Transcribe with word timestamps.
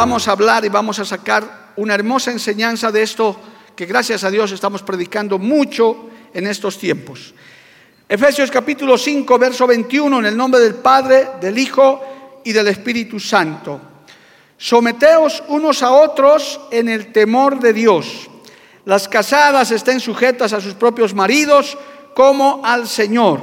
Vamos 0.00 0.28
a 0.28 0.32
hablar 0.32 0.64
y 0.64 0.70
vamos 0.70 0.98
a 0.98 1.04
sacar 1.04 1.72
una 1.76 1.94
hermosa 1.94 2.30
enseñanza 2.30 2.90
de 2.90 3.02
esto 3.02 3.38
que 3.76 3.84
gracias 3.84 4.24
a 4.24 4.30
Dios 4.30 4.50
estamos 4.50 4.82
predicando 4.82 5.38
mucho 5.38 6.08
en 6.32 6.46
estos 6.46 6.78
tiempos. 6.78 7.34
Efesios 8.08 8.50
capítulo 8.50 8.96
5, 8.96 9.38
verso 9.38 9.66
21, 9.66 10.20
en 10.20 10.24
el 10.24 10.34
nombre 10.34 10.58
del 10.58 10.76
Padre, 10.76 11.32
del 11.38 11.58
Hijo 11.58 12.00
y 12.42 12.50
del 12.50 12.68
Espíritu 12.68 13.20
Santo. 13.20 13.78
Someteos 14.56 15.42
unos 15.48 15.82
a 15.82 15.90
otros 15.90 16.58
en 16.70 16.88
el 16.88 17.12
temor 17.12 17.60
de 17.60 17.74
Dios. 17.74 18.30
Las 18.86 19.06
casadas 19.06 19.70
estén 19.70 20.00
sujetas 20.00 20.54
a 20.54 20.62
sus 20.62 20.72
propios 20.72 21.12
maridos 21.12 21.76
como 22.14 22.62
al 22.64 22.88
Señor, 22.88 23.42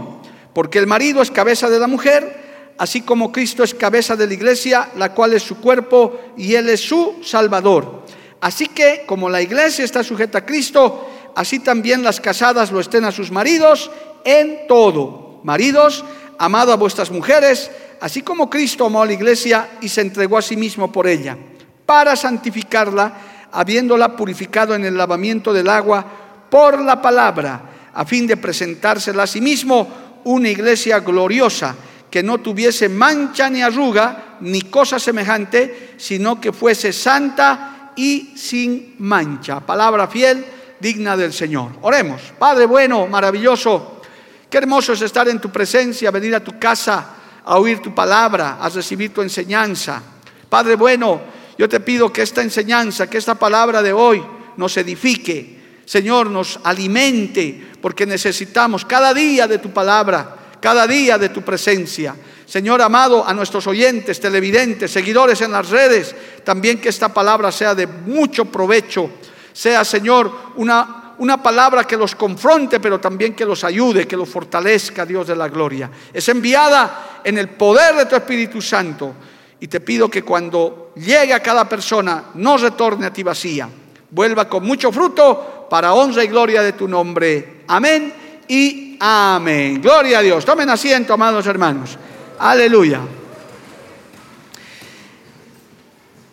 porque 0.56 0.80
el 0.80 0.88
marido 0.88 1.22
es 1.22 1.30
cabeza 1.30 1.70
de 1.70 1.80
la 1.80 1.86
mujer 1.86 2.47
así 2.78 3.02
como 3.02 3.32
Cristo 3.32 3.64
es 3.64 3.74
cabeza 3.74 4.16
de 4.16 4.28
la 4.28 4.34
iglesia, 4.34 4.90
la 4.96 5.14
cual 5.14 5.34
es 5.34 5.44
su 5.44 5.58
cuerpo 5.58 6.20
y 6.38 6.56
Él 6.56 6.70
es 6.70 6.82
su 6.82 7.16
Salvador. 7.24 8.04
Así 8.40 8.68
que 8.68 9.04
como 9.08 9.30
la 9.30 9.42
iglesia 9.42 9.84
está 9.84 10.04
sujeta 10.04 10.40
a 10.40 10.46
Cristo, 10.46 11.10
así 11.36 11.60
también 11.60 12.04
las 12.04 12.22
casadas 12.22 12.72
lo 12.72 12.80
estén 12.80 13.06
a 13.06 13.12
sus 13.12 13.32
maridos 13.32 13.90
en 14.24 14.68
todo. 14.68 15.42
Maridos, 15.44 16.04
amado 16.38 16.72
a 16.72 16.78
vuestras 16.78 17.10
mujeres, 17.10 17.72
así 18.00 18.22
como 18.22 18.50
Cristo 18.50 18.86
amó 18.86 19.02
a 19.02 19.06
la 19.06 19.14
iglesia 19.14 19.70
y 19.82 19.90
se 19.90 20.02
entregó 20.02 20.38
a 20.38 20.42
sí 20.42 20.56
mismo 20.56 20.92
por 20.92 21.08
ella, 21.08 21.38
para 21.86 22.16
santificarla, 22.16 23.14
habiéndola 23.52 24.16
purificado 24.16 24.76
en 24.76 24.86
el 24.86 24.98
lavamiento 24.98 25.54
del 25.54 25.70
agua 25.70 26.06
por 26.50 26.80
la 26.82 27.02
palabra, 27.02 27.92
a 27.94 28.06
fin 28.06 28.28
de 28.28 28.38
presentársela 28.38 29.24
a 29.24 29.28
sí 29.28 29.42
mismo 29.42 29.88
una 30.26 30.50
iglesia 30.50 31.00
gloriosa 31.00 31.76
que 32.10 32.24
no 32.24 32.40
tuviese 32.40 32.90
mancha 32.90 33.50
ni 33.50 33.62
arruga, 33.62 34.38
ni 34.42 34.62
cosa 34.64 35.00
semejante, 35.00 35.96
sino 35.98 36.40
que 36.40 36.54
fuese 36.54 36.94
santa 36.94 37.92
y 37.96 38.34
sin 38.38 38.96
mancha. 39.00 39.60
Palabra 39.60 40.08
fiel, 40.08 40.46
digna 40.80 41.18
del 41.18 41.34
Señor. 41.34 41.72
Oremos. 41.82 42.22
Padre 42.38 42.66
bueno, 42.66 43.08
maravilloso, 43.08 44.02
qué 44.50 44.60
hermoso 44.60 44.94
es 44.94 45.02
estar 45.02 45.28
en 45.28 45.40
tu 45.40 45.50
presencia, 45.52 46.12
venir 46.12 46.36
a 46.36 46.44
tu 46.44 46.58
casa 46.58 47.14
a 47.44 47.58
oír 47.58 47.82
tu 47.82 47.96
palabra, 47.96 48.58
a 48.60 48.70
recibir 48.70 49.14
tu 49.14 49.22
enseñanza. 49.22 50.02
Padre 50.50 50.76
bueno, 50.76 51.22
yo 51.58 51.68
te 51.68 51.80
pido 51.80 52.12
que 52.12 52.22
esta 52.22 52.42
enseñanza, 52.42 53.10
que 53.10 53.18
esta 53.18 53.36
palabra 53.36 53.82
de 53.82 53.94
hoy 53.94 54.24
nos 54.58 54.76
edifique, 54.78 55.58
Señor, 55.86 56.30
nos 56.30 56.60
alimente, 56.64 57.70
porque 57.82 58.06
necesitamos 58.06 58.84
cada 58.84 59.14
día 59.14 59.48
de 59.48 59.60
tu 59.60 59.72
palabra 59.72 60.36
cada 60.60 60.88
día 60.88 61.18
de 61.18 61.30
tu 61.30 61.42
presencia. 61.42 62.16
Señor 62.46 62.82
amado, 62.82 63.28
a 63.28 63.34
nuestros 63.34 63.68
oyentes, 63.68 64.20
televidentes, 64.20 64.92
seguidores 64.92 65.42
en 65.42 65.52
las 65.52 65.70
redes, 65.70 66.16
también 66.44 66.80
que 66.80 66.90
esta 66.90 67.14
palabra 67.14 67.52
sea 67.52 67.76
de 67.76 67.88
mucho 67.88 68.46
provecho, 68.46 69.10
sea, 69.52 69.84
Señor, 69.84 70.32
una, 70.56 71.16
una 71.18 71.42
palabra 71.42 71.84
que 71.84 71.98
los 71.98 72.16
confronte, 72.16 72.80
pero 72.80 73.00
también 73.00 73.34
que 73.34 73.46
los 73.46 73.64
ayude, 73.64 74.08
que 74.08 74.16
los 74.16 74.30
fortalezca, 74.30 75.06
Dios 75.06 75.28
de 75.28 75.36
la 75.36 75.50
gloria. 75.50 75.90
Es 76.14 76.30
enviada 76.30 77.22
en 77.24 77.38
el 77.38 77.50
poder 77.50 77.96
de 77.96 78.06
tu 78.06 78.16
Espíritu 78.16 78.62
Santo. 78.62 79.14
Y 79.60 79.68
te 79.68 79.82
pido 79.82 80.10
que 80.10 80.22
cuando 80.22 80.94
llegue 80.96 81.34
a 81.34 81.42
cada 81.42 81.68
persona, 81.68 82.26
no 82.36 82.58
retorne 82.58 83.08
a 83.08 83.14
ti 83.14 83.24
vacía, 83.24 83.68
vuelva 84.12 84.48
con 84.48 84.64
mucho 84.64 84.92
fruto 84.92 85.68
para 85.68 85.94
honra 85.94 86.24
y 86.24 86.28
gloria 86.28 86.62
de 86.62 86.74
tu 86.74 86.88
nombre. 86.88 87.64
Amén 87.68 88.27
y 88.48 88.98
amén. 89.00 89.82
Gloria 89.82 90.20
a 90.20 90.22
Dios. 90.22 90.46
Tomen 90.46 90.70
asiento, 90.70 91.14
amados 91.14 91.46
hermanos. 91.48 91.98
Aleluya. 92.40 93.02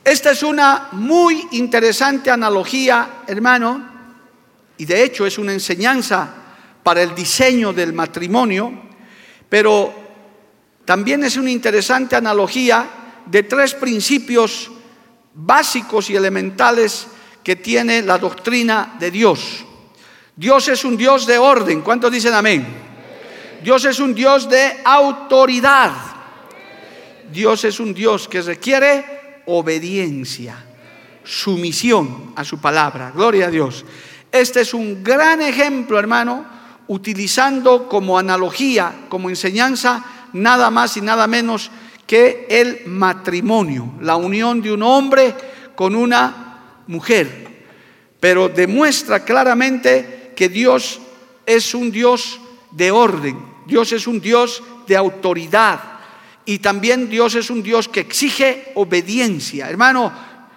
Esta 0.04 0.32
es 0.32 0.42
una 0.42 0.88
muy 0.92 1.48
interesante 1.52 2.30
analogía, 2.30 3.22
hermano, 3.26 3.88
y 4.76 4.84
de 4.84 5.02
hecho 5.02 5.24
es 5.24 5.38
una 5.38 5.52
enseñanza 5.52 6.28
para 6.82 7.02
el 7.02 7.14
diseño 7.14 7.72
del 7.72 7.94
matrimonio, 7.94 8.70
pero 9.48 9.94
también 10.84 11.24
es 11.24 11.38
una 11.38 11.50
interesante 11.50 12.16
analogía 12.16 12.86
de 13.24 13.44
tres 13.44 13.74
principios 13.74 14.70
básicos 15.32 16.10
y 16.10 16.16
elementales 16.16 17.06
que 17.42 17.56
tiene 17.56 18.02
la 18.02 18.18
doctrina 18.18 18.96
de 18.98 19.10
Dios. 19.10 19.64
Dios 20.36 20.68
es 20.68 20.84
un 20.84 20.96
Dios 20.96 21.26
de 21.26 21.38
orden. 21.38 21.82
¿Cuántos 21.82 22.10
dicen 22.10 22.34
amén? 22.34 22.66
Dios 23.62 23.84
es 23.84 24.00
un 24.00 24.14
Dios 24.14 24.48
de 24.48 24.80
autoridad. 24.84 25.92
Dios 27.32 27.64
es 27.64 27.80
un 27.80 27.94
Dios 27.94 28.28
que 28.28 28.42
requiere 28.42 29.42
obediencia, 29.46 30.56
sumisión 31.24 32.32
a 32.36 32.44
su 32.44 32.60
palabra. 32.60 33.12
Gloria 33.14 33.46
a 33.46 33.50
Dios. 33.50 33.84
Este 34.30 34.60
es 34.60 34.74
un 34.74 35.02
gran 35.02 35.40
ejemplo, 35.40 35.98
hermano, 35.98 36.44
utilizando 36.88 37.88
como 37.88 38.18
analogía, 38.18 39.06
como 39.08 39.30
enseñanza, 39.30 40.04
nada 40.32 40.70
más 40.70 40.96
y 40.96 41.00
nada 41.00 41.26
menos 41.26 41.70
que 42.06 42.46
el 42.50 42.86
matrimonio, 42.86 43.94
la 44.00 44.16
unión 44.16 44.60
de 44.60 44.72
un 44.72 44.82
hombre 44.82 45.34
con 45.74 45.94
una 45.94 46.82
mujer. 46.88 47.44
Pero 48.20 48.48
demuestra 48.48 49.24
claramente 49.24 50.23
que 50.34 50.48
Dios 50.48 51.00
es 51.46 51.74
un 51.74 51.90
Dios 51.90 52.40
de 52.70 52.90
orden, 52.90 53.38
Dios 53.66 53.92
es 53.92 54.06
un 54.06 54.20
Dios 54.20 54.62
de 54.86 54.96
autoridad 54.96 55.80
y 56.44 56.58
también 56.58 57.08
Dios 57.08 57.34
es 57.34 57.50
un 57.50 57.62
Dios 57.62 57.88
que 57.88 58.00
exige 58.00 58.72
obediencia. 58.74 59.68
Hermano, 59.68 60.12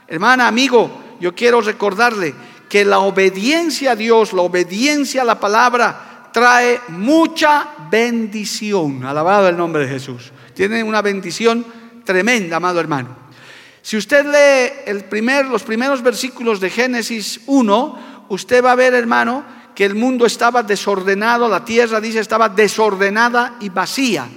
hermana, 0.08 0.48
amigo, 0.48 0.90
yo 1.20 1.34
quiero 1.34 1.62
recordarle 1.62 2.34
que 2.70 2.84
la 2.84 3.00
obediencia 3.00 3.92
a 3.92 3.96
Dios, 3.96 4.34
la 4.34 4.42
obediencia 4.42 5.22
a 5.22 5.26
la 5.26 5.40
palabra 5.40 6.30
trae 6.34 6.82
mucha 6.90 7.70
bendición. 7.90 9.06
Alabado 9.06 9.48
el 9.48 9.58
nombre 9.58 9.84
de 9.84 9.94
Jesús. 9.94 10.32
Tiene 10.54 10.84
una 10.84 11.02
bendición 11.02 11.66
tremenda, 12.04 12.58
amado 12.58 12.80
hermano. 12.80 13.16
Si 13.82 13.96
usted 13.96 14.26
lee 14.26 14.82
el 14.86 15.06
primer, 15.06 15.46
los 15.46 15.64
primeros 15.64 16.02
versículos 16.02 16.60
de 16.60 16.70
Génesis 16.70 17.40
1, 17.46 18.26
usted 18.28 18.64
va 18.64 18.74
a 18.74 18.76
ver, 18.76 18.94
hermano, 18.94 19.46
que 19.78 19.86
el 19.86 19.94
mundo 19.94 20.26
estaba 20.26 20.64
desordenado, 20.64 21.48
la 21.48 21.64
tierra 21.64 22.02
dice 22.02 22.18
estaba 22.18 22.50
desordenada 22.50 23.58
y 23.60 23.70
vacía. 23.70 24.28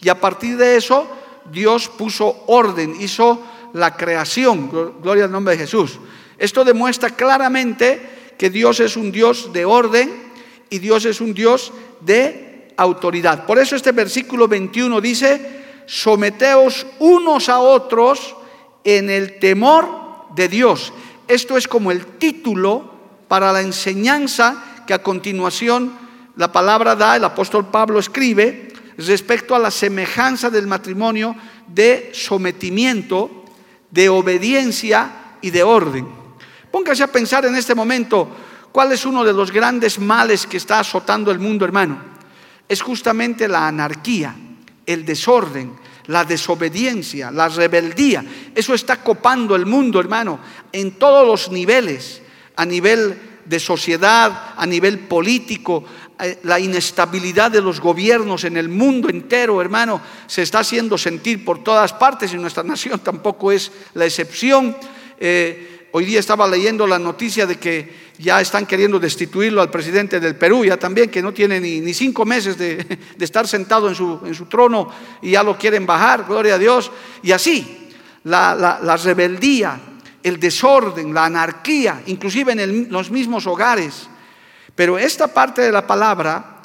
Y 0.00 0.08
a 0.08 0.20
partir 0.20 0.56
de 0.56 0.76
eso 0.76 1.08
Dios 1.50 1.88
puso 1.88 2.44
orden, 2.46 2.94
hizo 3.00 3.42
la 3.72 3.96
creación, 3.96 4.70
gloria 5.02 5.24
al 5.24 5.32
nombre 5.32 5.56
de 5.56 5.64
Jesús. 5.64 5.98
Esto 6.38 6.64
demuestra 6.64 7.10
claramente 7.10 8.34
que 8.38 8.50
Dios 8.50 8.78
es 8.78 8.96
un 8.96 9.10
Dios 9.10 9.52
de 9.52 9.64
orden 9.64 10.12
y 10.70 10.78
Dios 10.78 11.06
es 11.06 11.20
un 11.20 11.34
Dios 11.34 11.72
de 12.00 12.72
autoridad. 12.76 13.46
Por 13.46 13.58
eso 13.58 13.74
este 13.74 13.90
versículo 13.90 14.46
21 14.46 15.00
dice, 15.00 15.64
someteos 15.86 16.86
unos 17.00 17.48
a 17.48 17.58
otros 17.58 18.36
en 18.84 19.10
el 19.10 19.40
temor 19.40 19.88
de 20.36 20.46
Dios. 20.46 20.92
Esto 21.26 21.56
es 21.56 21.66
como 21.66 21.90
el 21.90 22.06
título 22.06 22.94
para 23.26 23.52
la 23.52 23.60
enseñanza 23.60 24.70
que 24.86 24.94
a 24.94 25.02
continuación 25.02 25.92
la 26.36 26.50
palabra 26.50 26.96
da, 26.96 27.16
el 27.16 27.24
apóstol 27.24 27.66
Pablo 27.66 27.98
escribe 27.98 28.72
respecto 28.98 29.54
a 29.54 29.58
la 29.58 29.70
semejanza 29.70 30.50
del 30.50 30.66
matrimonio 30.66 31.34
de 31.66 32.10
sometimiento, 32.12 33.44
de 33.90 34.08
obediencia 34.08 35.36
y 35.40 35.50
de 35.50 35.62
orden. 35.62 36.06
Póngase 36.70 37.02
a 37.02 37.12
pensar 37.12 37.44
en 37.44 37.54
este 37.54 37.74
momento 37.74 38.28
cuál 38.72 38.92
es 38.92 39.06
uno 39.06 39.24
de 39.24 39.32
los 39.32 39.52
grandes 39.52 39.98
males 39.98 40.46
que 40.46 40.56
está 40.56 40.80
azotando 40.80 41.30
el 41.30 41.38
mundo, 41.38 41.64
hermano. 41.64 41.98
Es 42.68 42.82
justamente 42.82 43.46
la 43.46 43.68
anarquía, 43.68 44.34
el 44.84 45.04
desorden, 45.04 45.72
la 46.06 46.24
desobediencia, 46.24 47.30
la 47.30 47.48
rebeldía. 47.48 48.24
Eso 48.54 48.74
está 48.74 49.02
copando 49.02 49.54
el 49.54 49.66
mundo, 49.66 50.00
hermano, 50.00 50.40
en 50.72 50.92
todos 50.98 51.26
los 51.26 51.52
niveles, 51.52 52.20
a 52.56 52.64
nivel 52.64 53.33
de 53.44 53.60
sociedad, 53.60 54.54
a 54.56 54.66
nivel 54.66 55.00
político, 55.00 55.84
eh, 56.20 56.38
la 56.44 56.60
inestabilidad 56.60 57.50
de 57.50 57.60
los 57.60 57.80
gobiernos 57.80 58.44
en 58.44 58.56
el 58.56 58.68
mundo 58.68 59.08
entero, 59.08 59.60
hermano, 59.60 60.00
se 60.26 60.42
está 60.42 60.60
haciendo 60.60 60.96
sentir 60.96 61.44
por 61.44 61.64
todas 61.64 61.92
partes 61.92 62.32
y 62.32 62.36
nuestra 62.36 62.62
nación 62.64 63.00
tampoco 63.00 63.52
es 63.52 63.72
la 63.94 64.04
excepción. 64.04 64.76
Eh, 65.18 65.88
hoy 65.92 66.04
día 66.04 66.20
estaba 66.20 66.46
leyendo 66.46 66.86
la 66.86 66.98
noticia 66.98 67.46
de 67.46 67.56
que 67.56 68.04
ya 68.18 68.40
están 68.40 68.66
queriendo 68.66 69.00
destituirlo 69.00 69.60
al 69.60 69.70
presidente 69.70 70.20
del 70.20 70.36
Perú, 70.36 70.64
ya 70.64 70.76
también, 70.76 71.10
que 71.10 71.22
no 71.22 71.32
tiene 71.32 71.60
ni, 71.60 71.94
cinco 71.94 72.24
meses 72.24 72.56
de, 72.58 72.98
estar 73.18 73.48
sentado 73.48 73.88
en 73.88 73.94
su, 73.94 74.20
en 74.24 74.34
su, 74.34 74.46
trono 74.46 74.88
y 75.20 75.32
ya 75.32 75.42
lo 75.42 75.58
quieren 75.58 75.84
bajar, 75.86 76.24
gloria 76.28 76.54
a 76.54 76.58
Dios. 76.58 76.90
Y 77.22 77.32
así, 77.32 77.90
la, 78.24 78.78
la, 78.82 78.96
rebeldía, 78.96 79.80
el 80.24 80.40
desorden, 80.40 81.14
la 81.14 81.26
anarquía, 81.26 82.02
inclusive 82.06 82.52
en 82.52 82.90
los 82.90 83.10
mismos 83.10 83.46
hogares. 83.46 84.08
Pero 84.74 84.98
esta 84.98 85.28
parte 85.28 85.60
de 85.60 85.70
la 85.70 85.86
palabra, 85.86 86.62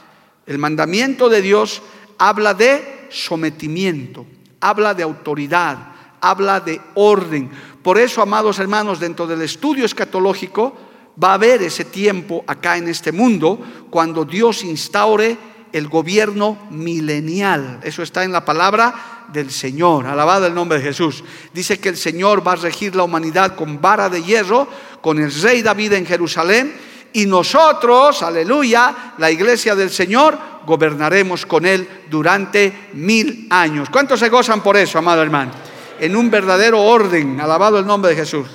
el 0.47 0.57
mandamiento 0.57 1.27
de 1.29 1.41
Dios, 1.41 1.81
habla 2.17 2.53
de 2.53 3.07
sometimiento, 3.09 4.25
habla 4.61 4.94
de 4.94 5.03
autoridad, 5.03 5.77
habla 6.21 6.61
de 6.61 6.79
orden. 6.95 7.51
Por 7.83 7.97
eso, 7.97 8.21
amados 8.21 8.59
hermanos, 8.59 9.00
dentro 9.00 9.27
del 9.27 9.41
estudio 9.41 9.83
escatológico 9.85 10.75
va 11.21 11.31
a 11.31 11.33
haber 11.33 11.61
ese 11.61 11.83
tiempo 11.83 12.45
acá 12.47 12.77
en 12.77 12.88
este 12.88 13.11
mundo 13.11 13.59
cuando 13.89 14.23
Dios 14.23 14.63
instaure 14.63 15.38
el 15.74 15.88
gobierno 15.88 16.57
milenial. 16.69 17.80
Eso 17.83 18.04
está 18.04 18.24
en 18.24 18.31
la 18.31 18.45
palabra 18.45 19.25
del 19.31 19.51
Señor. 19.51 20.06
Alabado 20.06 20.48
el 20.48 20.54
nombre 20.54 20.80
de 20.80 20.86
Jesús. 20.86 21.24
Dice 21.54 21.80
que 21.80 21.89
el 21.89 21.98
Señor 21.98 22.45
va 22.48 22.54
a 22.54 22.57
regir 22.57 22.95
la 22.95 23.04
humanidad 23.04 23.56
con 23.56 23.81
vara 23.81 24.10
de 24.10 24.24
hierro, 24.24 24.68
con 25.01 25.19
el 25.19 25.31
rey 25.42 25.62
David 25.62 25.94
en 25.94 26.06
Jerusalén 26.06 26.89
y 27.13 27.25
nosotros, 27.25 28.21
aleluya, 28.21 29.13
la 29.18 29.31
iglesia 29.31 29.75
del 29.75 29.89
Señor, 29.89 30.38
gobernaremos 30.66 31.45
con 31.45 31.66
Él 31.66 31.88
durante 32.10 32.89
mil 32.94 33.48
años. 33.50 33.89
¿Cuántos 33.89 34.19
se 34.19 34.30
gozan 34.30 34.62
por 34.62 34.77
eso, 34.77 35.00
amado 35.00 35.21
hermano? 35.21 35.51
En 36.00 36.16
un 36.16 36.30
verdadero 36.30 36.81
orden, 36.81 37.42
alabado 37.42 37.80
el 37.80 37.88
nombre 37.88 38.12
de 38.12 38.18
Jesús. 38.18 38.48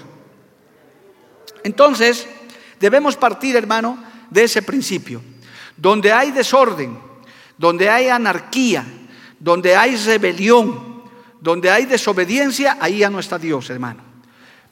Entonces, 1.64 2.28
debemos 2.78 3.16
partir, 3.16 3.56
hermano, 3.56 3.98
de 4.30 4.44
ese 4.44 4.62
principio. 4.62 5.20
Donde 5.76 6.12
hay 6.12 6.30
desorden, 6.30 6.96
donde 7.58 7.88
hay 7.88 8.08
anarquía, 8.08 8.84
donde 9.38 9.76
hay 9.76 9.96
rebelión, 9.96 11.02
donde 11.40 11.70
hay 11.70 11.84
desobediencia, 11.86 12.78
ahí 12.80 12.98
ya 12.98 13.10
no 13.10 13.20
está 13.20 13.38
Dios, 13.38 13.68
hermano. 13.70 14.02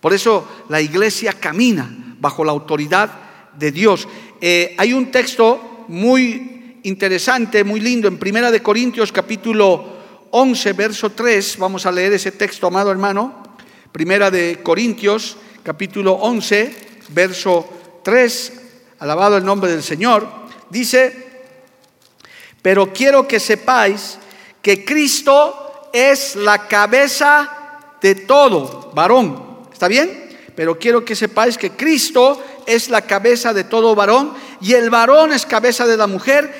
Por 0.00 0.12
eso 0.12 0.64
la 0.68 0.80
iglesia 0.80 1.34
camina 1.34 1.88
bajo 2.18 2.44
la 2.44 2.52
autoridad 2.52 3.10
de 3.56 3.70
Dios. 3.70 4.08
Eh, 4.40 4.74
hay 4.78 4.92
un 4.92 5.10
texto 5.10 5.84
muy 5.88 6.80
interesante, 6.82 7.62
muy 7.62 7.80
lindo, 7.80 8.08
en 8.08 8.18
Primera 8.18 8.50
de 8.50 8.62
Corintios 8.62 9.12
capítulo 9.12 9.92
11, 10.30 10.72
verso 10.72 11.10
3. 11.10 11.58
Vamos 11.58 11.86
a 11.86 11.92
leer 11.92 12.14
ese 12.14 12.32
texto, 12.32 12.66
amado 12.66 12.90
hermano. 12.90 13.54
Primera 13.92 14.30
de 14.30 14.60
Corintios 14.62 15.36
capítulo 15.62 16.14
11, 16.14 16.74
verso 17.10 18.00
3. 18.02 18.52
Alabado 18.98 19.36
el 19.36 19.44
nombre 19.44 19.70
del 19.70 19.82
Señor. 19.82 20.26
Dice, 20.70 21.21
pero 22.62 22.92
quiero 22.92 23.26
que 23.26 23.40
sepáis 23.40 24.18
que 24.62 24.84
Cristo 24.84 25.90
es 25.92 26.36
la 26.36 26.68
cabeza 26.68 27.50
de 28.00 28.14
todo 28.14 28.92
varón. 28.94 29.66
¿Está 29.72 29.88
bien? 29.88 30.30
Pero 30.54 30.78
quiero 30.78 31.04
que 31.04 31.16
sepáis 31.16 31.58
que 31.58 31.72
Cristo 31.72 32.42
es 32.66 32.88
la 32.88 33.02
cabeza 33.02 33.52
de 33.52 33.64
todo 33.64 33.94
varón 33.94 34.32
y 34.60 34.74
el 34.74 34.90
varón 34.90 35.32
es 35.32 35.44
cabeza 35.44 35.86
de 35.86 35.96
la 35.96 36.06
mujer 36.06 36.54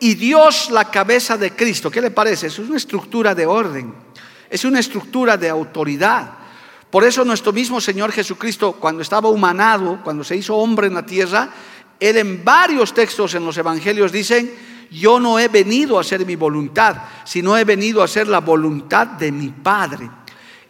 y 0.00 0.14
Dios 0.14 0.70
la 0.70 0.90
cabeza 0.90 1.36
de 1.36 1.50
Cristo. 1.50 1.90
¿Qué 1.90 2.00
le 2.00 2.10
parece? 2.10 2.46
Es 2.46 2.58
una 2.58 2.76
estructura 2.76 3.34
de 3.34 3.46
orden, 3.46 3.92
es 4.48 4.64
una 4.64 4.78
estructura 4.78 5.36
de 5.36 5.48
autoridad. 5.48 6.30
Por 6.90 7.04
eso 7.04 7.24
nuestro 7.24 7.52
mismo 7.52 7.80
Señor 7.80 8.12
Jesucristo, 8.12 8.72
cuando 8.72 9.02
estaba 9.02 9.28
humanado, 9.28 10.00
cuando 10.04 10.24
se 10.24 10.36
hizo 10.36 10.56
hombre 10.56 10.86
en 10.86 10.94
la 10.94 11.04
tierra, 11.04 11.50
Él 12.00 12.16
en 12.16 12.44
varios 12.44 12.94
textos 12.94 13.34
en 13.34 13.44
los 13.44 13.58
evangelios 13.58 14.12
dicen, 14.12 14.54
yo 14.90 15.20
no 15.20 15.38
he 15.38 15.48
venido 15.48 15.98
a 15.98 16.00
hacer 16.00 16.24
mi 16.24 16.36
voluntad, 16.36 16.96
sino 17.24 17.56
he 17.56 17.64
venido 17.64 18.00
a 18.00 18.06
hacer 18.06 18.28
la 18.28 18.40
voluntad 18.40 19.06
de 19.06 19.30
mi 19.30 19.48
Padre. 19.48 20.10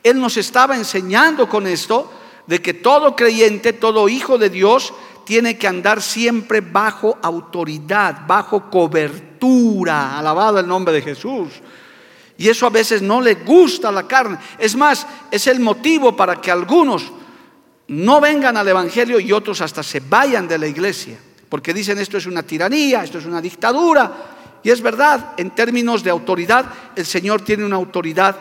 Él 0.03 0.21
nos 0.21 0.37
estaba 0.37 0.77
enseñando 0.77 1.49
con 1.49 1.67
esto 1.67 2.11
de 2.47 2.63
que 2.63 2.75
todo 2.75 3.15
creyente, 3.15 3.73
todo 3.73 4.09
hijo 4.09 4.39
de 4.39 4.51
Dios, 4.51 4.93
tiene 5.25 5.59
que 5.59 5.69
andar 5.69 6.01
siempre 6.01 6.63
bajo 6.63 7.19
autoridad, 7.23 8.27
bajo 8.27 8.71
cobertura. 8.71 10.19
Alabado 10.19 10.59
el 10.59 10.67
nombre 10.67 10.95
de 10.95 11.03
Jesús. 11.03 11.49
Y 12.39 12.49
eso 12.49 12.67
a 12.67 12.71
veces 12.71 13.03
no 13.03 13.21
le 13.21 13.35
gusta 13.35 13.91
a 13.91 13.93
la 13.93 14.07
carne. 14.07 14.39
Es 14.59 14.75
más, 14.75 15.07
es 15.31 15.47
el 15.49 15.61
motivo 15.61 16.17
para 16.17 16.41
que 16.41 16.51
algunos 16.51 17.13
no 17.89 18.21
vengan 18.21 18.57
al 18.57 18.69
Evangelio 18.69 19.21
y 19.21 19.33
otros 19.33 19.61
hasta 19.61 19.83
se 19.83 20.01
vayan 20.01 20.49
de 20.49 20.59
la 20.59 20.67
iglesia. 20.67 21.19
Porque 21.49 21.75
dicen 21.75 21.99
esto 21.99 22.19
es 22.19 22.27
una 22.27 22.43
tiranía, 22.43 23.03
esto 23.03 23.19
es 23.19 23.27
una 23.27 23.41
dictadura. 23.41 24.13
Y 24.63 24.71
es 24.71 24.83
verdad, 24.83 25.33
en 25.37 25.51
términos 25.51 26.03
de 26.03 26.11
autoridad, 26.11 26.67
el 26.97 27.07
Señor 27.07 27.43
tiene 27.43 27.65
una 27.65 27.77
autoridad 27.77 28.37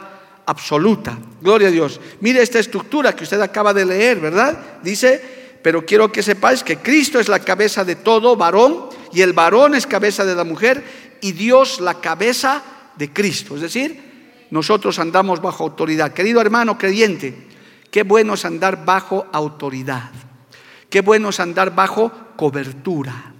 absoluta. 0.45 1.18
Gloria 1.42 1.68
a 1.68 1.71
Dios. 1.71 2.00
Mire 2.21 2.42
esta 2.42 2.59
estructura 2.59 3.15
que 3.15 3.24
usted 3.24 3.39
acaba 3.42 3.74
de 3.74 3.86
leer, 3.86 4.19
¿verdad? 4.19 4.57
Dice, 4.81 5.21
pero 5.62 5.86
quiero 5.86 6.12
que 6.12 6.24
sepáis 6.24 6.63
que 6.63 6.77
Cristo 6.77 7.19
es 7.19 7.27
la 7.27 7.39
cabeza 7.39 7.83
de 7.83 7.95
todo 7.95 8.36
varón 8.36 8.88
y 9.13 9.21
el 9.21 9.33
varón 9.33 9.75
es 9.75 9.86
cabeza 9.86 10.25
de 10.25 10.36
la 10.36 10.44
mujer 10.44 10.83
y 11.21 11.33
Dios 11.33 11.80
la 11.80 11.95
cabeza 11.95 12.63
de 12.95 13.12
Cristo. 13.12 13.56
Es 13.56 13.62
decir, 13.62 14.48
nosotros 14.50 15.00
andamos 15.00 15.42
bajo 15.42 15.63
autoridad. 15.63 16.13
Querido 16.13 16.42
hermano 16.42 16.77
creyente, 16.77 17.48
qué 17.92 18.03
bueno 18.03 18.33
es 18.36 18.45
andar 18.45 18.86
bajo 18.86 19.27
autoridad. 19.31 20.12
Qué 20.89 21.01
bueno 21.01 21.30
es 21.30 21.39
andar 21.39 21.74
bajo 21.75 22.12
cobertura. 22.36 23.34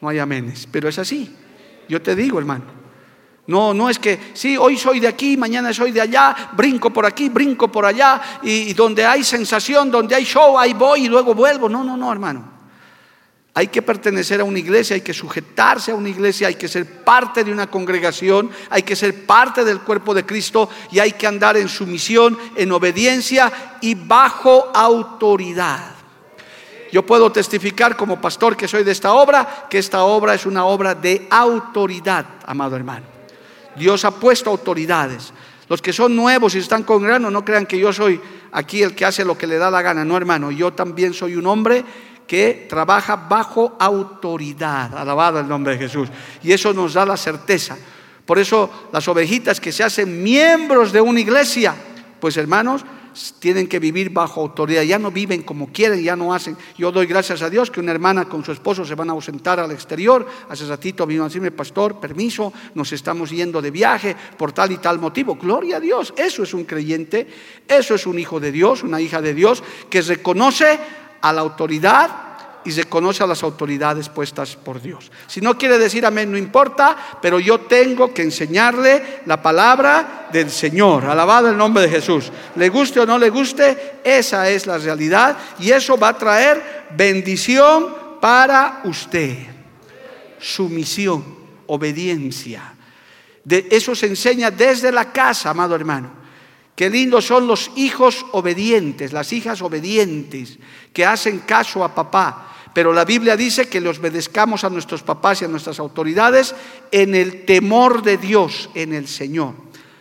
No 0.00 0.08
hay 0.08 0.18
amenes, 0.18 0.68
pero 0.70 0.88
es 0.88 0.98
así. 0.98 1.34
Yo 1.88 2.00
te 2.00 2.14
digo, 2.14 2.38
hermano. 2.38 2.84
No, 3.46 3.74
no 3.74 3.90
es 3.90 3.98
que, 3.98 4.32
sí, 4.32 4.56
hoy 4.56 4.78
soy 4.78 5.00
de 5.00 5.08
aquí, 5.08 5.36
mañana 5.36 5.72
soy 5.74 5.92
de 5.92 6.00
allá, 6.00 6.50
brinco 6.56 6.90
por 6.90 7.04
aquí, 7.04 7.28
brinco 7.28 7.70
por 7.70 7.84
allá, 7.84 8.40
y, 8.42 8.72
donde 8.72 9.04
hay 9.04 9.22
sensación, 9.22 9.90
donde 9.90 10.14
hay 10.14 10.24
show, 10.24 10.58
ahí 10.58 10.72
voy 10.72 11.04
y 11.04 11.08
luego 11.08 11.34
vuelvo. 11.34 11.68
No, 11.68 11.84
no, 11.84 11.96
no, 11.96 12.10
hermano. 12.10 12.54
Hay 13.52 13.68
que 13.68 13.82
pertenecer 13.82 14.40
a 14.40 14.44
una 14.44 14.58
iglesia, 14.58 14.94
hay 14.94 15.02
que 15.02 15.12
sujetarse 15.12 15.92
a 15.92 15.94
una 15.94 16.08
iglesia, 16.08 16.48
hay 16.48 16.56
que 16.56 16.66
ser 16.66 17.04
parte 17.04 17.44
de 17.44 17.52
una 17.52 17.68
congregación, 17.68 18.50
hay 18.70 18.82
que 18.82 18.96
ser 18.96 19.26
parte 19.26 19.64
del 19.64 19.80
cuerpo 19.80 20.12
de 20.12 20.26
Cristo 20.26 20.68
y 20.90 20.98
hay 20.98 21.12
que 21.12 21.26
andar 21.26 21.56
en 21.56 21.68
sumisión, 21.68 22.36
en 22.56 22.72
obediencia 22.72 23.78
y 23.80 23.94
bajo 23.94 24.72
autoridad. 24.74 25.93
Yo 26.94 27.04
puedo 27.04 27.32
testificar 27.32 27.96
como 27.96 28.20
pastor 28.20 28.56
que 28.56 28.68
soy 28.68 28.84
de 28.84 28.92
esta 28.92 29.14
obra, 29.14 29.66
que 29.68 29.78
esta 29.78 30.04
obra 30.04 30.32
es 30.32 30.46
una 30.46 30.64
obra 30.64 30.94
de 30.94 31.26
autoridad, 31.28 32.24
amado 32.46 32.76
hermano. 32.76 33.04
Dios 33.74 34.04
ha 34.04 34.12
puesto 34.12 34.48
autoridades. 34.48 35.32
Los 35.68 35.82
que 35.82 35.92
son 35.92 36.14
nuevos 36.14 36.54
y 36.54 36.58
están 36.58 36.84
con 36.84 37.02
grano, 37.02 37.32
no 37.32 37.44
crean 37.44 37.66
que 37.66 37.80
yo 37.80 37.92
soy 37.92 38.20
aquí 38.52 38.80
el 38.80 38.94
que 38.94 39.04
hace 39.04 39.24
lo 39.24 39.36
que 39.36 39.48
le 39.48 39.58
da 39.58 39.72
la 39.72 39.82
gana. 39.82 40.04
No, 40.04 40.16
hermano, 40.16 40.52
yo 40.52 40.72
también 40.72 41.14
soy 41.14 41.34
un 41.34 41.48
hombre 41.48 41.84
que 42.28 42.68
trabaja 42.70 43.16
bajo 43.16 43.74
autoridad. 43.80 44.96
Alabado 44.96 45.40
el 45.40 45.48
nombre 45.48 45.72
de 45.72 45.80
Jesús. 45.80 46.08
Y 46.44 46.52
eso 46.52 46.72
nos 46.72 46.94
da 46.94 47.04
la 47.04 47.16
certeza. 47.16 47.76
Por 48.24 48.38
eso 48.38 48.70
las 48.92 49.08
ovejitas 49.08 49.60
que 49.60 49.72
se 49.72 49.82
hacen 49.82 50.22
miembros 50.22 50.92
de 50.92 51.00
una 51.00 51.18
iglesia, 51.18 51.74
pues 52.20 52.36
hermanos, 52.36 52.84
tienen 53.38 53.68
que 53.68 53.78
vivir 53.78 54.10
bajo 54.10 54.40
autoridad, 54.40 54.82
ya 54.82 54.98
no 54.98 55.10
viven 55.10 55.42
como 55.42 55.72
quieren, 55.72 56.02
ya 56.02 56.16
no 56.16 56.34
hacen. 56.34 56.56
Yo 56.76 56.90
doy 56.90 57.06
gracias 57.06 57.42
a 57.42 57.50
Dios 57.50 57.70
que 57.70 57.80
una 57.80 57.92
hermana 57.92 58.24
con 58.26 58.44
su 58.44 58.52
esposo 58.52 58.84
se 58.84 58.94
van 58.94 59.10
a 59.10 59.12
ausentar 59.12 59.60
al 59.60 59.70
exterior. 59.70 60.26
Hace 60.48 60.66
ratito 60.66 61.06
vino 61.06 61.22
a 61.22 61.28
decirme, 61.28 61.50
pastor, 61.50 62.00
permiso, 62.00 62.52
nos 62.74 62.92
estamos 62.92 63.30
yendo 63.30 63.62
de 63.62 63.70
viaje 63.70 64.16
por 64.36 64.52
tal 64.52 64.72
y 64.72 64.78
tal 64.78 64.98
motivo. 64.98 65.36
Gloria 65.36 65.76
a 65.76 65.80
Dios, 65.80 66.12
eso 66.16 66.42
es 66.42 66.54
un 66.54 66.64
creyente, 66.64 67.26
eso 67.68 67.94
es 67.94 68.06
un 68.06 68.18
hijo 68.18 68.40
de 68.40 68.52
Dios, 68.52 68.82
una 68.82 69.00
hija 69.00 69.20
de 69.20 69.34
Dios 69.34 69.62
que 69.88 70.02
reconoce 70.02 70.78
a 71.20 71.32
la 71.32 71.40
autoridad 71.40 72.33
y 72.64 72.72
se 72.72 72.84
conoce 72.84 73.22
a 73.22 73.26
las 73.26 73.42
autoridades 73.42 74.08
puestas 74.08 74.56
por 74.56 74.80
Dios. 74.80 75.10
Si 75.26 75.40
no 75.40 75.56
quiere 75.58 75.78
decir 75.78 76.04
amén, 76.06 76.30
no 76.30 76.38
importa, 76.38 76.96
pero 77.20 77.38
yo 77.38 77.60
tengo 77.60 78.12
que 78.12 78.22
enseñarle 78.22 79.20
la 79.26 79.42
palabra 79.42 80.28
del 80.32 80.50
Señor. 80.50 81.04
Alabado 81.04 81.50
el 81.50 81.56
nombre 81.56 81.82
de 81.82 81.90
Jesús. 81.90 82.30
Le 82.56 82.68
guste 82.68 83.00
o 83.00 83.06
no 83.06 83.18
le 83.18 83.30
guste, 83.30 84.00
esa 84.02 84.48
es 84.48 84.66
la 84.66 84.78
realidad 84.78 85.36
y 85.58 85.70
eso 85.70 85.98
va 85.98 86.08
a 86.08 86.18
traer 86.18 86.86
bendición 86.96 88.18
para 88.20 88.80
usted. 88.84 89.36
Sumisión, 90.38 91.24
obediencia. 91.66 92.74
De 93.44 93.68
eso 93.70 93.94
se 93.94 94.06
enseña 94.06 94.50
desde 94.50 94.90
la 94.90 95.12
casa, 95.12 95.50
amado 95.50 95.74
hermano. 95.74 96.24
Qué 96.74 96.90
lindos 96.90 97.26
son 97.26 97.46
los 97.46 97.70
hijos 97.76 98.26
obedientes, 98.32 99.12
las 99.12 99.32
hijas 99.32 99.62
obedientes, 99.62 100.58
que 100.92 101.06
hacen 101.06 101.40
caso 101.40 101.84
a 101.84 101.94
papá. 101.94 102.53
Pero 102.74 102.92
la 102.92 103.04
Biblia 103.04 103.36
dice 103.36 103.68
que 103.68 103.80
le 103.80 103.88
obedezcamos 103.88 104.64
a 104.64 104.70
nuestros 104.70 105.02
papás 105.02 105.40
y 105.40 105.44
a 105.44 105.48
nuestras 105.48 105.78
autoridades 105.78 106.54
en 106.90 107.14
el 107.14 107.44
temor 107.44 108.02
de 108.02 108.18
Dios, 108.18 108.68
en 108.74 108.92
el 108.92 109.06
Señor. 109.06 109.54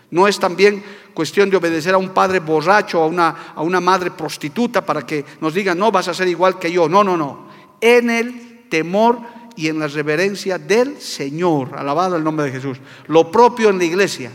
No 0.09 0.27
es 0.27 0.39
también 0.39 0.83
cuestión 1.13 1.49
de 1.49 1.57
obedecer 1.57 1.93
a 1.93 1.99
un 1.99 2.09
padre 2.09 2.39
borracho 2.39 2.99
o 2.99 3.03
a 3.03 3.07
una, 3.07 3.53
a 3.55 3.61
una 3.61 3.79
madre 3.79 4.11
prostituta 4.11 4.85
para 4.85 5.05
que 5.05 5.23
nos 5.39 5.53
digan, 5.53 5.77
no, 5.77 5.91
vas 5.91 6.07
a 6.07 6.13
ser 6.13 6.27
igual 6.27 6.59
que 6.59 6.71
yo. 6.71 6.89
No, 6.89 7.03
no, 7.03 7.15
no. 7.15 7.47
En 7.79 8.09
el 8.09 8.67
temor 8.69 9.19
y 9.55 9.67
en 9.67 9.79
la 9.79 9.87
reverencia 9.87 10.57
del 10.57 10.99
Señor. 10.99 11.77
Alabado 11.77 12.15
el 12.15 12.23
nombre 12.23 12.47
de 12.47 12.53
Jesús. 12.53 12.79
Lo 13.07 13.31
propio 13.31 13.69
en 13.69 13.77
la 13.77 13.85
iglesia. 13.85 14.31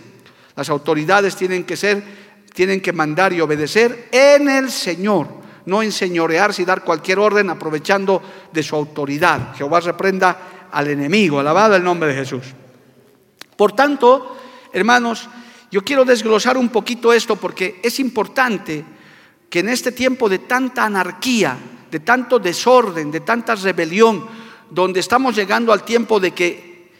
Las 0.55 0.71
autoridades 0.71 1.37
tienen 1.37 1.65
que 1.65 1.77
ser, 1.77 2.03
tienen 2.55 2.81
que 2.81 2.93
mandar 2.93 3.33
y 3.33 3.41
obedecer 3.41 4.09
en 4.11 4.49
el 4.49 4.71
Señor, 4.71 5.29
no 5.69 5.83
enseñorearse 5.83 6.63
y 6.63 6.65
dar 6.65 6.83
cualquier 6.83 7.19
orden 7.19 7.51
aprovechando 7.51 8.23
de 8.51 8.63
su 8.63 8.75
autoridad. 8.75 9.55
Jehová 9.55 9.81
reprenda 9.81 10.69
al 10.73 10.89
enemigo. 10.89 11.39
Alabado 11.39 11.77
el 11.77 11.85
nombre 11.85 12.09
de 12.09 12.15
Jesús. 12.15 12.45
Por 13.55 13.73
tanto, 13.73 14.37
hermanos, 14.73 15.29
yo 15.71 15.85
quiero 15.85 16.07
desglosar 16.07 16.57
un 16.57 16.71
poquito 16.71 17.13
esto 17.13 17.37
porque 17.37 17.81
es 17.83 18.01
importante 18.01 18.83
que 19.51 19.61
en 19.61 19.69
este 19.69 19.93
tiempo 19.93 20.29
de 20.29 20.41
tanta 20.41 20.85
anarquía, 20.85 21.57
de 21.91 22.01
tanto 22.01 22.39
desorden, 22.39 23.11
de 23.11 23.21
tanta 23.21 23.55
rebelión, 23.55 24.27
donde 24.71 25.01
estamos 25.01 25.37
llegando 25.37 25.73
al 25.73 25.85
tiempo 25.85 26.19
de 26.19 26.33
que 26.33 26.93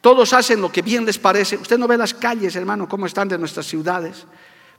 todos 0.00 0.32
hacen 0.32 0.60
lo 0.60 0.72
que 0.72 0.82
bien 0.82 1.04
les 1.04 1.18
parece. 1.18 1.56
Usted 1.56 1.78
no 1.78 1.86
ve 1.86 1.96
las 1.96 2.14
calles, 2.14 2.56
hermano, 2.56 2.88
cómo 2.88 3.06
están 3.06 3.28
de 3.28 3.38
nuestras 3.38 3.66
ciudades. 3.66 4.26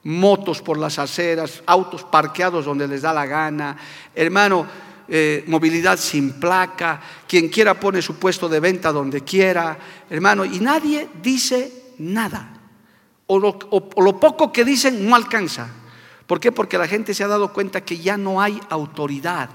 Motos 0.03 0.61
por 0.61 0.77
las 0.77 0.97
aceras, 0.99 1.61
autos 1.65 2.03
parqueados 2.03 2.65
donde 2.65 2.87
les 2.87 3.01
da 3.01 3.13
la 3.13 3.25
gana. 3.25 3.77
Hermano, 4.15 4.65
eh, 5.07 5.43
movilidad 5.47 5.97
sin 5.97 6.39
placa. 6.39 7.01
Quien 7.27 7.49
quiera 7.49 7.79
pone 7.79 8.01
su 8.01 8.15
puesto 8.15 8.47
de 8.47 8.59
venta 8.59 8.91
donde 8.91 9.21
quiera. 9.21 9.77
Hermano, 10.09 10.45
y 10.45 10.59
nadie 10.59 11.09
dice 11.21 11.93
nada. 11.99 12.53
O 13.27 13.37
lo, 13.37 13.59
o 13.69 14.01
lo 14.01 14.19
poco 14.19 14.51
que 14.51 14.65
dicen 14.65 15.07
no 15.07 15.15
alcanza. 15.15 15.69
¿Por 16.25 16.39
qué? 16.39 16.51
Porque 16.51 16.77
la 16.77 16.87
gente 16.87 17.13
se 17.13 17.23
ha 17.23 17.27
dado 17.27 17.53
cuenta 17.53 17.81
que 17.81 17.99
ya 17.99 18.17
no 18.17 18.41
hay 18.41 18.59
autoridad 18.69 19.49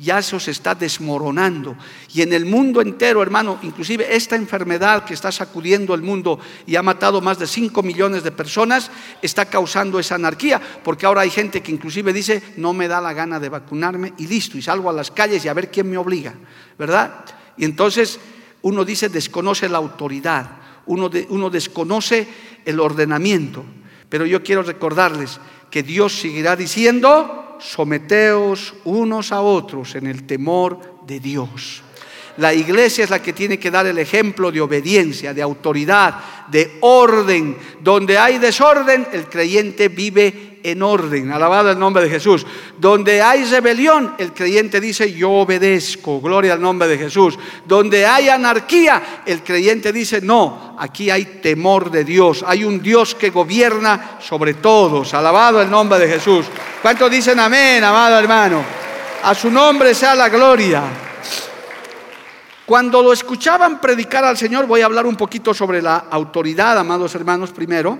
ya 0.00 0.18
eso 0.18 0.40
se 0.40 0.50
está 0.50 0.74
desmoronando. 0.74 1.76
Y 2.14 2.22
en 2.22 2.32
el 2.32 2.46
mundo 2.46 2.80
entero, 2.80 3.22
hermano, 3.22 3.58
inclusive 3.62 4.16
esta 4.16 4.34
enfermedad 4.34 5.04
que 5.04 5.12
está 5.12 5.30
sacudiendo 5.30 5.94
el 5.94 6.02
mundo 6.02 6.40
y 6.66 6.76
ha 6.76 6.82
matado 6.82 7.20
más 7.20 7.38
de 7.38 7.46
5 7.46 7.82
millones 7.82 8.22
de 8.22 8.32
personas, 8.32 8.90
está 9.20 9.44
causando 9.44 9.98
esa 9.98 10.14
anarquía, 10.14 10.60
porque 10.82 11.04
ahora 11.04 11.20
hay 11.20 11.30
gente 11.30 11.60
que 11.60 11.70
inclusive 11.70 12.12
dice, 12.14 12.42
no 12.56 12.72
me 12.72 12.88
da 12.88 13.00
la 13.00 13.12
gana 13.12 13.38
de 13.38 13.50
vacunarme 13.50 14.14
y 14.16 14.26
listo, 14.26 14.56
y 14.56 14.62
salgo 14.62 14.88
a 14.88 14.94
las 14.94 15.10
calles 15.10 15.44
y 15.44 15.48
a 15.48 15.54
ver 15.54 15.70
quién 15.70 15.90
me 15.90 15.98
obliga, 15.98 16.34
¿verdad? 16.78 17.24
Y 17.58 17.66
entonces 17.66 18.18
uno 18.62 18.84
dice, 18.86 19.10
desconoce 19.10 19.68
la 19.68 19.78
autoridad, 19.78 20.50
uno, 20.86 21.10
uno 21.28 21.50
desconoce 21.50 22.26
el 22.64 22.80
ordenamiento, 22.80 23.64
pero 24.08 24.24
yo 24.24 24.42
quiero 24.42 24.62
recordarles 24.62 25.38
que 25.70 25.82
Dios 25.82 26.18
seguirá 26.20 26.56
diciendo, 26.56 27.49
someteos 27.60 28.74
unos 28.84 29.32
a 29.32 29.40
otros 29.40 29.94
en 29.94 30.06
el 30.06 30.26
temor 30.26 30.80
de 31.06 31.20
Dios. 31.20 31.82
La 32.40 32.54
iglesia 32.54 33.04
es 33.04 33.10
la 33.10 33.20
que 33.20 33.34
tiene 33.34 33.58
que 33.58 33.70
dar 33.70 33.84
el 33.84 33.98
ejemplo 33.98 34.50
de 34.50 34.62
obediencia, 34.62 35.34
de 35.34 35.42
autoridad, 35.42 36.14
de 36.48 36.78
orden. 36.80 37.54
Donde 37.80 38.16
hay 38.16 38.38
desorden, 38.38 39.06
el 39.12 39.26
creyente 39.26 39.88
vive 39.88 40.58
en 40.62 40.82
orden. 40.82 41.30
Alabado 41.32 41.70
el 41.70 41.78
nombre 41.78 42.02
de 42.02 42.08
Jesús. 42.08 42.46
Donde 42.78 43.20
hay 43.20 43.44
rebelión, 43.44 44.14
el 44.16 44.32
creyente 44.32 44.80
dice, 44.80 45.12
yo 45.12 45.30
obedezco. 45.30 46.18
Gloria 46.22 46.54
al 46.54 46.62
nombre 46.62 46.88
de 46.88 46.96
Jesús. 46.96 47.38
Donde 47.66 48.06
hay 48.06 48.30
anarquía, 48.30 49.22
el 49.26 49.42
creyente 49.42 49.92
dice, 49.92 50.22
no, 50.22 50.76
aquí 50.78 51.10
hay 51.10 51.26
temor 51.42 51.90
de 51.90 52.04
Dios. 52.04 52.42
Hay 52.46 52.64
un 52.64 52.80
Dios 52.80 53.14
que 53.14 53.28
gobierna 53.28 54.16
sobre 54.18 54.54
todos. 54.54 55.12
Alabado 55.12 55.60
el 55.60 55.68
nombre 55.68 55.98
de 55.98 56.08
Jesús. 56.08 56.46
¿Cuántos 56.80 57.10
dicen 57.10 57.38
amén, 57.38 57.84
amado 57.84 58.18
hermano? 58.18 58.64
A 59.24 59.34
su 59.34 59.50
nombre 59.50 59.94
sea 59.94 60.14
la 60.14 60.30
gloria. 60.30 61.09
Cuando 62.70 63.02
lo 63.02 63.12
escuchaban 63.12 63.80
predicar 63.80 64.24
al 64.24 64.36
Señor, 64.36 64.68
voy 64.68 64.80
a 64.80 64.84
hablar 64.84 65.04
un 65.04 65.16
poquito 65.16 65.52
sobre 65.52 65.82
la 65.82 66.06
autoridad, 66.08 66.78
amados 66.78 67.12
hermanos, 67.16 67.50
primero. 67.50 67.98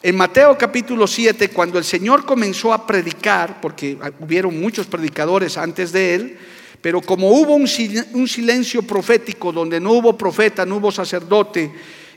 En 0.00 0.16
Mateo 0.16 0.56
capítulo 0.56 1.08
7, 1.08 1.48
cuando 1.48 1.76
el 1.76 1.82
Señor 1.82 2.24
comenzó 2.24 2.72
a 2.72 2.86
predicar, 2.86 3.60
porque 3.60 3.98
hubieron 4.20 4.60
muchos 4.60 4.86
predicadores 4.86 5.58
antes 5.58 5.90
de 5.90 6.14
él, 6.14 6.38
pero 6.80 7.00
como 7.00 7.30
hubo 7.30 7.56
un 7.56 8.28
silencio 8.28 8.82
profético 8.82 9.50
donde 9.50 9.80
no 9.80 9.90
hubo 9.90 10.16
profeta, 10.16 10.64
no 10.64 10.76
hubo 10.76 10.92
sacerdote, 10.92 11.72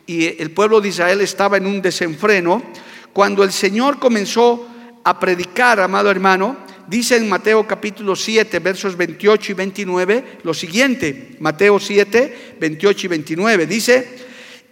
y 0.05 0.39
el 0.39 0.51
pueblo 0.51 0.79
de 0.81 0.89
Israel 0.89 1.21
estaba 1.21 1.57
en 1.57 1.65
un 1.65 1.81
desenfreno, 1.81 2.61
cuando 3.13 3.43
el 3.43 3.51
Señor 3.51 3.97
comenzó 3.97 4.67
a 5.03 5.19
predicar, 5.19 5.79
amado 5.79 6.11
hermano, 6.11 6.55
dice 6.89 7.17
en 7.17 7.29
Mateo 7.29 7.67
capítulo 7.67 8.15
7, 8.15 8.59
versos 8.59 8.97
28 8.97 9.51
y 9.51 9.55
29, 9.55 10.39
lo 10.43 10.53
siguiente, 10.53 11.35
Mateo 11.39 11.79
7, 11.79 12.55
28 12.59 13.05
y 13.05 13.09
29, 13.09 13.67
dice, 13.67 14.17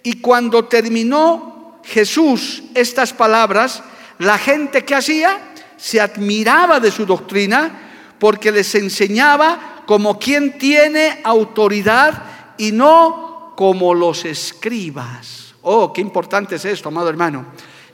y 0.04 0.20
cuando 0.20 0.66
terminó 0.66 1.80
Jesús 1.84 2.64
estas 2.74 3.14
palabras, 3.14 3.84
la 4.20 4.38
gente 4.38 4.84
que 4.84 4.96
hacía 4.96 5.54
se 5.78 6.02
admiraba 6.02 6.80
de 6.80 6.92
su 6.92 7.06
doctrina 7.06 8.16
porque 8.18 8.52
les 8.52 8.74
enseñaba 8.74 9.84
como 9.86 10.18
quien 10.18 10.58
tiene 10.58 11.22
autoridad 11.24 12.56
y 12.58 12.72
no 12.72 13.54
como 13.56 13.94
los 13.94 14.26
escribas. 14.26 15.54
Oh, 15.62 15.94
qué 15.94 16.02
importante 16.02 16.56
es 16.56 16.66
esto, 16.66 16.90
amado 16.90 17.10
hermano. 17.10 17.46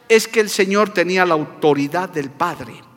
Es 0.08 0.28
que 0.28 0.40
el 0.40 0.50
Señor 0.50 0.94
tenía 0.94 1.26
la 1.26 1.34
autoridad 1.34 2.10
del 2.10 2.30
Padre. 2.30 2.93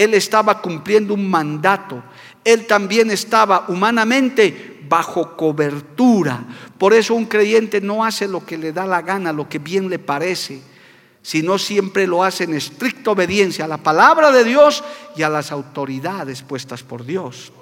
Él 0.00 0.14
estaba 0.14 0.62
cumpliendo 0.62 1.12
un 1.12 1.28
mandato. 1.28 2.02
Él 2.42 2.66
también 2.66 3.10
estaba 3.10 3.66
humanamente 3.68 4.80
bajo 4.88 5.36
cobertura. 5.36 6.42
Por 6.78 6.94
eso 6.94 7.14
un 7.14 7.26
creyente 7.26 7.82
no 7.82 8.02
hace 8.02 8.26
lo 8.26 8.46
que 8.46 8.56
le 8.56 8.72
da 8.72 8.86
la 8.86 9.02
gana, 9.02 9.30
lo 9.30 9.46
que 9.46 9.58
bien 9.58 9.90
le 9.90 9.98
parece, 9.98 10.62
sino 11.20 11.58
siempre 11.58 12.06
lo 12.06 12.24
hace 12.24 12.44
en 12.44 12.54
estricta 12.54 13.10
obediencia 13.10 13.66
a 13.66 13.68
la 13.68 13.76
palabra 13.76 14.32
de 14.32 14.42
Dios 14.42 14.82
y 15.16 15.22
a 15.22 15.28
las 15.28 15.52
autoridades 15.52 16.40
puestas 16.40 16.82
por 16.82 17.04
Dios. 17.04 17.52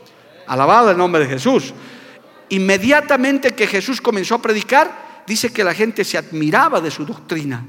Alabado 0.47 0.93
el 0.93 0.97
nombre 0.97 1.23
de 1.23 1.31
Jesús. 1.31 1.75
Inmediatamente 2.51 3.51
que 3.51 3.67
Jesús 3.67 4.01
comenzó 4.01 4.37
a 4.37 4.43
predicar, 4.43 5.25
dice 5.27 5.53
que 5.53 5.65
la 5.65 5.75
gente 5.75 6.05
se 6.05 6.17
admiraba 6.17 6.81
de 6.81 6.93
su 6.93 7.05
doctrina, 7.05 7.67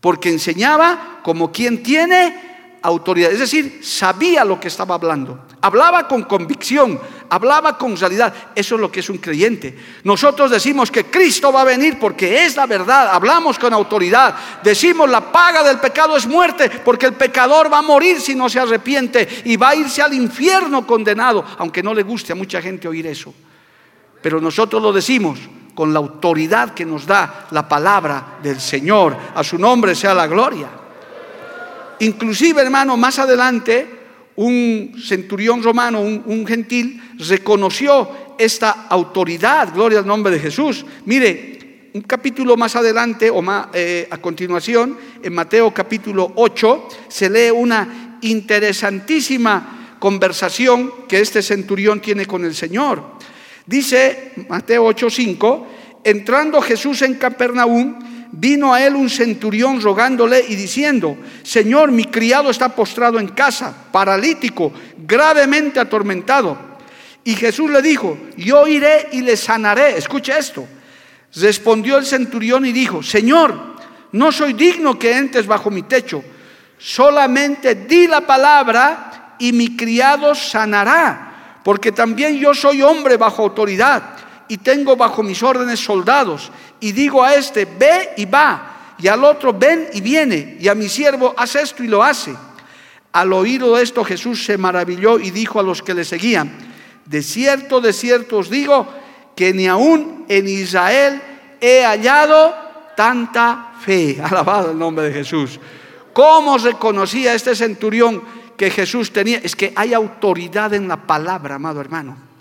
porque 0.00 0.30
enseñaba 0.30 1.20
como 1.22 1.52
quien 1.52 1.80
tiene 1.84 2.53
autoridad, 2.84 3.32
es 3.32 3.38
decir, 3.38 3.80
sabía 3.82 4.44
lo 4.44 4.60
que 4.60 4.68
estaba 4.68 4.94
hablando, 4.94 5.46
hablaba 5.62 6.06
con 6.06 6.24
convicción, 6.24 7.00
hablaba 7.30 7.78
con 7.78 7.96
realidad. 7.96 8.32
Eso 8.54 8.74
es 8.74 8.80
lo 8.80 8.92
que 8.92 9.00
es 9.00 9.08
un 9.08 9.18
creyente. 9.18 9.76
Nosotros 10.04 10.50
decimos 10.50 10.90
que 10.90 11.06
Cristo 11.06 11.50
va 11.50 11.62
a 11.62 11.64
venir 11.64 11.98
porque 11.98 12.44
es 12.44 12.56
la 12.56 12.66
verdad, 12.66 13.08
hablamos 13.10 13.58
con 13.58 13.72
autoridad, 13.72 14.34
decimos 14.62 15.08
la 15.08 15.32
paga 15.32 15.62
del 15.62 15.78
pecado 15.78 16.16
es 16.16 16.26
muerte 16.26 16.70
porque 16.84 17.06
el 17.06 17.14
pecador 17.14 17.72
va 17.72 17.78
a 17.78 17.82
morir 17.82 18.20
si 18.20 18.34
no 18.34 18.50
se 18.50 18.60
arrepiente 18.60 19.26
y 19.46 19.56
va 19.56 19.70
a 19.70 19.76
irse 19.76 20.02
al 20.02 20.12
infierno 20.12 20.86
condenado, 20.86 21.42
aunque 21.58 21.82
no 21.82 21.94
le 21.94 22.02
guste 22.02 22.32
a 22.32 22.36
mucha 22.36 22.60
gente 22.60 22.86
oír 22.86 23.06
eso. 23.06 23.32
Pero 24.20 24.40
nosotros 24.40 24.82
lo 24.82 24.92
decimos 24.92 25.38
con 25.74 25.92
la 25.92 26.00
autoridad 26.00 26.74
que 26.74 26.84
nos 26.84 27.06
da 27.06 27.46
la 27.50 27.66
palabra 27.66 28.38
del 28.42 28.60
Señor. 28.60 29.16
A 29.34 29.42
su 29.42 29.58
nombre 29.58 29.94
sea 29.94 30.14
la 30.14 30.26
gloria. 30.26 30.83
Inclusive, 32.00 32.60
hermano, 32.60 32.96
más 32.96 33.18
adelante, 33.18 33.86
un 34.36 34.94
centurión 35.02 35.62
romano, 35.62 36.00
un, 36.00 36.46
gentil, 36.46 37.00
reconoció 37.18 38.34
esta 38.38 38.86
autoridad, 38.88 39.72
gloria 39.72 40.00
al 40.00 40.06
nombre 40.06 40.32
de 40.32 40.40
Jesús. 40.40 40.84
Mire, 41.04 41.90
un 41.94 42.02
capítulo 42.02 42.56
más 42.56 42.74
adelante, 42.74 43.30
o 43.30 43.42
eh, 43.72 44.08
a 44.10 44.18
continuación, 44.18 44.98
en 45.22 45.34
Mateo 45.34 45.72
capítulo 45.72 46.32
8, 46.34 46.88
se 47.08 47.30
lee 47.30 47.50
una 47.50 48.18
interesantísima 48.22 49.96
conversación 50.00 51.06
que 51.08 51.20
este 51.20 51.40
centurión 51.42 52.00
tiene 52.00 52.26
con 52.26 52.44
el 52.44 52.54
Señor. 52.54 53.14
Dice 53.66 54.32
Mateo 54.48 54.84
8:5, 54.86 55.66
entrando 56.04 56.60
Jesús 56.60 57.02
en 57.02 57.14
Capernaum, 57.14 57.98
vino 58.36 58.74
a 58.74 58.84
él 58.84 58.94
un 58.94 59.10
centurión 59.10 59.80
rogándole 59.80 60.44
y 60.48 60.54
diciendo, 60.54 61.16
Señor, 61.42 61.90
mi 61.90 62.04
criado 62.04 62.50
está 62.50 62.74
postrado 62.74 63.18
en 63.18 63.28
casa, 63.28 63.74
paralítico, 63.92 64.72
gravemente 64.98 65.80
atormentado. 65.80 66.56
Y 67.24 67.34
Jesús 67.34 67.70
le 67.70 67.80
dijo, 67.80 68.18
yo 68.36 68.66
iré 68.66 69.08
y 69.12 69.22
le 69.22 69.36
sanaré. 69.36 69.96
Escucha 69.96 70.38
esto. 70.38 70.66
Respondió 71.34 71.96
el 71.96 72.06
centurión 72.06 72.66
y 72.66 72.72
dijo, 72.72 73.02
Señor, 73.02 73.74
no 74.12 74.30
soy 74.30 74.52
digno 74.52 74.98
que 74.98 75.16
entres 75.16 75.46
bajo 75.46 75.70
mi 75.70 75.82
techo, 75.82 76.22
solamente 76.78 77.74
di 77.74 78.06
la 78.06 78.20
palabra 78.20 79.36
y 79.38 79.52
mi 79.52 79.76
criado 79.76 80.34
sanará 80.34 81.32
porque 81.64 81.90
también 81.90 82.36
yo 82.36 82.54
soy 82.54 82.82
hombre 82.82 83.16
bajo 83.16 83.42
autoridad 83.42 84.02
y 84.46 84.58
tengo 84.58 84.96
bajo 84.96 85.22
mis 85.22 85.42
órdenes 85.42 85.80
soldados. 85.80 86.52
Y 86.84 86.92
digo 86.92 87.24
a 87.24 87.34
este, 87.34 87.64
ve 87.64 88.10
y 88.18 88.26
va, 88.26 88.94
y 88.98 89.08
al 89.08 89.24
otro, 89.24 89.54
ven 89.54 89.88
y 89.94 90.02
viene, 90.02 90.58
y 90.60 90.68
a 90.68 90.74
mi 90.74 90.90
siervo, 90.90 91.32
haz 91.34 91.56
esto 91.56 91.82
y 91.82 91.88
lo 91.88 92.04
hace. 92.04 92.34
Al 93.10 93.32
oído 93.32 93.78
esto 93.78 94.04
Jesús 94.04 94.44
se 94.44 94.58
maravilló 94.58 95.18
y 95.18 95.30
dijo 95.30 95.58
a 95.58 95.62
los 95.62 95.80
que 95.80 95.94
le 95.94 96.04
seguían, 96.04 96.52
de 97.06 97.22
cierto, 97.22 97.80
de 97.80 97.94
cierto 97.94 98.36
os 98.36 98.50
digo, 98.50 98.86
que 99.34 99.54
ni 99.54 99.66
aún 99.66 100.26
en 100.28 100.46
Israel 100.46 101.22
he 101.58 101.86
hallado 101.86 102.54
tanta 102.94 103.72
fe. 103.80 104.20
Alabado 104.22 104.72
el 104.72 104.78
nombre 104.78 105.06
de 105.06 105.14
Jesús. 105.14 105.58
¿Cómo 106.12 106.58
reconocía 106.58 107.32
este 107.32 107.56
centurión 107.56 108.22
que 108.58 108.68
Jesús 108.68 109.10
tenía? 109.10 109.38
Es 109.38 109.56
que 109.56 109.72
hay 109.74 109.94
autoridad 109.94 110.74
en 110.74 110.86
la 110.86 110.98
palabra, 111.06 111.54
amado 111.54 111.80
hermano. 111.80 112.33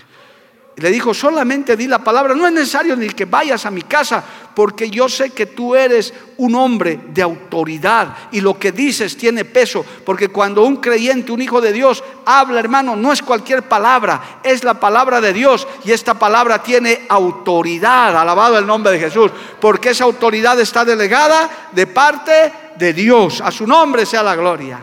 Le 0.75 0.89
dijo, 0.89 1.13
solamente 1.13 1.77
di 1.77 1.85
la 1.87 1.99
palabra, 1.99 2.33
no 2.33 2.47
es 2.47 2.53
necesario 2.53 2.95
ni 2.95 3.07
que 3.09 3.25
vayas 3.25 3.63
a 3.67 3.71
mi 3.71 3.83
casa, 3.83 4.23
porque 4.55 4.89
yo 4.89 5.07
sé 5.07 5.29
que 5.29 5.45
tú 5.45 5.75
eres 5.75 6.11
un 6.37 6.55
hombre 6.55 6.99
de 7.09 7.21
autoridad 7.21 8.15
y 8.31 8.41
lo 8.41 8.57
que 8.57 8.71
dices 8.71 9.15
tiene 9.15 9.45
peso, 9.45 9.85
porque 10.03 10.29
cuando 10.29 10.63
un 10.63 10.77
creyente, 10.77 11.31
un 11.31 11.43
hijo 11.43 11.61
de 11.61 11.73
Dios 11.73 12.03
habla, 12.25 12.59
hermano, 12.59 12.95
no 12.95 13.13
es 13.13 13.21
cualquier 13.21 13.61
palabra, 13.63 14.39
es 14.43 14.63
la 14.63 14.79
palabra 14.79 15.21
de 15.21 15.31
Dios 15.31 15.67
y 15.85 15.91
esta 15.91 16.15
palabra 16.15 16.63
tiene 16.63 17.05
autoridad, 17.07 18.17
alabado 18.17 18.57
el 18.57 18.65
nombre 18.65 18.93
de 18.93 18.99
Jesús, 18.99 19.31
porque 19.59 19.91
esa 19.91 20.05
autoridad 20.05 20.59
está 20.59 20.83
delegada 20.83 21.69
de 21.71 21.85
parte 21.85 22.51
de 22.77 22.93
Dios, 22.93 23.41
a 23.41 23.51
su 23.51 23.67
nombre 23.67 24.07
sea 24.07 24.23
la 24.23 24.35
gloria. 24.35 24.79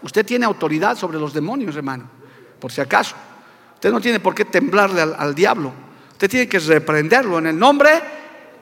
Usted 0.00 0.24
tiene 0.24 0.46
autoridad 0.46 0.96
sobre 0.96 1.18
los 1.18 1.34
demonios, 1.34 1.76
hermano, 1.76 2.04
por 2.58 2.72
si 2.72 2.80
acaso. 2.80 3.14
Usted 3.76 3.92
no 3.92 4.00
tiene 4.00 4.20
por 4.20 4.34
qué 4.34 4.46
temblarle 4.46 5.02
al, 5.02 5.34
diablo. 5.34 5.70
Usted 6.12 6.30
tiene 6.30 6.48
que 6.48 6.58
reprenderlo 6.58 7.38
en 7.38 7.48
el 7.48 7.58
nombre 7.58 7.90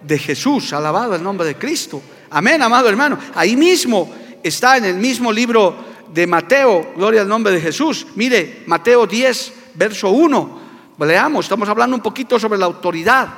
de 0.02 0.18
Jesús. 0.18 0.72
Alabado 0.72 1.14
el 1.14 1.22
nombre 1.22 1.46
de 1.46 1.54
Cristo. 1.54 2.02
Amén, 2.30 2.60
amado 2.60 2.88
hermano. 2.88 3.16
Ahí 3.36 3.54
mismo 3.54 4.12
está 4.42 4.76
en 4.76 4.86
el 4.86 4.96
mismo 4.96 5.32
libro 5.32 5.76
de 6.12 6.26
Mateo. 6.26 6.94
Gloria 6.96 7.20
al 7.20 7.28
nombre 7.28 7.52
de 7.52 7.60
Jesús. 7.60 8.08
Mire, 8.16 8.64
Mateo 8.66 9.06
10, 9.06 9.52
verso 9.74 10.10
1. 10.10 10.60
Leamos, 10.98 11.44
estamos 11.44 11.68
hablando 11.68 11.94
un 11.94 12.02
poquito 12.02 12.40
sobre 12.40 12.58
la 12.58 12.66
autoridad. 12.66 13.28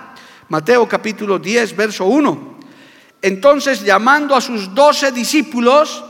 Mateo 0.48 0.88
capítulo 0.88 1.38
10, 1.38 1.76
verso 1.76 2.06
1. 2.06 2.56
Entonces, 3.20 3.84
llamando 3.84 4.34
a 4.34 4.40
sus 4.40 4.74
doce 4.74 5.12
discípulos, 5.12 6.02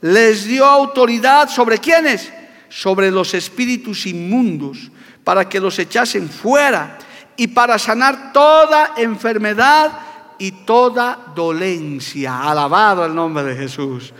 les 0.00 0.44
dio 0.44 0.64
autoridad 0.64 1.48
sobre 1.48 1.78
quiénes? 1.78 2.32
Sobre 2.74 3.10
los 3.10 3.34
espíritus 3.34 4.06
inmundos 4.06 4.90
para 5.22 5.46
que 5.46 5.60
los 5.60 5.78
echasen 5.78 6.28
fuera 6.30 6.98
y 7.36 7.48
para 7.48 7.78
sanar 7.78 8.32
toda 8.32 8.94
enfermedad 8.96 9.92
y 10.38 10.52
toda 10.64 11.32
dolencia. 11.34 12.40
Alabado 12.40 13.04
el 13.04 13.14
nombre 13.14 13.44
de 13.44 13.56
Jesús. 13.56 14.14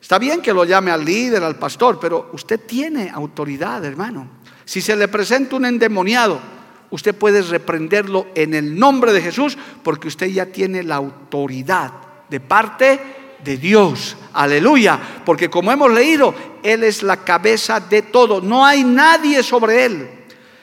Está 0.00 0.18
bien 0.18 0.40
que 0.40 0.54
lo 0.54 0.64
llame 0.64 0.90
al 0.90 1.04
líder, 1.04 1.42
al 1.42 1.56
pastor, 1.56 2.00
pero 2.00 2.30
usted 2.32 2.60
tiene 2.66 3.10
autoridad, 3.10 3.84
hermano. 3.84 4.28
Si 4.64 4.80
se 4.80 4.96
le 4.96 5.06
presenta 5.08 5.56
un 5.56 5.66
endemoniado, 5.66 6.40
usted 6.90 7.14
puede 7.14 7.42
reprenderlo 7.42 8.28
en 8.34 8.54
el 8.54 8.78
nombre 8.78 9.12
de 9.12 9.20
Jesús 9.20 9.58
porque 9.82 10.08
usted 10.08 10.28
ya 10.28 10.46
tiene 10.46 10.82
la 10.82 10.96
autoridad 10.96 11.92
de 12.30 12.40
parte 12.40 13.17
de 13.44 13.56
Dios. 13.56 14.16
Aleluya. 14.32 14.98
Porque 15.24 15.50
como 15.50 15.72
hemos 15.72 15.92
leído, 15.92 16.34
Él 16.62 16.84
es 16.84 17.02
la 17.02 17.18
cabeza 17.18 17.80
de 17.80 18.02
todo. 18.02 18.40
No 18.40 18.64
hay 18.64 18.84
nadie 18.84 19.42
sobre 19.42 19.84
Él. 19.84 20.10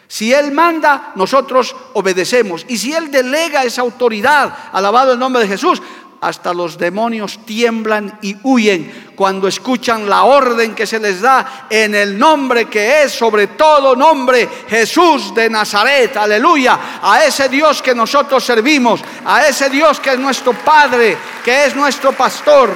Si 0.08 0.34
Él 0.34 0.52
manda, 0.52 1.12
nosotros 1.16 1.76
obedecemos. 1.94 2.66
Y 2.68 2.78
si 2.78 2.94
Él 2.94 3.12
delega 3.12 3.64
esa 3.64 3.82
autoridad, 3.82 4.54
alabado 4.72 5.14
el 5.14 5.20
nombre 5.20 5.42
de 5.42 5.48
Jesús, 5.48 5.82
hasta 6.28 6.54
los 6.56 6.78
demonios 6.78 7.46
tiemblan 7.46 8.18
y 8.24 8.36
huyen 8.42 9.12
cuando 9.16 9.48
escuchan 9.48 10.10
la 10.10 10.24
orden 10.24 10.74
que 10.74 10.88
se 10.88 11.00
les 11.00 11.22
da 11.22 11.68
en 11.70 11.94
el 11.94 12.18
nombre 12.18 12.66
que 12.66 13.04
es 13.04 13.12
sobre 13.12 13.48
todo 13.48 13.96
nombre, 13.96 14.50
Jesús 14.68 15.36
de 15.36 15.50
Nazaret, 15.50 16.18
aleluya, 16.18 17.00
a 17.02 17.24
ese 17.24 17.48
Dios 17.48 17.82
que 17.82 17.94
nosotros 17.94 18.44
servimos, 18.44 19.02
a 19.24 19.46
ese 19.46 19.70
Dios 19.70 20.00
que 20.00 20.14
es 20.14 20.20
nuestro 20.20 20.54
Padre, 20.54 21.16
que 21.44 21.66
es 21.66 21.76
nuestro 21.76 22.12
pastor. 22.12 22.72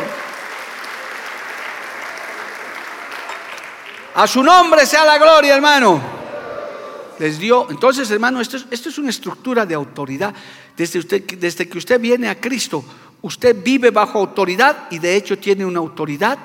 A 4.14 4.28
su 4.28 4.44
nombre 4.44 4.86
sea 4.86 5.06
la 5.06 5.18
gloria, 5.18 5.56
hermano 5.56 6.20
les 7.20 7.38
dio. 7.38 7.68
Entonces, 7.70 8.10
hermano, 8.10 8.42
esto 8.42 8.58
es, 8.58 8.98
una 8.98 9.10
estructura 9.10 9.66
de 9.66 9.76
autoridad. 9.76 10.34
Desde, 10.76 11.00
usted, 11.00 11.24
desde 11.38 11.68
que 11.68 11.78
usted 11.78 12.00
viene 12.00 12.30
a 12.30 12.40
Cristo, 12.40 12.84
usted 13.22 13.64
vive 13.64 13.92
bajo 13.92 14.20
autoridad 14.20 14.88
y 14.92 15.00
de 15.00 15.16
hecho 15.16 15.38
tiene 15.38 15.66
una 15.66 15.80
autoridad 15.80 16.38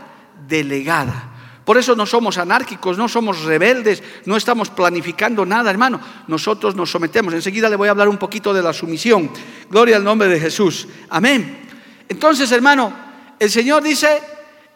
delegada. 0.47 1.31
Por 1.65 1.79
eso 1.79 1.97
no 1.97 2.05
somos 2.05 2.37
anárquicos, 2.37 2.99
no 2.99 3.09
somos 3.09 3.45
rebeldes, 3.45 4.03
no 4.27 4.37
estamos 4.37 4.69
planificando 4.69 5.47
nada, 5.47 5.71
hermano. 5.71 5.99
Nosotros 6.27 6.77
nos 6.77 6.91
sometemos. 6.91 7.33
Enseguida 7.33 7.71
le 7.71 7.77
voy 7.77 7.89
a 7.89 7.93
hablar 7.93 8.09
un 8.09 8.19
poquito 8.19 8.53
de 8.53 8.63
la 8.63 8.75
sumisión. 8.75 9.31
Gloria 9.71 9.97
al 9.97 10.05
nombre 10.05 10.29
de 10.29 10.39
Jesús. 10.39 10.87
Amén. 11.09 11.67
Entonces, 12.07 12.53
hermano, 12.53 12.93
el 13.39 13.51
Señor 13.51 13.83
dice, 13.83 14.21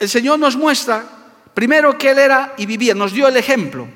el 0.01 0.09
Señor 0.09 0.39
nos 0.39 0.57
muestra 0.57 1.05
primero 1.53 1.99
que 1.99 2.11
Él 2.13 2.19
era 2.19 2.55
y 2.57 2.65
vivía, 2.65 2.95
nos 2.95 3.13
dio 3.13 3.29
el 3.29 3.37
ejemplo. 3.37 3.87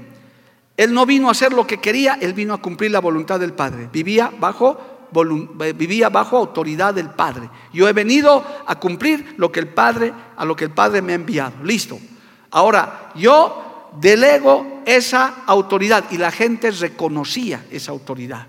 Él 0.77 0.93
no 0.93 1.07
vino 1.07 1.29
a 1.29 1.33
hacer 1.33 1.53
lo 1.53 1.67
que 1.67 1.79
quería, 1.79 2.19
él 2.21 2.33
vino 2.33 2.55
a 2.55 2.63
cumplir 2.63 2.91
la 2.91 3.01
voluntad 3.01 3.39
del 3.39 3.53
Padre. 3.53 3.89
Vivía 3.93 4.33
bajo, 4.39 4.92
vivía 5.75 6.09
bajo 6.09 6.37
autoridad 6.37 6.95
del 6.95 7.11
Padre. 7.11 7.49
Yo 7.73 7.89
he 7.89 7.93
venido 7.93 8.45
a 8.67 8.79
cumplir 8.79 9.35
lo 9.37 9.53
que 9.53 9.61
el 9.61 9.69
Padre, 9.69 10.13
a 10.37 10.45
lo 10.45 10.57
que 10.57 10.65
el 10.65 10.71
Padre 10.71 11.03
me 11.03 11.13
ha 11.13 11.17
enviado. 11.17 11.63
Listo. 11.63 11.99
Ahora, 12.51 13.11
yo 13.15 13.91
delego 14.01 14.83
esa 14.87 15.43
autoridad 15.47 16.05
y 16.11 16.19
la 16.19 16.31
gente 16.31 16.71
reconocía 16.71 17.65
esa 17.71 17.93
autoridad. 17.93 18.47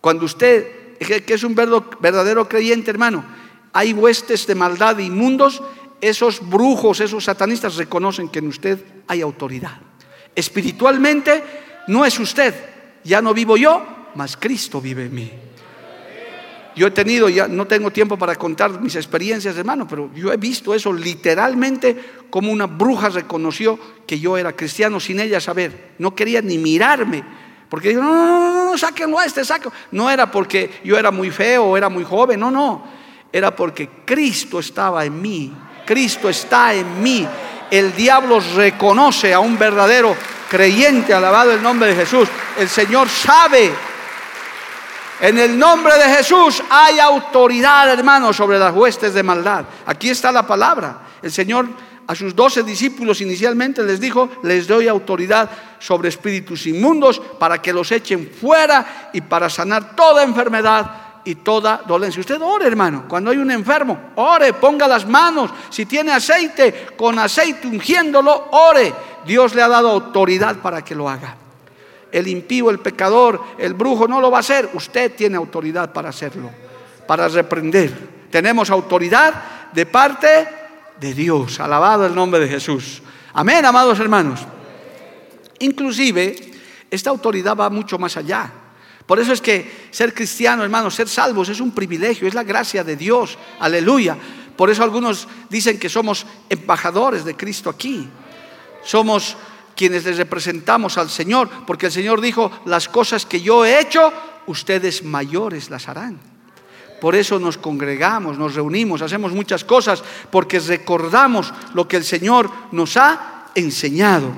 Cuando 0.00 0.24
usted, 0.24 0.96
que 0.98 1.34
es 1.34 1.44
un 1.44 1.54
verdadero 1.54 2.48
creyente, 2.48 2.90
hermano, 2.90 3.24
hay 3.72 3.92
huestes 3.92 4.46
de 4.46 4.54
maldad 4.54 4.98
inmundos, 4.98 5.62
esos 6.00 6.48
brujos, 6.48 7.00
esos 7.00 7.24
satanistas 7.24 7.76
reconocen 7.76 8.28
que 8.28 8.38
en 8.38 8.48
usted 8.48 8.82
hay 9.06 9.20
autoridad. 9.20 9.78
Espiritualmente 10.34 11.42
no 11.88 12.04
es 12.04 12.18
usted, 12.20 12.54
ya 13.02 13.20
no 13.20 13.34
vivo 13.34 13.56
yo, 13.56 13.97
mas 14.18 14.36
Cristo 14.36 14.80
vive 14.80 15.04
en 15.04 15.14
mí. 15.14 15.30
Yo 16.74 16.88
he 16.88 16.90
tenido, 16.90 17.28
ya 17.28 17.46
no 17.46 17.68
tengo 17.68 17.92
tiempo 17.92 18.18
para 18.18 18.34
contar 18.34 18.80
mis 18.80 18.96
experiencias, 18.96 19.56
hermano, 19.56 19.86
pero 19.86 20.10
yo 20.12 20.32
he 20.32 20.36
visto 20.36 20.74
eso 20.74 20.92
literalmente 20.92 22.24
como 22.28 22.50
una 22.50 22.66
bruja 22.66 23.10
reconoció 23.10 23.78
que 24.08 24.18
yo 24.18 24.36
era 24.36 24.56
cristiano 24.56 24.98
sin 24.98 25.20
ella 25.20 25.40
saber. 25.40 25.94
No 25.98 26.16
quería 26.16 26.42
ni 26.42 26.58
mirarme, 26.58 27.22
porque 27.68 27.90
dijo, 27.90 28.02
no, 28.02 28.12
no, 28.12 28.52
no, 28.52 28.64
no, 28.72 28.76
sáquenlo 28.76 29.20
a 29.20 29.24
este, 29.24 29.44
sáquenlo. 29.44 29.72
No 29.92 30.10
era 30.10 30.28
porque 30.28 30.80
yo 30.82 30.98
era 30.98 31.12
muy 31.12 31.30
feo 31.30 31.62
o 31.66 31.76
era 31.76 31.88
muy 31.88 32.02
joven, 32.02 32.40
no, 32.40 32.50
no. 32.50 32.82
Era 33.32 33.54
porque 33.54 33.88
Cristo 34.04 34.58
estaba 34.58 35.04
en 35.04 35.22
mí, 35.22 35.52
Cristo 35.86 36.28
está 36.28 36.74
en 36.74 37.00
mí 37.00 37.24
el 37.70 37.94
diablo 37.94 38.40
reconoce 38.56 39.32
a 39.34 39.40
un 39.40 39.58
verdadero 39.58 40.16
creyente, 40.48 41.12
alabado 41.12 41.52
el 41.52 41.62
nombre 41.62 41.88
de 41.88 41.96
Jesús. 41.96 42.28
El 42.58 42.68
Señor 42.68 43.08
sabe. 43.08 43.72
En 45.20 45.36
el 45.38 45.58
nombre 45.58 45.96
de 45.96 46.14
Jesús 46.16 46.62
hay 46.70 47.00
autoridad, 47.00 47.90
hermano, 47.90 48.32
sobre 48.32 48.58
las 48.58 48.74
huestes 48.74 49.14
de 49.14 49.22
maldad. 49.22 49.64
Aquí 49.86 50.10
está 50.10 50.30
la 50.30 50.46
palabra. 50.46 51.00
El 51.20 51.32
Señor 51.32 51.66
a 52.06 52.14
sus 52.14 52.34
doce 52.34 52.62
discípulos 52.62 53.20
inicialmente 53.20 53.82
les 53.82 54.00
dijo, 54.00 54.30
les 54.42 54.66
doy 54.66 54.88
autoridad 54.88 55.50
sobre 55.78 56.08
espíritus 56.08 56.66
inmundos 56.66 57.20
para 57.38 57.60
que 57.60 57.72
los 57.72 57.92
echen 57.92 58.30
fuera 58.30 59.10
y 59.12 59.20
para 59.20 59.50
sanar 59.50 59.94
toda 59.94 60.22
enfermedad 60.22 60.90
y 61.24 61.34
toda 61.34 61.82
dolencia. 61.86 62.20
Usted 62.20 62.40
ore, 62.40 62.66
hermano. 62.66 63.04
Cuando 63.06 63.30
hay 63.30 63.36
un 63.36 63.50
enfermo, 63.50 64.12
ore, 64.14 64.54
ponga 64.54 64.88
las 64.88 65.06
manos. 65.06 65.50
Si 65.68 65.84
tiene 65.84 66.12
aceite, 66.12 66.86
con 66.96 67.18
aceite 67.18 67.66
ungiéndolo, 67.66 68.48
ore. 68.52 68.94
Dios 69.26 69.54
le 69.54 69.62
ha 69.62 69.68
dado 69.68 69.90
autoridad 69.90 70.56
para 70.56 70.82
que 70.82 70.94
lo 70.94 71.10
haga. 71.10 71.47
El 72.10 72.26
impío, 72.28 72.70
el 72.70 72.78
pecador, 72.78 73.40
el 73.58 73.74
brujo 73.74 74.08
no 74.08 74.20
lo 74.20 74.30
va 74.30 74.38
a 74.38 74.40
hacer. 74.40 74.70
Usted 74.74 75.14
tiene 75.14 75.36
autoridad 75.36 75.92
para 75.92 76.08
hacerlo, 76.08 76.50
para 77.06 77.28
reprender. 77.28 77.92
Tenemos 78.30 78.70
autoridad 78.70 79.70
de 79.72 79.86
parte 79.86 80.48
de 81.00 81.14
Dios. 81.14 81.60
Alabado 81.60 82.06
el 82.06 82.14
nombre 82.14 82.40
de 82.40 82.48
Jesús. 82.48 83.02
Amén, 83.32 83.64
amados 83.64 84.00
hermanos. 84.00 84.40
Inclusive, 85.60 86.36
esta 86.90 87.10
autoridad 87.10 87.56
va 87.56 87.70
mucho 87.70 87.98
más 87.98 88.16
allá. 88.16 88.50
Por 89.06 89.18
eso 89.18 89.32
es 89.32 89.40
que 89.40 89.88
ser 89.90 90.12
cristiano, 90.12 90.62
hermano, 90.62 90.90
ser 90.90 91.08
salvos 91.08 91.48
es 91.48 91.60
un 91.60 91.72
privilegio, 91.72 92.28
es 92.28 92.34
la 92.34 92.44
gracia 92.44 92.84
de 92.84 92.96
Dios. 92.96 93.38
Aleluya. 93.58 94.16
Por 94.54 94.70
eso 94.70 94.82
algunos 94.82 95.28
dicen 95.48 95.78
que 95.78 95.88
somos 95.88 96.26
embajadores 96.50 97.24
de 97.24 97.36
Cristo 97.36 97.70
aquí. 97.70 98.08
Somos 98.84 99.36
quienes 99.78 100.04
les 100.04 100.16
representamos 100.16 100.98
al 100.98 101.08
Señor, 101.08 101.48
porque 101.64 101.86
el 101.86 101.92
Señor 101.92 102.20
dijo, 102.20 102.50
las 102.64 102.88
cosas 102.88 103.24
que 103.24 103.40
yo 103.40 103.64
he 103.64 103.80
hecho, 103.80 104.12
ustedes 104.48 105.04
mayores 105.04 105.70
las 105.70 105.88
harán. 105.88 106.18
Por 107.00 107.14
eso 107.14 107.38
nos 107.38 107.58
congregamos, 107.58 108.36
nos 108.36 108.56
reunimos, 108.56 109.02
hacemos 109.02 109.30
muchas 109.30 109.62
cosas, 109.62 110.02
porque 110.32 110.58
recordamos 110.58 111.54
lo 111.74 111.86
que 111.86 111.96
el 111.96 112.02
Señor 112.02 112.50
nos 112.72 112.96
ha 112.96 113.44
enseñado. 113.54 114.32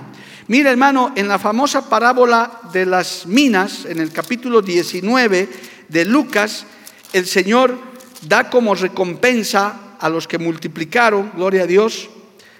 Mira 0.48 0.70
hermano, 0.70 1.12
en 1.16 1.26
la 1.26 1.38
famosa 1.38 1.88
parábola 1.88 2.60
de 2.70 2.84
las 2.84 3.24
minas, 3.24 3.86
en 3.86 3.98
el 3.98 4.12
capítulo 4.12 4.60
19 4.60 5.48
de 5.88 6.04
Lucas, 6.04 6.66
el 7.14 7.26
Señor 7.26 7.78
da 8.28 8.50
como 8.50 8.74
recompensa 8.74 9.96
a 9.98 10.10
los 10.10 10.28
que 10.28 10.36
multiplicaron, 10.36 11.32
gloria 11.34 11.62
a 11.62 11.66
Dios, 11.66 12.10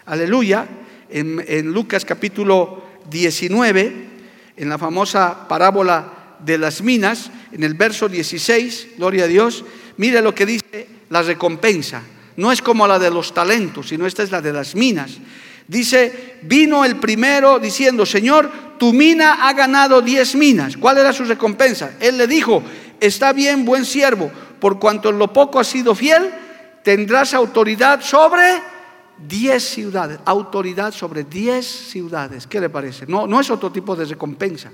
aleluya, 0.06 0.66
en, 1.10 1.72
Lucas 1.72 2.04
capítulo 2.04 2.82
19, 3.10 4.08
en 4.56 4.68
la 4.68 4.78
famosa 4.78 5.48
parábola 5.48 6.36
de 6.38 6.58
las 6.58 6.82
minas, 6.82 7.30
en 7.52 7.64
el 7.64 7.74
verso 7.74 8.08
16, 8.08 8.88
gloria 8.96 9.24
a 9.24 9.28
Dios, 9.28 9.64
mire 9.96 10.22
lo 10.22 10.34
que 10.34 10.46
dice 10.46 10.86
la 11.10 11.22
recompensa. 11.22 12.02
No 12.36 12.52
es 12.52 12.62
como 12.62 12.86
la 12.86 12.98
de 12.98 13.10
los 13.10 13.34
talentos, 13.34 13.88
sino 13.88 14.06
esta 14.06 14.22
es 14.22 14.30
la 14.30 14.40
de 14.40 14.52
las 14.52 14.74
minas. 14.74 15.18
Dice, 15.66 16.38
vino 16.42 16.84
el 16.84 16.96
primero 16.96 17.58
diciendo, 17.58 18.06
Señor, 18.06 18.50
tu 18.78 18.92
mina 18.92 19.46
ha 19.48 19.52
ganado 19.52 20.00
diez 20.00 20.34
minas. 20.34 20.76
¿Cuál 20.76 20.98
era 20.98 21.12
su 21.12 21.24
recompensa? 21.24 21.92
Él 22.00 22.16
le 22.18 22.26
dijo, 22.26 22.62
está 22.98 23.32
bien, 23.32 23.64
buen 23.64 23.84
siervo, 23.84 24.30
por 24.58 24.78
cuanto 24.78 25.10
en 25.10 25.18
lo 25.18 25.32
poco 25.32 25.60
has 25.60 25.68
sido 25.68 25.94
fiel, 25.94 26.30
tendrás 26.82 27.34
autoridad 27.34 28.00
sobre 28.00 28.42
diez 29.28 29.62
ciudades, 29.62 30.18
autoridad 30.24 30.92
sobre 30.92 31.24
diez 31.24 31.66
ciudades. 31.66 32.46
¿Qué 32.46 32.60
le 32.60 32.70
parece? 32.70 33.06
No, 33.06 33.26
no 33.26 33.40
es 33.40 33.50
otro 33.50 33.70
tipo 33.70 33.94
de 33.94 34.04
recompensa. 34.04 34.70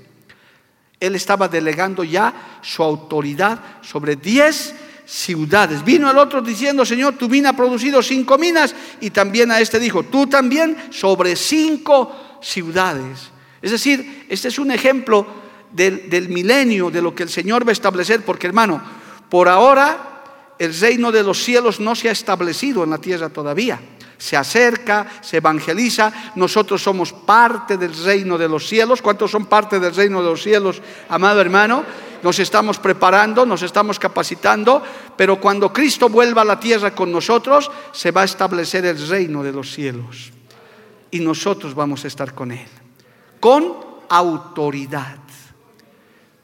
Él 0.99 1.15
estaba 1.15 1.47
delegando 1.47 2.03
ya 2.03 2.59
su 2.61 2.81
autoridad 2.81 3.59
sobre 3.81 4.15
diez 4.15 4.73
ciudades. 5.05 5.83
Vino 5.83 6.09
el 6.09 6.17
otro 6.17 6.41
diciendo, 6.41 6.85
Señor, 6.85 7.15
tu 7.15 7.29
mina 7.29 7.49
ha 7.49 7.55
producido 7.55 8.01
cinco 8.01 8.37
minas 8.37 8.73
y 8.99 9.11
también 9.11 9.51
a 9.51 9.59
este 9.59 9.79
dijo, 9.79 10.03
tú 10.03 10.27
también 10.27 10.75
sobre 10.91 11.35
cinco 11.35 12.39
ciudades. 12.41 13.29
Es 13.61 13.71
decir, 13.71 14.25
este 14.29 14.47
es 14.47 14.59
un 14.59 14.71
ejemplo 14.71 15.25
del, 15.71 16.09
del 16.09 16.29
milenio, 16.29 16.89
de 16.89 17.01
lo 17.01 17.13
que 17.13 17.23
el 17.23 17.29
Señor 17.29 17.65
va 17.65 17.69
a 17.69 17.73
establecer, 17.73 18.23
porque 18.25 18.47
hermano, 18.47 18.81
por 19.29 19.49
ahora 19.49 20.55
el 20.57 20.77
reino 20.77 21.11
de 21.11 21.23
los 21.23 21.43
cielos 21.43 21.79
no 21.79 21.95
se 21.95 22.09
ha 22.09 22.11
establecido 22.11 22.83
en 22.83 22.89
la 22.89 22.97
tierra 22.97 23.29
todavía 23.29 23.79
se 24.17 24.35
acerca, 24.35 25.07
se 25.21 25.37
evangeliza. 25.37 26.11
Nosotros 26.35 26.81
somos 26.81 27.13
parte 27.13 27.77
del 27.77 27.95
reino 28.03 28.37
de 28.37 28.49
los 28.49 28.67
cielos. 28.67 29.01
¿Cuántos 29.01 29.31
son 29.31 29.45
parte 29.45 29.79
del 29.79 29.95
reino 29.95 30.21
de 30.21 30.29
los 30.29 30.41
cielos, 30.41 30.81
amado 31.09 31.41
hermano? 31.41 31.83
Nos 32.23 32.39
estamos 32.39 32.79
preparando, 32.79 33.45
nos 33.45 33.61
estamos 33.61 33.99
capacitando, 33.99 34.81
pero 35.15 35.39
cuando 35.39 35.71
Cristo 35.71 36.09
vuelva 36.09 36.41
a 36.41 36.45
la 36.45 36.59
tierra 36.59 36.95
con 36.95 37.11
nosotros, 37.11 37.69
se 37.91 38.11
va 38.11 38.21
a 38.21 38.25
establecer 38.25 38.85
el 38.85 39.07
reino 39.07 39.43
de 39.43 39.51
los 39.51 39.71
cielos. 39.71 40.31
Y 41.11 41.19
nosotros 41.19 41.75
vamos 41.75 42.03
a 42.03 42.07
estar 42.07 42.33
con 42.33 42.51
Él, 42.51 42.67
con 43.39 43.75
autoridad. 44.09 45.17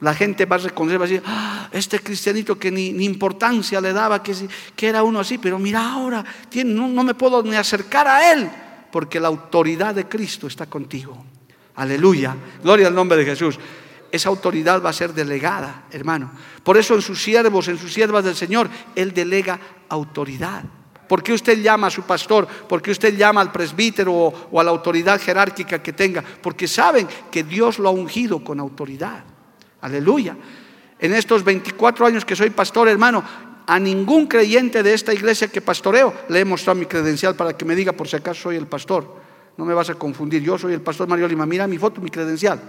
La 0.04 0.14
gente 0.14 0.46
va 0.46 0.58
a 0.58 0.60
reconocer, 0.60 1.00
va 1.00 1.06
a 1.06 1.08
decir, 1.08 1.24
ah, 1.26 1.70
este 1.72 2.00
cristianito 2.00 2.60
que 2.60 2.70
ni, 2.70 2.90
importancia 3.06 3.80
le 3.80 3.94
daba, 3.94 4.22
que, 4.22 4.36
era 4.82 5.02
uno 5.02 5.22
así, 5.22 5.38
pero 5.38 5.58
mira 5.58 5.94
ahora, 5.94 6.26
no, 6.66 7.04
me 7.06 7.14
puedo 7.14 7.42
ni 7.42 7.56
acercar 7.56 8.06
a 8.10 8.34
él, 8.34 8.50
porque 8.92 9.18
la 9.18 9.30
autoridad 9.30 9.96
de 9.96 10.06
Cristo 10.06 10.48
está 10.48 10.66
contigo. 10.66 11.24
Aleluya, 11.76 12.36
gloria 12.62 12.88
al 12.88 12.96
nombre 12.96 13.18
de 13.18 13.24
Jesús. 13.24 13.58
Esa 14.12 14.28
autoridad 14.28 14.84
va 14.84 14.90
a 14.90 14.94
ser 14.94 15.14
delegada, 15.14 15.86
hermano. 15.90 16.32
Por 16.64 16.76
eso 16.76 16.96
en 16.96 17.02
sus 17.02 17.24
siervos, 17.24 17.70
en 17.70 17.78
sus 17.78 17.94
siervas 17.94 18.26
del 18.26 18.36
Señor, 18.36 18.70
Él 18.96 19.14
delega 19.14 19.58
autoridad. 19.88 20.66
¿Por 21.08 21.24
qué 21.24 21.32
usted 21.32 21.62
llama 21.62 21.88
a 21.88 21.92
su 21.92 22.04
pastor? 22.04 22.46
¿Por 22.46 22.82
qué 22.82 22.92
usted 22.92 23.16
llama 23.16 23.40
al 23.40 23.54
presbítero 23.54 24.14
o, 24.14 24.60
a 24.60 24.64
la 24.66 24.72
autoridad 24.72 25.22
jerárquica 25.22 25.82
que 25.82 25.94
tenga? 25.94 26.22
Porque 26.22 26.68
saben 26.68 27.08
que 27.32 27.46
Dios 27.46 27.80
lo 27.80 27.88
ha 27.88 27.92
ungido 27.94 28.44
con 28.44 28.60
autoridad. 28.60 29.24
Aleluya. 29.84 30.38
En 30.98 31.14
estos 31.14 31.44
24 31.44 32.06
años 32.06 32.24
que 32.24 32.38
soy 32.38 32.52
pastor, 32.52 32.88
hermano, 32.88 33.22
a 33.68 33.78
ningún 33.78 34.28
creyente 34.28 34.82
de 34.82 34.94
esta 34.94 35.14
iglesia 35.14 35.50
que 35.50 35.60
pastoreo 35.60 36.14
le 36.30 36.40
he 36.40 36.46
mostrado 36.46 36.80
mi 36.80 36.86
credencial 36.86 37.36
para 37.36 37.58
que 37.58 37.66
me 37.66 37.76
diga 37.76 37.92
por 37.92 38.08
si 38.08 38.16
acaso 38.16 38.44
soy 38.44 38.56
el 38.56 38.68
pastor. 38.68 39.22
No 39.58 39.66
me 39.66 39.74
vas 39.74 39.90
a 39.90 39.96
confundir, 39.96 40.42
yo 40.42 40.58
soy 40.58 40.74
el 40.74 40.82
pastor 40.82 41.10
Mario 41.10 41.28
Lima, 41.28 41.46
mira 41.46 41.68
mi 41.68 41.78
foto, 41.78 42.00
mi 42.00 42.10
credencial. 42.10 42.62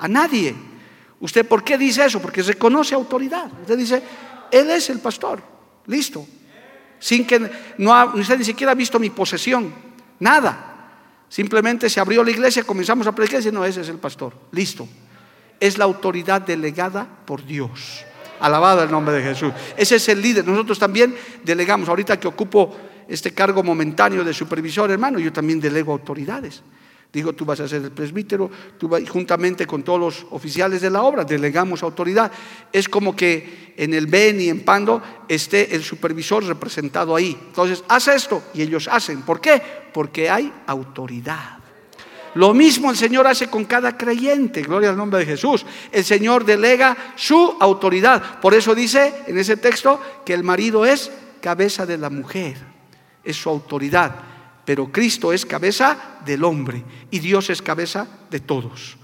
A 0.00 0.08
nadie. 0.08 0.56
¿Usted 1.20 1.46
por 1.46 1.62
qué 1.62 1.78
dice 1.78 2.04
eso? 2.04 2.20
Porque 2.20 2.42
reconoce 2.42 2.96
autoridad. 2.96 3.48
Usted 3.60 3.78
dice, 3.78 4.02
Él 4.50 4.68
es 4.68 4.90
el 4.90 4.98
pastor. 4.98 5.40
Listo. 5.86 6.26
Sin 6.98 7.24
que 7.24 7.36
usted 8.16 8.38
ni 8.38 8.44
siquiera 8.44 8.72
ha 8.72 8.74
visto 8.74 8.98
mi 8.98 9.10
posesión. 9.10 9.72
Nada. 10.18 10.88
Simplemente 11.28 11.88
se 11.88 12.00
abrió 12.00 12.24
la 12.24 12.32
iglesia, 12.32 12.64
comenzamos 12.64 13.06
a 13.06 13.14
predicar 13.14 13.36
y 13.36 13.44
dice, 13.44 13.52
no, 13.52 13.64
ese 13.64 13.82
es 13.82 13.88
el 13.88 13.98
pastor. 13.98 14.34
Listo 14.50 14.88
es 15.60 15.78
la 15.78 15.84
autoridad 15.84 16.42
delegada 16.42 17.06
por 17.24 17.44
Dios. 17.44 18.04
Alabado 18.40 18.82
el 18.82 18.90
nombre 18.90 19.14
de 19.14 19.22
Jesús. 19.22 19.52
Ese 19.76 19.96
es 19.96 20.08
el 20.08 20.20
líder. 20.20 20.46
Nosotros 20.46 20.78
también 20.78 21.14
delegamos. 21.42 21.88
Ahorita 21.88 22.20
que 22.20 22.28
ocupo 22.28 22.76
este 23.08 23.32
cargo 23.32 23.62
momentáneo 23.62 24.24
de 24.24 24.34
supervisor, 24.34 24.90
hermano, 24.90 25.18
yo 25.18 25.32
también 25.32 25.60
delego 25.60 25.92
autoridades. 25.92 26.62
Digo, 27.12 27.32
tú 27.32 27.46
vas 27.46 27.60
a 27.60 27.68
ser 27.68 27.82
el 27.82 27.92
presbítero, 27.92 28.50
tú 28.76 28.90
juntamente 29.08 29.66
con 29.66 29.82
todos 29.82 29.98
los 29.98 30.26
oficiales 30.32 30.82
de 30.82 30.90
la 30.90 31.02
obra, 31.02 31.24
delegamos 31.24 31.82
autoridad. 31.82 32.30
Es 32.70 32.90
como 32.90 33.16
que 33.16 33.72
en 33.76 33.94
el 33.94 34.06
Ben 34.06 34.38
y 34.38 34.48
en 34.48 34.60
Pando 34.60 35.00
esté 35.28 35.74
el 35.74 35.82
supervisor 35.82 36.44
representado 36.44 37.16
ahí. 37.16 37.38
Entonces, 37.46 37.82
haz 37.88 38.08
esto 38.08 38.42
y 38.52 38.60
ellos 38.60 38.86
hacen. 38.88 39.22
¿Por 39.22 39.40
qué? 39.40 39.62
Porque 39.94 40.28
hay 40.28 40.52
autoridad. 40.66 41.55
Lo 42.36 42.52
mismo 42.52 42.90
el 42.90 42.98
Señor 42.98 43.26
hace 43.26 43.48
con 43.48 43.64
cada 43.64 43.96
creyente, 43.96 44.60
gloria 44.60 44.90
al 44.90 44.96
nombre 44.98 45.20
de 45.20 45.24
Jesús. 45.24 45.64
El 45.90 46.04
Señor 46.04 46.44
delega 46.44 46.94
su 47.16 47.56
autoridad. 47.58 48.40
Por 48.40 48.52
eso 48.52 48.74
dice 48.74 49.22
en 49.26 49.38
ese 49.38 49.56
texto 49.56 49.98
que 50.22 50.34
el 50.34 50.44
marido 50.44 50.84
es 50.84 51.10
cabeza 51.40 51.86
de 51.86 51.96
la 51.96 52.10
mujer, 52.10 52.58
es 53.24 53.36
su 53.36 53.48
autoridad. 53.48 54.16
Pero 54.66 54.92
Cristo 54.92 55.32
es 55.32 55.46
cabeza 55.46 55.96
del 56.26 56.44
hombre 56.44 56.84
y 57.10 57.20
Dios 57.20 57.48
es 57.48 57.62
cabeza 57.62 58.06
de 58.28 58.40
todos. 58.40 58.98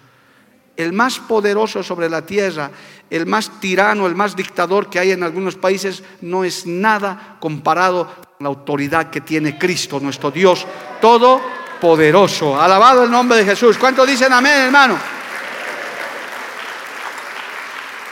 El 0.76 0.92
más 0.92 1.18
poderoso 1.18 1.82
sobre 1.82 2.10
la 2.10 2.26
tierra, 2.26 2.70
el 3.08 3.24
más 3.24 3.60
tirano, 3.60 4.06
el 4.06 4.14
más 4.14 4.36
dictador 4.36 4.90
que 4.90 4.98
hay 4.98 5.12
en 5.12 5.22
algunos 5.22 5.56
países, 5.56 6.04
no 6.20 6.44
es 6.44 6.66
nada 6.66 7.38
comparado 7.40 8.04
con 8.14 8.36
la 8.40 8.48
autoridad 8.48 9.08
que 9.08 9.22
tiene 9.22 9.56
Cristo, 9.56 10.00
nuestro 10.00 10.30
Dios. 10.30 10.66
Todo 11.00 11.40
poderoso. 11.82 12.60
Alabado 12.60 13.02
el 13.02 13.10
nombre 13.10 13.38
de 13.38 13.44
Jesús. 13.44 13.76
¿Cuántos 13.76 14.06
dicen 14.06 14.32
amén, 14.32 14.66
hermano? 14.66 14.96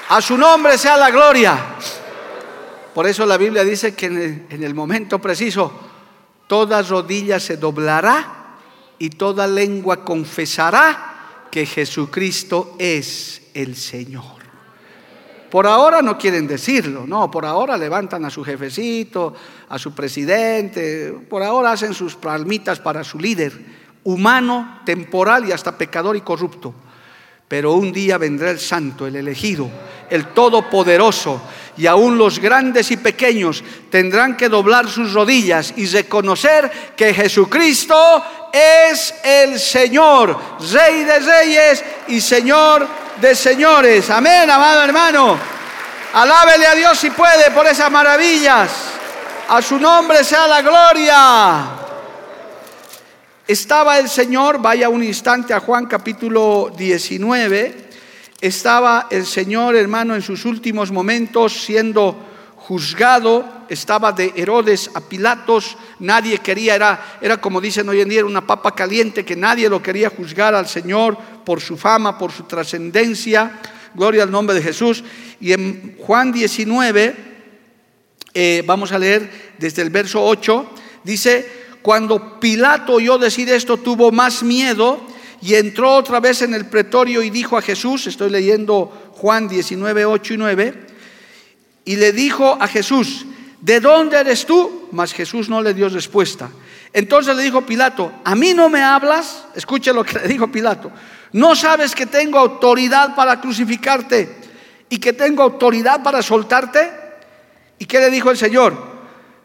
A 0.08 0.20
su 0.20 0.36
nombre 0.36 0.76
sea 0.76 0.96
la 0.96 1.08
gloria. 1.12 1.56
Por 2.92 3.06
eso 3.06 3.24
la 3.24 3.36
Biblia 3.36 3.62
dice 3.62 3.94
que 3.94 4.06
en 4.06 4.62
el, 4.64 4.74
momento 4.74 5.20
preciso 5.20 5.72
toda 6.48 6.82
rodilla 6.82 7.38
se 7.38 7.58
doblará 7.58 8.56
y 8.98 9.10
toda 9.10 9.46
lengua 9.46 10.04
confesará 10.04 11.46
que 11.48 11.64
Jesucristo 11.64 12.74
es 12.76 13.40
el 13.54 13.76
Señor. 13.76 14.39
Por 15.50 15.66
ahora 15.66 16.00
no 16.00 16.16
quieren 16.16 16.46
decirlo, 16.46 17.04
no, 17.06 17.30
por 17.30 17.44
ahora 17.44 17.76
levantan 17.76 18.24
a 18.24 18.30
su 18.30 18.44
jefecito, 18.44 19.34
a 19.68 19.78
su 19.78 19.92
presidente, 19.92 21.12
por 21.28 21.42
ahora 21.42 21.72
hacen 21.72 21.92
sus 21.92 22.14
palmitas 22.14 22.78
para 22.78 23.02
su 23.02 23.18
líder, 23.18 23.52
humano, 24.04 24.80
temporal 24.84 25.48
y 25.48 25.52
hasta 25.52 25.76
pecador 25.76 26.16
y 26.16 26.20
corrupto. 26.20 26.72
Pero 27.48 27.72
un 27.72 27.92
día 27.92 28.16
vendrá 28.16 28.52
el 28.52 28.60
santo, 28.60 29.08
el 29.08 29.16
elegido, 29.16 29.68
el 30.08 30.28
todopoderoso, 30.28 31.42
y 31.76 31.86
aún 31.86 32.16
los 32.16 32.38
grandes 32.38 32.92
y 32.92 32.96
pequeños 32.96 33.64
tendrán 33.90 34.36
que 34.36 34.48
doblar 34.48 34.88
sus 34.88 35.12
rodillas 35.12 35.74
y 35.76 35.86
reconocer 35.86 36.70
que 36.94 37.12
Jesucristo 37.12 38.22
es 38.52 39.14
el 39.24 39.58
Señor, 39.58 40.38
Rey 40.72 41.02
de 41.02 41.18
reyes 41.18 41.84
y 42.06 42.20
Señor 42.20 42.86
de 43.20 43.34
señores. 43.34 44.08
Amén, 44.10 44.50
amado 44.50 44.82
hermano. 44.82 45.38
Alábele 46.12 46.66
a 46.66 46.74
Dios 46.74 46.98
si 46.98 47.10
puede 47.10 47.50
por 47.50 47.66
esas 47.66 47.90
maravillas. 47.90 48.70
A 49.48 49.60
su 49.60 49.78
nombre 49.78 50.24
sea 50.24 50.46
la 50.46 50.62
gloria. 50.62 51.80
Estaba 53.46 53.98
el 53.98 54.08
Señor, 54.08 54.60
vaya 54.60 54.88
un 54.88 55.02
instante 55.02 55.52
a 55.52 55.60
Juan 55.60 55.86
capítulo 55.86 56.72
19, 56.76 57.90
estaba 58.40 59.08
el 59.10 59.26
Señor 59.26 59.74
hermano 59.74 60.14
en 60.14 60.22
sus 60.22 60.44
últimos 60.44 60.92
momentos 60.92 61.64
siendo 61.64 62.16
juzgado 62.54 63.59
estaba 63.70 64.12
de 64.12 64.32
Herodes 64.36 64.90
a 64.94 65.00
Pilatos, 65.00 65.76
nadie 66.00 66.38
quería, 66.38 66.74
era, 66.74 67.18
era 67.20 67.40
como 67.40 67.60
dicen 67.60 67.88
hoy 67.88 68.00
en 68.00 68.08
día, 68.08 68.26
una 68.26 68.46
papa 68.46 68.74
caliente, 68.74 69.24
que 69.24 69.36
nadie 69.36 69.68
lo 69.68 69.80
quería 69.80 70.10
juzgar 70.10 70.54
al 70.54 70.66
Señor 70.66 71.16
por 71.44 71.60
su 71.60 71.76
fama, 71.76 72.18
por 72.18 72.32
su 72.32 72.42
trascendencia. 72.42 73.60
Gloria 73.94 74.24
al 74.24 74.30
nombre 74.30 74.54
de 74.54 74.62
Jesús. 74.62 75.04
Y 75.40 75.52
en 75.52 75.96
Juan 75.98 76.32
19, 76.32 77.16
eh, 78.34 78.62
vamos 78.66 78.92
a 78.92 78.98
leer 78.98 79.54
desde 79.58 79.82
el 79.82 79.90
verso 79.90 80.22
8, 80.24 80.70
dice, 81.04 81.60
cuando 81.82 82.40
Pilato 82.40 82.94
oyó 82.94 83.18
decir 83.18 83.48
esto, 83.50 83.76
tuvo 83.76 84.12
más 84.12 84.42
miedo 84.42 85.00
y 85.40 85.54
entró 85.54 85.94
otra 85.94 86.20
vez 86.20 86.42
en 86.42 86.54
el 86.54 86.66
pretorio 86.66 87.22
y 87.22 87.30
dijo 87.30 87.56
a 87.56 87.62
Jesús, 87.62 88.06
estoy 88.06 88.30
leyendo 88.30 89.12
Juan 89.14 89.48
19, 89.48 90.04
8 90.04 90.34
y 90.34 90.36
9, 90.36 90.74
y 91.84 91.96
le 91.96 92.12
dijo 92.12 92.58
a 92.60 92.68
Jesús, 92.68 93.26
¿de 93.60 93.80
dónde 93.80 94.18
eres 94.18 94.46
tú? 94.46 94.88
Mas 94.92 95.12
Jesús 95.12 95.48
no 95.48 95.62
le 95.62 95.74
dio 95.74 95.88
respuesta. 95.88 96.50
Entonces 96.92 97.36
le 97.36 97.42
dijo 97.42 97.62
Pilato, 97.62 98.12
¿a 98.24 98.34
mí 98.34 98.54
no 98.54 98.68
me 98.68 98.82
hablas? 98.82 99.44
Escuche 99.54 99.92
lo 99.92 100.04
que 100.04 100.18
le 100.18 100.28
dijo 100.28 100.48
Pilato. 100.48 100.90
¿No 101.32 101.54
sabes 101.54 101.94
que 101.94 102.06
tengo 102.06 102.38
autoridad 102.38 103.14
para 103.14 103.40
crucificarte 103.40 104.36
y 104.88 104.98
que 104.98 105.12
tengo 105.12 105.42
autoridad 105.42 106.02
para 106.02 106.22
soltarte? 106.22 106.90
¿Y 107.78 107.86
qué 107.86 108.00
le 108.00 108.10
dijo 108.10 108.30
el 108.30 108.36
Señor? 108.36 108.90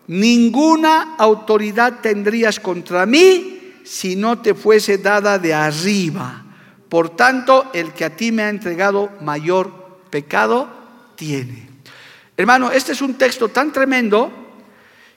Ninguna 0.08 1.16
autoridad 1.18 2.00
tendrías 2.02 2.60
contra 2.60 3.06
mí 3.06 3.76
si 3.84 4.16
no 4.16 4.40
te 4.40 4.56
fuese 4.56 4.98
dada 4.98 5.38
de 5.38 5.54
arriba. 5.54 6.44
Por 6.90 7.16
tanto, 7.16 7.70
el 7.74 7.94
que 7.94 8.06
a 8.06 8.16
ti 8.16 8.32
me 8.32 8.44
ha 8.44 8.50
entregado 8.50 9.12
mayor 9.22 10.00
pecado 10.10 10.70
tiene. 11.16 11.65
Hermano, 12.38 12.72
este 12.72 12.92
es 12.92 13.02
un 13.02 13.16
texto 13.16 13.50
tan 13.50 13.72
tremendo 13.72 14.32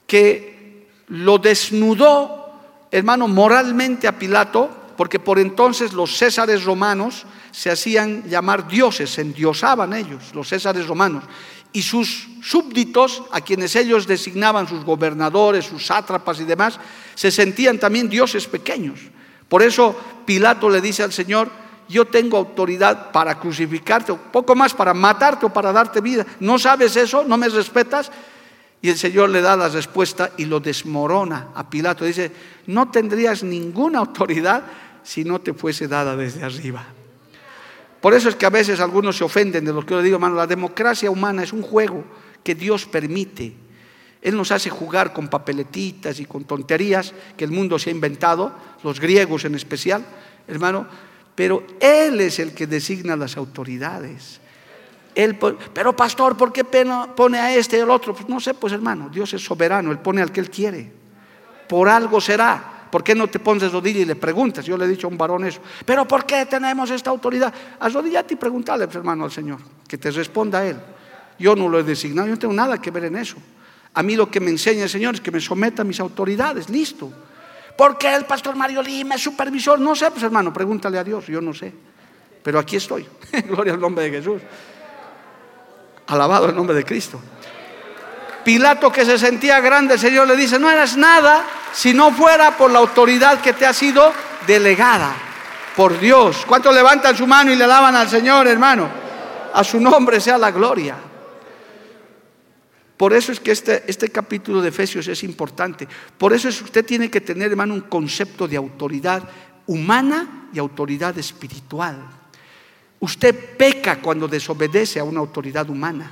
que 0.07 0.87
lo 1.09 1.39
desnudó, 1.39 2.53
hermano, 2.91 3.29
moralmente 3.29 4.07
a 4.07 4.19
Pilato, 4.19 4.71
porque 4.97 5.19
por 5.19 5.39
entonces 5.39 5.93
los 5.93 6.17
césares 6.17 6.65
romanos 6.65 7.27
se 7.51 7.71
hacían 7.71 8.29
llamar 8.29 8.69
dioses, 8.69 9.11
se 9.11 9.23
endiosaban 9.23 9.93
ellos, 9.95 10.35
los 10.35 10.49
césares 10.49 10.87
romanos, 10.87 11.25
y 11.73 11.83
sus 11.83 12.29
súbditos, 12.43 13.23
a 13.31 13.41
quienes 13.41 13.77
ellos 13.77 14.07
designaban 14.07 14.69
sus 14.69 14.85
gobernadores, 14.85 15.67
sus 15.67 15.87
sátrapas 15.87 16.41
y 16.41 16.45
demás, 16.45 16.79
se 17.15 17.31
sentían 17.31 17.79
también 17.79 18.09
dioses 18.09 18.47
pequeños. 18.47 19.01
Por 19.49 19.63
eso 19.63 19.97
Pilato 20.25 20.71
le 20.71 20.81
dice 20.81 21.03
al 21.03 21.13
Señor, 21.13 21.51
yo 21.89 22.05
tengo 22.07 22.37
autoridad 22.37 23.11
para 23.11 23.39
crucificarte, 23.39 24.15
poco 24.15 24.55
más 24.55 24.75
para 24.75 24.93
matarte 24.93 25.47
o 25.47 25.53
para 25.53 25.73
darte 25.73 26.01
vida. 26.01 26.27
¿No 26.41 26.59
sabes 26.59 26.97
eso? 26.97 27.25
¿No 27.25 27.37
me 27.37 27.49
respetas? 27.49 28.11
Y 28.81 28.91
el 28.91 28.99
Señor 28.99 29.31
le 29.31 29.41
da 29.41 29.57
la 29.57 29.69
respuesta 29.69 30.31
y 30.37 30.45
lo 30.45 30.61
desmorona 30.61 31.49
a 31.55 31.69
Pilato. 31.69 32.05
Dice, 32.05 32.31
no 32.67 32.91
tendrías 32.91 33.43
ninguna 33.43 33.99
autoridad 33.99 34.63
si 35.03 35.25
no 35.25 35.41
te 35.41 35.55
fuese 35.55 35.89
dada 35.89 36.15
desde 36.15 36.45
arriba. 36.45 36.85
Por 38.01 38.15
eso 38.15 38.29
es 38.29 38.37
que 38.37 38.47
a 38.47 38.51
veces 38.51 38.79
algunos 38.79 39.17
se 39.17 39.25
ofenden 39.25 39.65
de 39.65 39.73
lo 39.73 39.85
que 39.85 39.91
yo 39.91 39.97
le 39.99 40.05
digo, 40.05 40.17
hermano, 40.17 40.37
la 40.37 40.47
democracia 40.47 41.11
humana 41.11 41.43
es 41.43 41.53
un 41.53 41.63
juego 41.63 42.05
que 42.45 42.55
Dios 42.55 42.87
permite. 42.87 43.55
Él 44.23 44.37
nos 44.37 44.53
hace 44.53 44.71
jugar 44.71 45.13
con 45.13 45.29
papeletitas 45.29 46.21
y 46.21 46.27
con 46.27 46.45
tonterías 46.45 47.15
que 47.37 47.45
el 47.45 47.51
mundo 47.51 47.79
se 47.79 47.91
ha 47.91 47.93
inventado, 47.93 48.53
los 48.85 49.01
griegos 49.01 49.45
en 49.45 49.55
especial, 49.55 50.05
hermano, 50.47 50.87
pero 51.39 51.63
Él 51.79 52.21
es 52.21 52.41
el 52.41 52.53
que 52.53 52.67
designa 52.67 53.15
las 53.15 53.37
autoridades. 53.37 54.41
Él, 55.15 55.39
pero 55.73 55.95
pastor, 55.95 56.37
¿por 56.37 56.53
qué 56.53 56.65
pone 56.65 57.39
a 57.39 57.55
este 57.55 57.79
y 57.79 57.81
al 57.81 57.91
otro? 57.91 58.13
Pues 58.13 58.29
no 58.29 58.41
sé, 58.41 58.55
pues 58.55 58.73
hermano, 58.73 59.09
Dios 59.09 59.33
es 59.35 59.45
soberano, 59.45 59.93
Él 59.93 60.01
pone 60.01 60.21
al 60.21 60.33
que 60.33 60.41
Él 60.41 60.51
quiere. 60.51 60.91
Por 61.69 61.89
algo 61.89 62.21
será. 62.21 62.89
¿Por 62.91 63.05
qué 63.05 63.15
no 63.15 63.29
te 63.29 63.39
pones 63.39 63.71
de 63.71 63.91
y 63.91 64.05
le 64.05 64.17
preguntas? 64.17 64.67
Yo 64.67 64.77
le 64.77 64.87
he 64.87 64.89
dicho 64.89 65.07
a 65.07 65.11
un 65.11 65.17
varón 65.17 65.45
eso. 65.45 65.61
¿Pero 65.85 66.09
por 66.09 66.27
qué 66.27 66.45
tenemos 66.47 66.91
esta 66.91 67.11
autoridad? 67.11 67.55
Arrodillate 67.79 68.35
y 68.35 68.37
pregúntale, 68.37 68.87
pues, 68.87 68.97
hermano, 68.97 69.23
al 69.23 69.31
Señor. 69.31 69.61
Que 69.87 69.97
te 69.97 70.11
responda 70.11 70.67
Él. 70.67 70.77
Yo 71.39 71.55
no 71.55 71.69
lo 71.69 71.79
he 71.79 71.85
designado, 71.85 72.27
yo 72.27 72.35
no 72.35 72.39
tengo 72.41 72.55
nada 72.55 72.83
que 72.83 72.91
ver 72.91 73.05
en 73.05 73.15
eso. 73.15 73.37
A 73.95 74.03
mí 74.03 74.17
lo 74.17 74.29
que 74.29 74.41
me 74.41 74.51
enseña 74.51 74.83
el 74.83 74.91
Señor 74.91 75.15
es 75.15 75.21
que 75.21 75.31
me 75.31 75.41
someta 75.41 75.83
a 75.83 75.85
mis 75.85 76.01
autoridades. 76.01 76.69
Listo. 76.69 77.13
¿Por 77.79 77.97
qué 77.97 78.13
el 78.13 78.25
pastor 78.25 78.57
Mario 78.57 78.83
Lima 78.83 79.15
es 79.15 79.23
supervisor? 79.23 79.79
No 79.79 79.95
sé, 79.95 80.11
pues 80.11 80.25
hermano, 80.25 80.53
pregúntale 80.53 80.99
a 80.99 81.05
Dios, 81.05 81.29
yo 81.29 81.41
no 81.41 81.55
sé. 81.55 81.73
Pero 82.43 82.59
aquí 82.59 82.75
estoy. 82.75 83.07
Gloria 83.47 83.73
al 83.73 83.79
nombre 83.79 84.03
de 84.03 84.19
Jesús. 84.19 84.43
Alabado 86.09 86.49
el 86.49 86.57
nombre 86.57 86.75
de 86.75 86.85
Cristo. 86.85 87.21
Pilato 88.45 88.91
que 88.91 89.05
se 89.05 89.17
sentía 89.17 89.61
grande, 89.61 89.95
el 89.95 90.01
Señor 90.01 90.27
le 90.27 90.35
dice, 90.35 90.59
no 90.59 90.69
eres 90.69 90.97
nada 90.97 91.45
si 91.73 91.95
no 91.95 92.11
fuera 92.11 92.57
por 92.57 92.73
la 92.73 92.81
autoridad 92.81 93.41
que 93.41 93.53
te 93.53 93.65
ha 93.65 93.73
sido 93.73 94.13
delegada 94.45 95.15
por 95.77 96.01
Dios. 96.01 96.45
¿Cuántos 96.49 96.75
levantan 96.75 97.17
su 97.17 97.29
mano 97.29 97.53
y 97.53 97.57
le 97.57 97.63
alaban 97.63 97.95
al 97.95 98.09
Señor, 98.09 98.49
hermano? 98.49 98.89
A 99.55 99.63
su 99.63 99.79
nombre 99.79 100.21
sea 100.21 100.37
la 100.37 100.51
gloria. 100.51 100.97
Por 102.99 103.13
eso 103.13 103.31
es 103.31 103.39
que 103.39 103.53
este, 103.53 103.85
este 103.87 104.09
capítulo 104.09 104.61
de 104.61 104.71
Efesios 104.71 105.07
es 105.07 105.23
importante. 105.23 105.87
Por 106.19 106.33
eso 106.33 106.49
es 106.49 106.61
usted 106.61 106.85
tiene 106.85 107.09
que 107.09 107.21
tener, 107.21 107.49
hermano, 107.49 107.73
un 107.73 107.83
concepto 107.83 108.49
de 108.49 108.57
autoridad 108.57 109.23
humana 109.69 110.49
y 110.53 110.59
autoridad 110.59 111.17
espiritual. 111.17 111.97
Usted 112.99 113.57
peca 113.57 114.03
cuando 114.03 114.27
desobedece 114.27 114.99
a 114.99 115.05
una 115.05 115.21
autoridad 115.21 115.71
humana. 115.71 116.11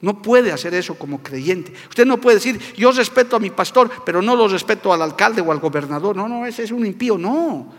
No 0.00 0.20
puede 0.20 0.50
hacer 0.50 0.74
eso 0.74 0.96
como 0.96 1.22
creyente. 1.22 1.72
Usted 1.88 2.04
no 2.04 2.20
puede 2.20 2.38
decir, 2.38 2.60
yo 2.76 2.90
respeto 2.90 3.36
a 3.36 3.40
mi 3.40 3.50
pastor, 3.50 3.88
pero 4.04 4.20
no 4.20 4.34
lo 4.34 4.48
respeto 4.48 4.92
al 4.92 5.02
alcalde 5.02 5.42
o 5.42 5.52
al 5.52 5.60
gobernador. 5.60 6.16
No, 6.16 6.26
no, 6.26 6.44
ese 6.44 6.64
es 6.64 6.72
un 6.72 6.84
impío. 6.84 7.18
No. 7.18 7.72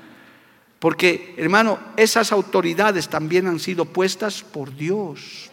Porque, 0.79 1.35
hermano, 1.37 1.79
esas 1.97 2.31
autoridades 2.31 3.09
también 3.09 3.47
han 3.47 3.59
sido 3.59 3.83
puestas 3.83 4.41
por 4.41 4.73
Dios 4.73 5.50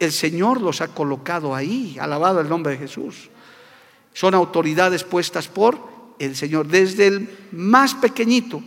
el 0.00 0.12
Señor 0.12 0.60
los 0.60 0.80
ha 0.80 0.88
colocado 0.88 1.54
ahí, 1.54 1.96
alabado 2.00 2.40
el 2.40 2.48
nombre 2.48 2.72
de 2.72 2.78
Jesús. 2.78 3.28
Son 4.12 4.34
autoridades 4.34 5.04
puestas 5.04 5.46
por 5.46 5.78
el 6.18 6.34
Señor, 6.34 6.66
desde 6.66 7.06
el 7.06 7.38
más 7.52 7.94
pequeñito 7.94 8.62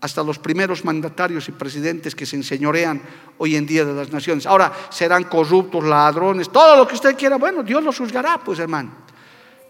hasta 0.00 0.22
los 0.22 0.38
primeros 0.38 0.84
mandatarios 0.84 1.48
y 1.48 1.52
presidentes 1.52 2.14
que 2.14 2.24
se 2.24 2.36
enseñorean 2.36 3.02
hoy 3.36 3.56
en 3.56 3.66
día 3.66 3.84
de 3.84 3.92
las 3.92 4.10
naciones. 4.10 4.46
Ahora 4.46 4.72
serán 4.88 5.24
corruptos, 5.24 5.84
ladrones, 5.84 6.50
todo 6.50 6.76
lo 6.76 6.88
que 6.88 6.94
usted 6.94 7.16
quiera. 7.16 7.36
Bueno, 7.36 7.62
Dios 7.62 7.82
los 7.82 7.98
juzgará, 7.98 8.38
pues 8.38 8.60
hermano. 8.60 8.92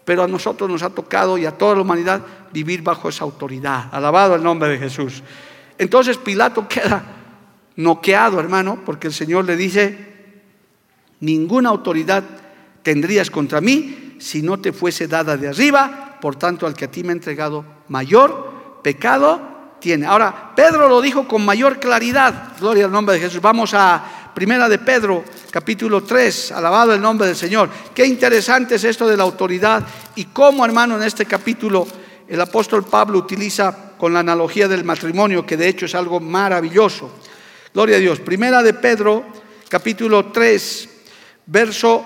Pero 0.05 0.23
a 0.23 0.27
nosotros 0.27 0.69
nos 0.69 0.83
ha 0.83 0.89
tocado 0.91 1.37
y 1.37 1.45
a 1.45 1.57
toda 1.57 1.75
la 1.75 1.81
humanidad 1.81 2.21
vivir 2.53 2.81
bajo 2.81 3.09
esa 3.09 3.23
autoridad. 3.23 3.89
Alabado 3.91 4.35
el 4.35 4.43
nombre 4.43 4.69
de 4.69 4.77
Jesús. 4.77 5.21
Entonces 5.77 6.17
Pilato 6.17 6.67
queda 6.67 7.03
noqueado, 7.75 8.39
hermano, 8.39 8.79
porque 8.85 9.07
el 9.07 9.13
Señor 9.13 9.45
le 9.45 9.55
dice, 9.55 10.10
ninguna 11.21 11.69
autoridad 11.69 12.23
tendrías 12.83 13.31
contra 13.31 13.61
mí 13.61 14.17
si 14.19 14.41
no 14.41 14.59
te 14.59 14.73
fuese 14.73 15.07
dada 15.07 15.37
de 15.37 15.47
arriba, 15.47 16.17
por 16.21 16.35
tanto 16.35 16.67
al 16.67 16.75
que 16.75 16.85
a 16.85 16.91
ti 16.91 17.03
me 17.03 17.09
ha 17.09 17.13
entregado 17.13 17.65
mayor 17.87 18.81
pecado 18.83 19.49
tiene. 19.79 20.05
Ahora, 20.05 20.53
Pedro 20.55 20.87
lo 20.87 21.01
dijo 21.01 21.27
con 21.27 21.43
mayor 21.43 21.79
claridad, 21.79 22.53
gloria 22.59 22.85
al 22.85 22.91
nombre 22.91 23.15
de 23.15 23.21
Jesús. 23.21 23.41
Vamos 23.41 23.73
a 23.73 24.31
Primera 24.33 24.69
de 24.69 24.79
Pedro, 24.79 25.25
capítulo 25.49 26.03
3, 26.03 26.53
alabado 26.53 26.93
el 26.93 27.01
nombre 27.01 27.27
del 27.27 27.35
Señor. 27.35 27.69
Qué 27.93 28.05
interesante 28.05 28.75
es 28.75 28.83
esto 28.83 29.07
de 29.07 29.17
la 29.17 29.23
autoridad 29.23 29.83
y 30.15 30.25
cómo, 30.25 30.63
hermano, 30.63 30.95
en 30.95 31.03
este 31.03 31.25
capítulo 31.25 31.85
el 32.27 32.39
apóstol 32.39 32.85
Pablo 32.85 33.17
utiliza 33.17 33.91
con 33.97 34.13
la 34.13 34.21
analogía 34.21 34.69
del 34.69 34.85
matrimonio, 34.85 35.45
que 35.45 35.57
de 35.57 35.67
hecho 35.67 35.85
es 35.85 35.95
algo 35.95 36.21
maravilloso. 36.21 37.11
Gloria 37.73 37.97
a 37.97 37.99
Dios. 37.99 38.21
Primera 38.21 38.63
de 38.63 38.73
Pedro, 38.73 39.25
capítulo 39.67 40.27
3, 40.27 40.89
verso 41.51 42.05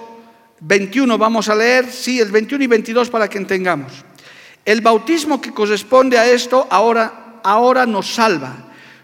21 0.62 1.18
vamos 1.18 1.50
a 1.50 1.56
leer, 1.56 1.92
sí, 1.92 2.20
el 2.20 2.32
21 2.32 2.64
y 2.64 2.68
22 2.68 3.10
para 3.10 3.30
que 3.30 3.38
entendamos. 3.38 3.94
El 4.66 4.82
bautismo 4.82 5.40
que 5.40 5.54
corresponde 5.54 6.18
a 6.18 6.26
esto 6.28 6.68
ahora, 6.72 7.40
ahora 7.44 7.86
nos 7.86 8.16
salva, 8.16 8.56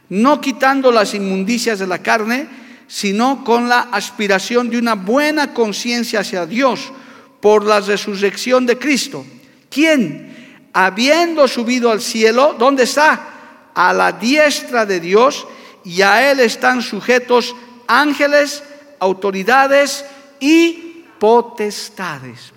no 0.09 0.41
quitando 0.41 0.91
las 0.91 1.13
inmundicias 1.13 1.77
de 1.77 1.85
la 1.85 1.99
carne, 1.99 2.47
sino 2.87 3.43
con 3.43 3.69
la 3.69 3.81
aspiración 3.91 4.69
de 4.69 4.79
una 4.79 4.95
buena 4.95 5.53
conciencia 5.53 6.21
hacia 6.21 6.47
Dios 6.47 6.91
por 7.39 7.63
la 7.63 7.79
resurrección 7.79 8.65
de 8.65 8.79
Cristo, 8.79 9.23
quien, 9.69 10.67
habiendo 10.73 11.47
subido 11.47 11.91
al 11.91 12.01
cielo, 12.01 12.55
¿dónde 12.57 12.83
está? 12.83 13.69
A 13.75 13.93
la 13.93 14.11
diestra 14.11 14.85
de 14.85 14.99
Dios, 14.99 15.47
y 15.83 16.01
a 16.01 16.31
Él 16.31 16.39
están 16.39 16.81
sujetos 16.81 17.55
ángeles, 17.87 18.63
autoridades, 18.99 20.05
y 20.41 21.05
potestades. 21.17 22.51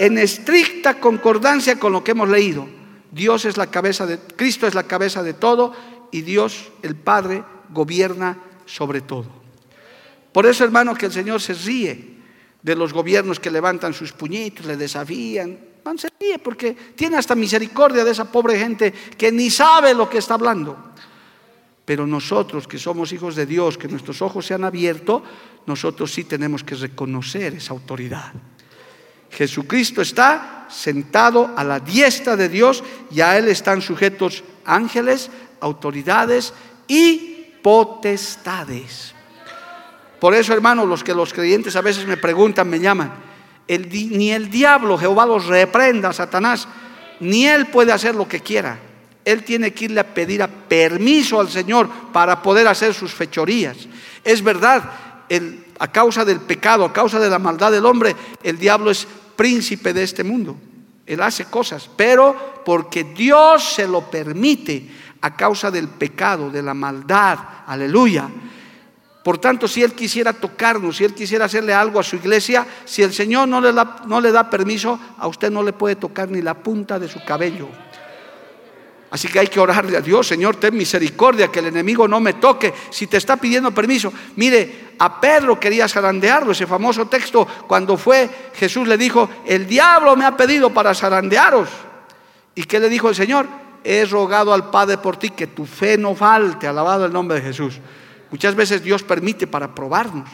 En 0.00 0.18
estricta 0.18 0.98
concordancia 0.98 1.78
con 1.78 1.92
lo 1.92 2.02
que 2.02 2.10
hemos 2.10 2.28
leído, 2.28 2.66
Dios 3.12 3.44
es 3.44 3.56
la 3.56 3.68
cabeza 3.68 4.06
de 4.06 4.18
Cristo 4.18 4.66
es 4.66 4.74
la 4.74 4.84
cabeza 4.84 5.22
de 5.22 5.34
todo 5.34 5.72
y 6.10 6.22
Dios 6.22 6.72
el 6.82 6.96
Padre 6.96 7.44
gobierna 7.70 8.38
sobre 8.66 9.02
todo. 9.02 9.26
Por 10.32 10.46
eso, 10.46 10.64
hermano, 10.64 10.94
que 10.94 11.06
el 11.06 11.12
Señor 11.12 11.40
se 11.40 11.52
ríe 11.52 12.16
de 12.62 12.74
los 12.74 12.92
gobiernos 12.92 13.38
que 13.38 13.50
levantan 13.50 13.92
sus 13.92 14.12
puñitos, 14.12 14.64
le 14.64 14.76
desafían. 14.76 15.58
Man 15.84 15.98
se 15.98 16.08
ríe 16.18 16.38
porque 16.38 16.72
tiene 16.94 17.16
hasta 17.16 17.34
misericordia 17.34 18.04
de 18.04 18.12
esa 18.12 18.30
pobre 18.30 18.58
gente 18.58 18.92
que 18.92 19.30
ni 19.30 19.50
sabe 19.50 19.94
lo 19.94 20.08
que 20.08 20.18
está 20.18 20.34
hablando. 20.34 20.92
Pero 21.84 22.06
nosotros 22.06 22.68
que 22.68 22.78
somos 22.78 23.12
hijos 23.12 23.34
de 23.34 23.46
Dios, 23.46 23.76
que 23.76 23.88
nuestros 23.88 24.22
ojos 24.22 24.46
se 24.46 24.54
han 24.54 24.64
abierto, 24.64 25.22
nosotros 25.66 26.12
sí 26.12 26.24
tenemos 26.24 26.62
que 26.62 26.74
reconocer 26.74 27.54
esa 27.54 27.72
autoridad. 27.72 28.32
Jesucristo 29.30 30.02
está 30.02 30.66
sentado 30.68 31.50
a 31.56 31.64
la 31.64 31.80
diestra 31.80 32.36
de 32.36 32.48
Dios 32.48 32.84
y 33.10 33.20
a 33.20 33.38
Él 33.38 33.48
están 33.48 33.80
sujetos 33.80 34.44
ángeles, 34.64 35.30
autoridades 35.60 36.52
y 36.86 37.46
potestades. 37.62 39.14
Por 40.20 40.34
eso, 40.34 40.52
hermanos, 40.52 40.86
los 40.86 41.02
que 41.02 41.14
los 41.14 41.32
creyentes 41.32 41.74
a 41.74 41.80
veces 41.80 42.06
me 42.06 42.16
preguntan, 42.16 42.68
me 42.68 42.78
llaman, 42.78 43.12
ni 43.68 44.30
el 44.30 44.50
diablo, 44.50 44.98
Jehová 44.98 45.26
los 45.26 45.46
reprenda, 45.46 46.12
Satanás, 46.12 46.68
ni 47.20 47.46
él 47.46 47.66
puede 47.66 47.92
hacer 47.92 48.14
lo 48.14 48.28
que 48.28 48.40
quiera. 48.40 48.78
Él 49.24 49.44
tiene 49.44 49.72
que 49.72 49.86
irle 49.86 50.00
a 50.00 50.14
pedir 50.14 50.46
permiso 50.68 51.40
al 51.40 51.48
Señor 51.48 51.88
para 52.12 52.42
poder 52.42 52.66
hacer 52.66 52.94
sus 52.94 53.12
fechorías. 53.12 53.76
Es 54.24 54.42
verdad, 54.42 54.82
a 55.78 55.92
causa 55.92 56.24
del 56.24 56.40
pecado, 56.40 56.84
a 56.84 56.92
causa 56.92 57.18
de 57.18 57.30
la 57.30 57.38
maldad 57.38 57.72
del 57.72 57.86
hombre, 57.86 58.14
el 58.42 58.58
diablo 58.58 58.90
es 58.90 59.06
príncipe 59.36 59.92
de 59.92 60.02
este 60.02 60.24
mundo. 60.24 60.56
Él 61.06 61.20
hace 61.20 61.44
cosas, 61.46 61.88
pero 61.96 62.62
porque 62.64 63.04
Dios 63.04 63.74
se 63.74 63.86
lo 63.86 64.10
permite 64.10 64.88
a 65.20 65.34
causa 65.36 65.70
del 65.70 65.88
pecado, 65.88 66.50
de 66.50 66.62
la 66.62 66.74
maldad, 66.74 67.38
aleluya, 67.66 68.28
por 69.22 69.38
tanto, 69.38 69.68
si 69.68 69.82
Él 69.82 69.92
quisiera 69.92 70.32
tocarnos, 70.32 70.96
si 70.96 71.04
Él 71.04 71.14
quisiera 71.14 71.44
hacerle 71.44 71.72
algo 71.72 72.00
a 72.00 72.02
su 72.02 72.16
iglesia, 72.16 72.66
si 72.84 73.02
el 73.02 73.12
Señor 73.12 73.46
no 73.46 73.60
le 73.60 74.32
da 74.32 74.50
permiso, 74.50 74.98
a 75.18 75.28
usted 75.28 75.50
no 75.50 75.62
le 75.62 75.72
puede 75.72 75.94
tocar 75.94 76.28
ni 76.28 76.42
la 76.42 76.54
punta 76.54 76.98
de 76.98 77.08
su 77.08 77.24
cabello. 77.24 77.68
Así 79.12 79.28
que 79.28 79.38
hay 79.40 79.48
que 79.48 79.60
orarle 79.60 79.98
a 79.98 80.00
Dios, 80.00 80.26
Señor, 80.26 80.56
ten 80.56 80.74
misericordia, 80.74 81.48
que 81.48 81.58
el 81.58 81.66
enemigo 81.66 82.08
no 82.08 82.18
me 82.18 82.32
toque. 82.32 82.72
Si 82.88 83.06
te 83.06 83.18
está 83.18 83.36
pidiendo 83.36 83.70
permiso, 83.70 84.10
mire, 84.36 84.94
a 84.98 85.20
Pedro 85.20 85.60
quería 85.60 85.86
zarandearlo, 85.86 86.52
ese 86.52 86.66
famoso 86.66 87.04
texto, 87.08 87.46
cuando 87.68 87.98
fue, 87.98 88.30
Jesús 88.54 88.88
le 88.88 88.96
dijo, 88.96 89.28
el 89.44 89.66
diablo 89.66 90.16
me 90.16 90.24
ha 90.24 90.34
pedido 90.34 90.70
para 90.70 90.94
zarandearos. 90.94 91.68
¿Y 92.54 92.64
qué 92.64 92.80
le 92.80 92.88
dijo 92.88 93.10
el 93.10 93.14
Señor? 93.14 93.46
He 93.84 94.06
rogado 94.06 94.54
al 94.54 94.70
Padre 94.70 94.96
por 94.96 95.18
ti 95.18 95.28
que 95.28 95.48
tu 95.48 95.66
fe 95.66 95.98
no 95.98 96.14
falte, 96.14 96.66
alabado 96.66 97.04
el 97.04 97.12
nombre 97.12 97.36
de 97.36 97.42
Jesús. 97.42 97.80
Muchas 98.30 98.54
veces 98.54 98.82
Dios 98.82 99.02
permite 99.02 99.46
para 99.46 99.74
probarnos. 99.74 100.30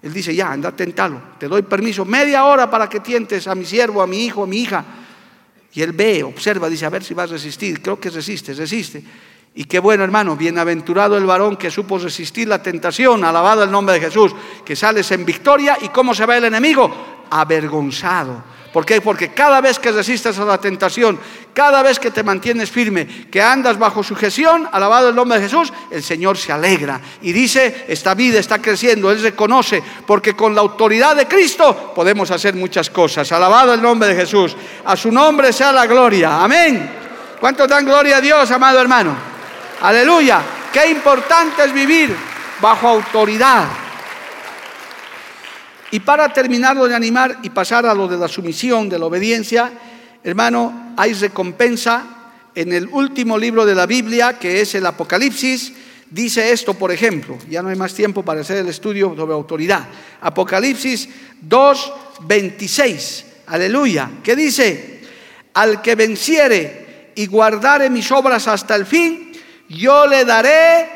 Él 0.00 0.10
dice, 0.10 0.34
ya, 0.34 0.50
anda, 0.50 0.72
tentalo, 0.72 1.20
te 1.38 1.48
doy 1.48 1.60
permiso, 1.60 2.06
media 2.06 2.46
hora 2.46 2.70
para 2.70 2.88
que 2.88 3.00
tientes 3.00 3.46
a 3.46 3.54
mi 3.54 3.66
siervo, 3.66 4.00
a 4.00 4.06
mi 4.06 4.24
hijo, 4.24 4.44
a 4.44 4.46
mi 4.46 4.62
hija. 4.62 4.84
Y 5.74 5.82
él 5.82 5.92
ve, 5.92 6.22
observa, 6.22 6.68
dice, 6.68 6.84
a 6.84 6.90
ver 6.90 7.02
si 7.02 7.14
vas 7.14 7.30
a 7.30 7.34
resistir. 7.34 7.80
Creo 7.80 7.98
que 7.98 8.10
resiste, 8.10 8.52
resiste. 8.52 9.02
Y 9.54 9.64
qué 9.64 9.78
bueno, 9.78 10.04
hermano, 10.04 10.36
bienaventurado 10.36 11.16
el 11.16 11.26
varón 11.26 11.56
que 11.56 11.70
supo 11.70 11.98
resistir 11.98 12.48
la 12.48 12.62
tentación, 12.62 13.24
alabado 13.24 13.62
el 13.62 13.70
nombre 13.70 13.94
de 13.94 14.00
Jesús, 14.00 14.34
que 14.64 14.76
sales 14.76 15.10
en 15.12 15.24
victoria 15.24 15.76
y 15.80 15.88
cómo 15.88 16.14
se 16.14 16.24
va 16.24 16.36
el 16.36 16.44
enemigo, 16.44 16.90
avergonzado. 17.30 18.44
¿Por 18.72 18.86
qué? 18.86 19.00
Porque 19.02 19.32
cada 19.32 19.60
vez 19.60 19.78
que 19.78 19.92
resistes 19.92 20.38
a 20.38 20.44
la 20.46 20.58
tentación, 20.58 21.18
cada 21.52 21.82
vez 21.82 21.98
que 21.98 22.10
te 22.10 22.22
mantienes 22.22 22.70
firme, 22.70 23.06
que 23.30 23.42
andas 23.42 23.78
bajo 23.78 24.02
sujeción, 24.02 24.66
alabado 24.72 25.10
el 25.10 25.14
nombre 25.14 25.38
de 25.38 25.44
Jesús, 25.44 25.70
el 25.90 26.02
Señor 26.02 26.38
se 26.38 26.52
alegra 26.52 26.98
y 27.20 27.32
dice, 27.32 27.84
esta 27.88 28.14
vida 28.14 28.38
está 28.38 28.60
creciendo, 28.60 29.10
Él 29.10 29.20
reconoce, 29.20 29.82
porque 30.06 30.34
con 30.34 30.54
la 30.54 30.62
autoridad 30.62 31.14
de 31.14 31.26
Cristo 31.26 31.92
podemos 31.94 32.30
hacer 32.30 32.54
muchas 32.54 32.88
cosas. 32.88 33.30
Alabado 33.30 33.74
el 33.74 33.82
nombre 33.82 34.08
de 34.08 34.14
Jesús. 34.14 34.56
A 34.86 34.96
su 34.96 35.12
nombre 35.12 35.52
sea 35.52 35.70
la 35.70 35.86
gloria. 35.86 36.42
Amén. 36.42 36.90
¿Cuánto 37.38 37.66
dan 37.66 37.84
gloria 37.84 38.16
a 38.16 38.20
Dios, 38.22 38.50
amado 38.50 38.80
hermano? 38.80 39.14
Aleluya. 39.82 40.40
Qué 40.72 40.88
importante 40.88 41.64
es 41.64 41.72
vivir 41.74 42.16
bajo 42.60 42.88
autoridad. 42.88 43.64
Y 45.92 46.00
para 46.00 46.32
terminarlo 46.32 46.88
de 46.88 46.94
animar 46.94 47.40
y 47.42 47.50
pasar 47.50 47.84
a 47.84 47.92
lo 47.92 48.08
de 48.08 48.16
la 48.16 48.26
sumisión, 48.26 48.88
de 48.88 48.98
la 48.98 49.04
obediencia, 49.04 49.70
hermano, 50.24 50.94
hay 50.96 51.12
recompensa 51.12 52.02
en 52.54 52.72
el 52.72 52.88
último 52.88 53.36
libro 53.36 53.66
de 53.66 53.74
la 53.74 53.84
Biblia, 53.84 54.38
que 54.38 54.62
es 54.62 54.74
el 54.74 54.86
Apocalipsis. 54.86 55.74
Dice 56.08 56.50
esto, 56.50 56.72
por 56.72 56.92
ejemplo, 56.92 57.36
ya 57.46 57.60
no 57.60 57.68
hay 57.68 57.76
más 57.76 57.92
tiempo 57.92 58.22
para 58.22 58.40
hacer 58.40 58.56
el 58.56 58.68
estudio 58.68 59.14
sobre 59.14 59.34
autoridad. 59.34 59.86
Apocalipsis 60.22 61.10
2, 61.42 61.92
26. 62.22 63.26
Aleluya. 63.48 64.12
¿Qué 64.22 64.34
dice? 64.34 65.02
Al 65.52 65.82
que 65.82 65.94
venciere 65.94 67.12
y 67.14 67.26
guardare 67.26 67.90
mis 67.90 68.10
obras 68.12 68.48
hasta 68.48 68.76
el 68.76 68.86
fin, 68.86 69.32
yo 69.68 70.06
le 70.06 70.24
daré 70.24 70.88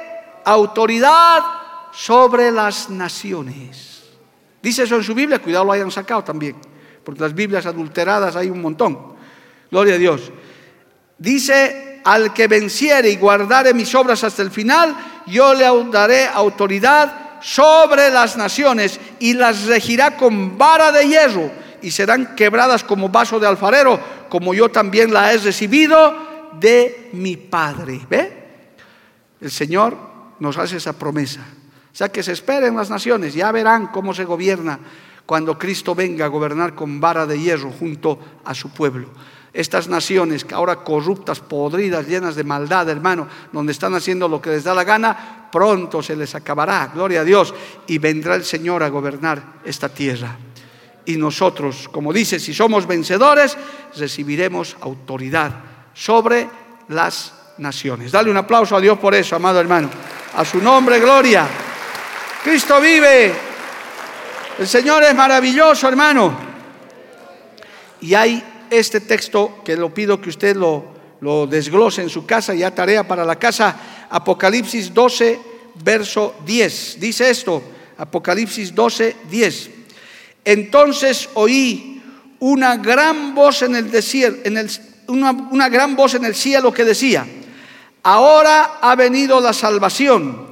autoridad 0.46 1.42
sobre 1.92 2.50
las 2.50 2.88
naciones. 2.88 3.95
Dice 4.66 4.83
eso 4.83 4.96
en 4.96 5.05
su 5.05 5.14
Biblia, 5.14 5.38
cuidado 5.38 5.64
lo 5.64 5.70
hayan 5.70 5.92
sacado 5.92 6.24
también, 6.24 6.57
porque 7.05 7.20
las 7.20 7.33
Biblias 7.33 7.66
adulteradas 7.66 8.35
hay 8.35 8.50
un 8.50 8.61
montón. 8.61 9.14
Gloria 9.70 9.94
a 9.94 9.98
Dios. 9.98 10.33
Dice, 11.16 12.00
al 12.02 12.35
que 12.35 12.48
venciere 12.48 13.09
y 13.09 13.16
guardare 13.16 13.72
mis 13.72 13.94
obras 13.94 14.24
hasta 14.24 14.42
el 14.42 14.50
final, 14.50 15.22
yo 15.29 15.55
le 15.55 15.66
daré 15.92 16.26
autoridad 16.26 17.38
sobre 17.40 18.11
las 18.11 18.37
naciones 18.37 18.98
y 19.20 19.35
las 19.35 19.66
regirá 19.66 20.16
con 20.16 20.59
vara 20.59 20.90
de 20.90 21.07
hierro 21.07 21.48
y 21.81 21.92
serán 21.92 22.35
quebradas 22.35 22.83
como 22.83 23.09
vaso 23.09 23.38
de 23.38 23.46
alfarero, 23.46 24.00
como 24.29 24.52
yo 24.52 24.68
también 24.68 25.12
la 25.12 25.33
he 25.33 25.38
recibido 25.38 26.12
de 26.59 27.11
mi 27.12 27.37
Padre. 27.37 28.00
¿Ve? 28.11 28.33
El 29.40 29.52
Señor 29.52 29.96
nos 30.40 30.59
hace 30.59 30.79
esa 30.79 30.92
promesa. 30.92 31.46
O 31.96 31.98
sea, 31.98 32.11
que 32.11 32.22
se 32.22 32.32
esperen 32.32 32.76
las 32.76 32.90
naciones, 32.90 33.32
ya 33.32 33.50
verán 33.50 33.87
cómo 33.87 34.12
se 34.12 34.26
gobierna 34.26 34.78
cuando 35.24 35.59
Cristo 35.59 35.94
venga 35.94 36.26
a 36.26 36.28
gobernar 36.28 36.74
con 36.74 37.00
vara 37.00 37.24
de 37.24 37.40
hierro 37.40 37.70
junto 37.70 38.18
a 38.44 38.52
su 38.52 38.68
pueblo. 38.68 39.09
Estas 39.50 39.88
naciones 39.88 40.44
que 40.44 40.54
ahora 40.54 40.76
corruptas, 40.76 41.40
podridas, 41.40 42.06
llenas 42.06 42.35
de 42.35 42.44
maldad, 42.44 42.87
hermano, 42.90 43.26
donde 43.50 43.72
están 43.72 43.94
haciendo 43.94 44.28
lo 44.28 44.42
que 44.42 44.50
les 44.50 44.64
da 44.64 44.74
la 44.74 44.85
gana, 44.85 45.48
pronto 45.50 46.02
se 46.02 46.14
les 46.14 46.35
acabará, 46.35 46.92
gloria 46.94 47.22
a 47.22 47.24
Dios, 47.24 47.54
y 47.87 47.96
vendrá 47.96 48.35
el 48.35 48.44
Señor 48.44 48.82
a 48.82 48.90
gobernar 48.90 49.61
esta 49.64 49.88
tierra. 49.88 50.37
Y 51.06 51.16
nosotros, 51.16 51.88
como 51.90 52.12
dice, 52.12 52.38
si 52.38 52.52
somos 52.52 52.87
vencedores, 52.87 53.56
recibiremos 53.96 54.76
autoridad 54.82 55.50
sobre 55.94 56.46
las 56.88 57.32
naciones. 57.56 58.12
Dale 58.12 58.30
un 58.30 58.37
aplauso 58.37 58.76
a 58.76 58.82
Dios 58.82 58.98
por 58.98 59.14
eso, 59.14 59.35
amado 59.35 59.61
hermano. 59.61 59.88
A 60.35 60.44
su 60.44 60.61
nombre, 60.61 61.00
gloria. 61.00 61.48
Cristo 62.46 62.80
vive. 62.80 63.32
El 64.56 64.68
Señor 64.68 65.02
es 65.02 65.12
maravilloso, 65.16 65.88
hermano. 65.88 66.38
Y 68.00 68.14
hay 68.14 68.40
este 68.70 69.00
texto 69.00 69.62
que 69.64 69.74
lo 69.74 69.92
pido 69.92 70.20
que 70.20 70.28
usted 70.28 70.54
lo, 70.54 70.85
lo 71.22 71.48
desglose 71.48 72.02
en 72.02 72.09
su 72.09 72.24
casa, 72.24 72.54
ya 72.54 72.72
tarea 72.72 73.02
para 73.02 73.24
la 73.24 73.35
casa, 73.35 74.06
Apocalipsis 74.09 74.94
12, 74.94 75.40
verso 75.82 76.37
10. 76.46 77.00
Dice 77.00 77.28
esto, 77.30 77.64
Apocalipsis 77.98 78.72
12, 78.72 79.16
10. 79.28 79.70
Entonces 80.44 81.28
oí 81.35 82.00
una 82.38 82.76
gran 82.76 83.35
voz 83.35 83.62
en 83.62 83.74
el 83.74 83.90
desierto, 83.90 84.42
en 84.44 84.56
el, 84.59 84.70
una, 85.09 85.32
una 85.32 85.68
gran 85.68 85.96
voz 85.96 86.14
en 86.14 86.24
el 86.24 86.37
cielo 86.37 86.72
que 86.72 86.85
decía, 86.85 87.26
ahora 88.04 88.78
ha 88.80 88.94
venido 88.94 89.40
la 89.40 89.52
salvación, 89.52 90.46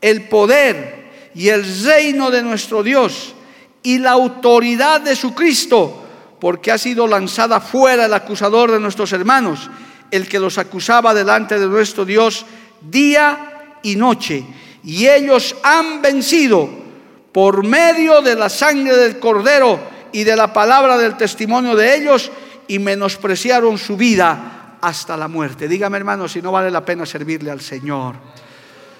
el 0.00 0.22
poder, 0.28 0.97
y 1.34 1.48
el 1.48 1.64
reino 1.84 2.30
de 2.30 2.42
nuestro 2.42 2.82
Dios 2.82 3.34
y 3.82 3.98
la 3.98 4.12
autoridad 4.12 5.00
de 5.00 5.16
su 5.16 5.34
Cristo, 5.34 6.04
porque 6.40 6.72
ha 6.72 6.78
sido 6.78 7.06
lanzada 7.06 7.60
fuera 7.60 8.06
el 8.06 8.14
acusador 8.14 8.70
de 8.70 8.80
nuestros 8.80 9.12
hermanos, 9.12 9.70
el 10.10 10.28
que 10.28 10.38
los 10.38 10.58
acusaba 10.58 11.14
delante 11.14 11.58
de 11.58 11.66
nuestro 11.66 12.04
Dios 12.04 12.44
día 12.80 13.78
y 13.82 13.96
noche. 13.96 14.44
Y 14.84 15.06
ellos 15.06 15.56
han 15.62 16.00
vencido 16.00 16.68
por 17.32 17.64
medio 17.64 18.22
de 18.22 18.34
la 18.34 18.48
sangre 18.48 18.96
del 18.96 19.18
cordero 19.18 19.78
y 20.12 20.24
de 20.24 20.36
la 20.36 20.52
palabra 20.52 20.96
del 20.96 21.16
testimonio 21.16 21.76
de 21.76 21.96
ellos 21.96 22.30
y 22.66 22.78
menospreciaron 22.78 23.78
su 23.78 23.96
vida 23.96 24.76
hasta 24.80 25.16
la 25.16 25.28
muerte. 25.28 25.68
Dígame 25.68 25.98
hermano 25.98 26.28
si 26.28 26.40
no 26.40 26.52
vale 26.52 26.70
la 26.70 26.84
pena 26.84 27.04
servirle 27.04 27.50
al 27.50 27.60
Señor 27.60 28.16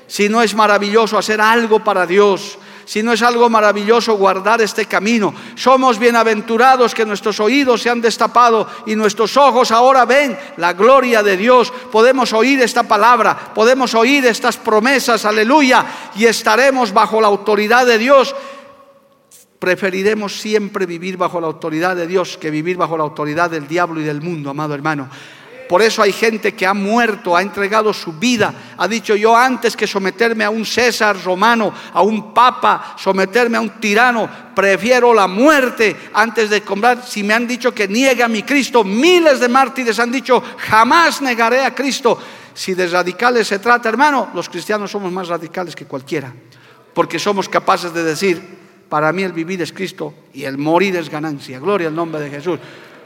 si 0.08 0.28
no 0.28 0.42
es 0.42 0.54
maravilloso 0.54 1.16
hacer 1.16 1.40
algo 1.40 1.84
para 1.84 2.06
Dios, 2.06 2.58
si 2.84 3.02
no 3.02 3.12
es 3.12 3.20
algo 3.20 3.50
maravilloso 3.50 4.16
guardar 4.16 4.62
este 4.62 4.86
camino. 4.86 5.34
Somos 5.54 5.98
bienaventurados 5.98 6.94
que 6.94 7.04
nuestros 7.04 7.38
oídos 7.38 7.82
se 7.82 7.90
han 7.90 8.00
destapado 8.00 8.66
y 8.86 8.96
nuestros 8.96 9.36
ojos 9.36 9.70
ahora 9.70 10.06
ven 10.06 10.36
la 10.56 10.72
gloria 10.72 11.22
de 11.22 11.36
Dios. 11.36 11.70
Podemos 11.92 12.32
oír 12.32 12.62
esta 12.62 12.84
palabra, 12.84 13.52
podemos 13.54 13.94
oír 13.94 14.24
estas 14.24 14.56
promesas, 14.56 15.26
aleluya, 15.26 15.84
y 16.16 16.24
estaremos 16.24 16.92
bajo 16.92 17.20
la 17.20 17.28
autoridad 17.28 17.86
de 17.86 17.98
Dios 17.98 18.34
preferiremos 19.58 20.40
siempre 20.40 20.86
vivir 20.86 21.16
bajo 21.16 21.40
la 21.40 21.48
autoridad 21.48 21.96
de 21.96 22.06
Dios 22.06 22.38
que 22.38 22.48
vivir 22.48 22.76
bajo 22.76 22.96
la 22.96 23.02
autoridad 23.02 23.50
del 23.50 23.66
diablo 23.66 24.00
y 24.00 24.04
del 24.04 24.20
mundo, 24.22 24.50
amado 24.50 24.72
hermano. 24.72 25.08
Por 25.68 25.82
eso 25.82 26.02
hay 26.02 26.12
gente 26.12 26.54
que 26.54 26.66
ha 26.66 26.72
muerto, 26.72 27.36
ha 27.36 27.42
entregado 27.42 27.92
su 27.92 28.14
vida, 28.14 28.54
ha 28.78 28.88
dicho 28.88 29.14
yo 29.14 29.36
antes 29.36 29.76
que 29.76 29.86
someterme 29.86 30.44
a 30.44 30.50
un 30.50 30.64
César 30.64 31.22
romano, 31.22 31.72
a 31.92 32.00
un 32.00 32.32
papa, 32.32 32.96
someterme 32.96 33.58
a 33.58 33.60
un 33.60 33.78
tirano, 33.78 34.28
prefiero 34.54 35.12
la 35.12 35.26
muerte 35.26 35.94
antes 36.14 36.48
de 36.48 36.62
comprar. 36.62 37.04
Si 37.06 37.22
me 37.22 37.34
han 37.34 37.46
dicho 37.46 37.74
que 37.74 37.86
niegue 37.86 38.22
a 38.22 38.28
mi 38.28 38.42
Cristo, 38.44 38.82
miles 38.82 39.40
de 39.40 39.48
mártires 39.48 39.98
han 39.98 40.10
dicho 40.10 40.42
jamás 40.56 41.20
negaré 41.20 41.62
a 41.62 41.74
Cristo. 41.74 42.18
Si 42.54 42.72
de 42.72 42.86
radicales 42.86 43.46
se 43.46 43.58
trata, 43.58 43.90
hermano, 43.90 44.30
los 44.34 44.48
cristianos 44.48 44.90
somos 44.90 45.12
más 45.12 45.28
radicales 45.28 45.76
que 45.76 45.84
cualquiera, 45.84 46.32
porque 46.94 47.18
somos 47.18 47.46
capaces 47.48 47.92
de 47.92 48.02
decir, 48.02 48.58
para 48.88 49.12
mí 49.12 49.22
el 49.22 49.32
vivir 49.32 49.60
es 49.60 49.72
Cristo 49.72 50.14
y 50.32 50.44
el 50.44 50.56
morir 50.56 50.96
es 50.96 51.10
ganancia. 51.10 51.58
Gloria 51.58 51.88
al 51.88 51.94
nombre 51.94 52.22
de 52.22 52.30
Jesús 52.30 52.58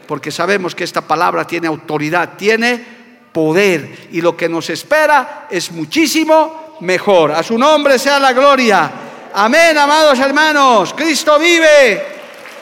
porque 0.06 0.30
sabemos 0.30 0.74
que 0.74 0.84
esta 0.84 1.00
palabra 1.00 1.46
tiene 1.46 1.66
autoridad, 1.66 2.30
tiene 2.36 2.84
poder 3.32 4.08
y 4.12 4.20
lo 4.20 4.36
que 4.36 4.48
nos 4.48 4.68
espera 4.70 5.46
es 5.50 5.70
muchísimo 5.70 6.76
mejor. 6.80 7.32
A 7.32 7.42
su 7.42 7.58
nombre 7.58 7.98
sea 7.98 8.18
la 8.18 8.32
gloria. 8.32 8.90
Amén, 9.34 9.76
amados 9.76 10.18
hermanos. 10.18 10.92
Cristo 10.94 11.38
vive. 11.38 12.02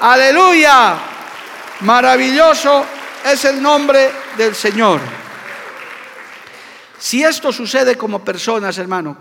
Aleluya. 0.01 0.97
Maravilloso 1.81 2.85
es 3.25 3.45
el 3.45 3.61
nombre 3.61 4.11
del 4.37 4.55
Señor. 4.55 5.01
Si 6.99 7.23
esto 7.23 7.51
sucede 7.51 7.97
como 7.97 8.23
personas, 8.23 8.77
hermano, 8.79 9.17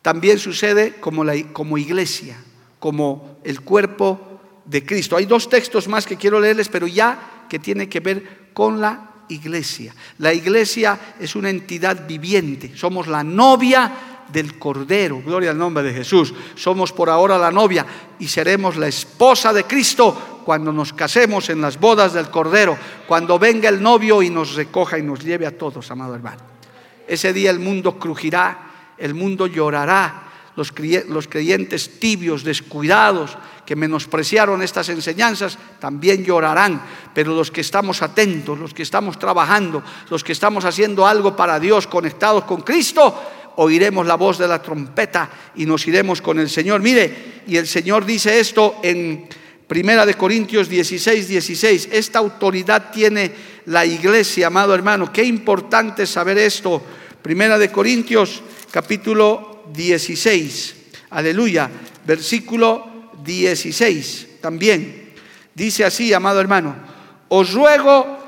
también 0.00 0.38
sucede 0.38 0.94
como, 1.00 1.24
como 1.52 1.76
iglesia, 1.76 2.36
como 2.78 3.38
el 3.44 3.60
cuerpo 3.60 4.40
de 4.64 4.86
Cristo. 4.86 5.16
Hay 5.16 5.26
dos 5.26 5.48
textos 5.48 5.88
más 5.88 6.06
que 6.06 6.16
quiero 6.16 6.40
leerles, 6.40 6.68
pero 6.68 6.86
ya 6.86 7.31
que 7.52 7.58
tiene 7.58 7.86
que 7.86 8.00
ver 8.00 8.48
con 8.54 8.80
la 8.80 9.10
iglesia. 9.28 9.94
La 10.16 10.32
iglesia 10.32 10.98
es 11.20 11.36
una 11.36 11.50
entidad 11.50 12.06
viviente, 12.08 12.72
somos 12.74 13.08
la 13.08 13.22
novia 13.22 13.92
del 14.32 14.58
Cordero, 14.58 15.20
gloria 15.20 15.50
al 15.50 15.58
nombre 15.58 15.82
de 15.82 15.92
Jesús. 15.92 16.32
Somos 16.54 16.94
por 16.94 17.10
ahora 17.10 17.36
la 17.36 17.50
novia 17.50 17.84
y 18.18 18.26
seremos 18.26 18.78
la 18.78 18.88
esposa 18.88 19.52
de 19.52 19.64
Cristo 19.64 20.40
cuando 20.46 20.72
nos 20.72 20.94
casemos 20.94 21.50
en 21.50 21.60
las 21.60 21.78
bodas 21.78 22.14
del 22.14 22.30
Cordero, 22.30 22.78
cuando 23.06 23.38
venga 23.38 23.68
el 23.68 23.82
novio 23.82 24.22
y 24.22 24.30
nos 24.30 24.54
recoja 24.54 24.98
y 24.98 25.02
nos 25.02 25.22
lleve 25.22 25.46
a 25.46 25.58
todos, 25.58 25.90
amado 25.90 26.14
hermano. 26.14 26.40
Ese 27.06 27.34
día 27.34 27.50
el 27.50 27.58
mundo 27.58 27.98
crujirá, 27.98 28.94
el 28.96 29.12
mundo 29.12 29.46
llorará, 29.46 30.22
los 30.56 30.72
creyentes 30.72 32.00
tibios, 32.00 32.44
descuidados, 32.44 33.36
que 33.64 33.76
menospreciaron 33.76 34.62
estas 34.62 34.88
enseñanzas, 34.88 35.58
también 35.78 36.24
llorarán. 36.24 36.82
Pero 37.14 37.34
los 37.34 37.50
que 37.50 37.60
estamos 37.60 38.02
atentos, 38.02 38.58
los 38.58 38.74
que 38.74 38.82
estamos 38.82 39.18
trabajando, 39.18 39.82
los 40.10 40.24
que 40.24 40.32
estamos 40.32 40.64
haciendo 40.64 41.06
algo 41.06 41.36
para 41.36 41.60
Dios, 41.60 41.86
conectados 41.86 42.44
con 42.44 42.62
Cristo, 42.62 43.14
oiremos 43.56 44.06
la 44.06 44.16
voz 44.16 44.38
de 44.38 44.48
la 44.48 44.60
trompeta 44.60 45.30
y 45.56 45.66
nos 45.66 45.86
iremos 45.86 46.20
con 46.20 46.38
el 46.38 46.50
Señor. 46.50 46.80
Mire, 46.80 47.42
y 47.46 47.56
el 47.56 47.66
Señor 47.66 48.04
dice 48.04 48.40
esto 48.40 48.76
en 48.82 49.28
Primera 49.66 50.04
de 50.04 50.14
Corintios 50.14 50.68
16, 50.68 51.28
16. 51.28 51.88
Esta 51.92 52.18
autoridad 52.18 52.90
tiene 52.90 53.32
la 53.66 53.86
iglesia, 53.86 54.48
amado 54.48 54.74
hermano. 54.74 55.12
Qué 55.12 55.24
importante 55.24 56.06
saber 56.06 56.36
esto. 56.36 56.82
Primera 57.22 57.56
de 57.56 57.70
Corintios 57.70 58.42
capítulo 58.70 59.64
16. 59.72 60.74
Aleluya. 61.10 61.70
Versículo 62.04 62.91
16 63.22 64.40
también. 64.40 65.12
Dice 65.54 65.84
así, 65.84 66.12
amado 66.12 66.40
hermano, 66.40 66.74
os 67.28 67.52
ruego, 67.52 68.18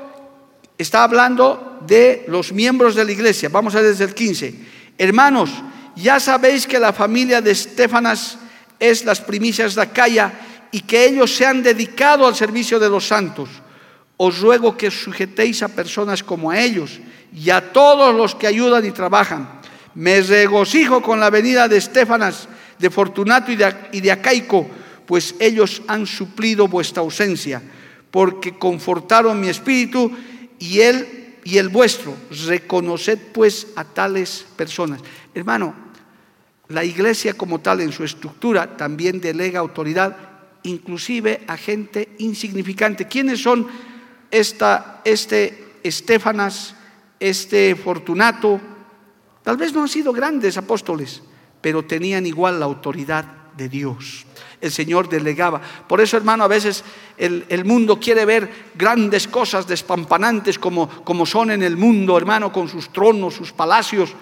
está 0.77 1.03
hablando 1.03 1.79
de 1.85 2.25
los 2.27 2.51
miembros 2.51 2.95
de 2.95 3.05
la 3.05 3.11
iglesia, 3.11 3.49
vamos 3.49 3.75
a 3.75 3.81
ver 3.81 3.91
desde 3.91 4.05
el 4.05 4.13
15. 4.13 4.55
Hermanos, 4.97 5.49
ya 5.95 6.19
sabéis 6.19 6.67
que 6.67 6.79
la 6.79 6.93
familia 6.93 7.41
de 7.41 7.51
Estefanas 7.51 8.37
es 8.79 9.05
las 9.05 9.21
primicias 9.21 9.75
de 9.75 9.81
Acaya 9.81 10.33
y 10.71 10.81
que 10.81 11.05
ellos 11.05 11.33
se 11.33 11.45
han 11.45 11.63
dedicado 11.63 12.27
al 12.27 12.35
servicio 12.35 12.79
de 12.79 12.89
los 12.89 13.07
santos. 13.07 13.49
Os 14.17 14.39
ruego 14.39 14.77
que 14.77 14.91
sujetéis 14.91 15.63
a 15.63 15.69
personas 15.69 16.23
como 16.23 16.51
a 16.51 16.59
ellos 16.59 16.99
y 17.33 17.49
a 17.49 17.71
todos 17.71 18.15
los 18.15 18.35
que 18.35 18.47
ayudan 18.47 18.85
y 18.85 18.91
trabajan. 18.91 19.61
Me 19.93 20.21
regocijo 20.21 21.01
con 21.01 21.19
la 21.19 21.29
venida 21.29 21.67
de 21.67 21.77
Estefanas, 21.77 22.47
de 22.77 22.89
Fortunato 22.89 23.51
y 23.51 23.55
de, 23.55 23.73
y 23.93 24.01
de 24.01 24.11
Acaico, 24.11 24.69
pues 25.05 25.35
ellos 25.39 25.81
han 25.87 26.05
suplido 26.05 26.67
vuestra 26.67 27.01
ausencia, 27.01 27.61
porque 28.11 28.57
confortaron 28.57 29.39
mi 29.39 29.49
espíritu 29.49 30.11
y 30.59 30.79
él 30.79 31.37
y 31.43 31.57
el 31.57 31.69
vuestro. 31.69 32.13
Reconoced 32.47 33.19
pues 33.33 33.67
a 33.75 33.83
tales 33.83 34.45
personas. 34.55 35.01
Hermano, 35.33 35.75
la 36.67 36.83
iglesia 36.83 37.35
como 37.35 37.59
tal 37.59 37.81
en 37.81 37.91
su 37.91 38.03
estructura 38.03 38.75
también 38.75 39.21
delega 39.21 39.59
autoridad 39.59 40.17
inclusive 40.63 41.43
a 41.47 41.57
gente 41.57 42.15
insignificante. 42.17 43.07
¿Quiénes 43.07 43.41
son 43.41 43.67
esta, 44.31 45.01
este 45.05 45.79
Estefanas, 45.83 46.75
este 47.19 47.75
Fortunato? 47.75 48.59
Tal 49.43 49.57
vez 49.57 49.73
no 49.73 49.83
han 49.83 49.87
sido 49.87 50.11
grandes 50.11 50.57
apóstoles, 50.57 51.21
pero 51.61 51.85
tenían 51.85 52.25
igual 52.25 52.59
la 52.59 52.65
autoridad 52.65 53.25
de 53.55 53.69
Dios 53.69 54.25
el 54.65 54.71
Señor 54.71 55.09
delegaba. 55.09 55.61
Por 55.87 56.01
eso, 56.01 56.17
hermano, 56.17 56.43
a 56.43 56.47
veces 56.47 56.83
el, 57.17 57.65
mundo 57.65 57.99
quiere 57.99 58.25
ver 58.25 58.49
grandes 58.75 59.27
cosas 59.27 59.67
despampanantes 59.67 60.59
como, 60.59 60.87
como 61.03 61.25
son 61.25 61.51
en 61.51 61.63
el 61.63 61.77
mundo, 61.77 62.17
hermano, 62.17 62.51
con 62.51 62.67
sus 62.67 62.89
tronos, 62.91 63.33
sus 63.33 63.51
palacios. 63.51 64.13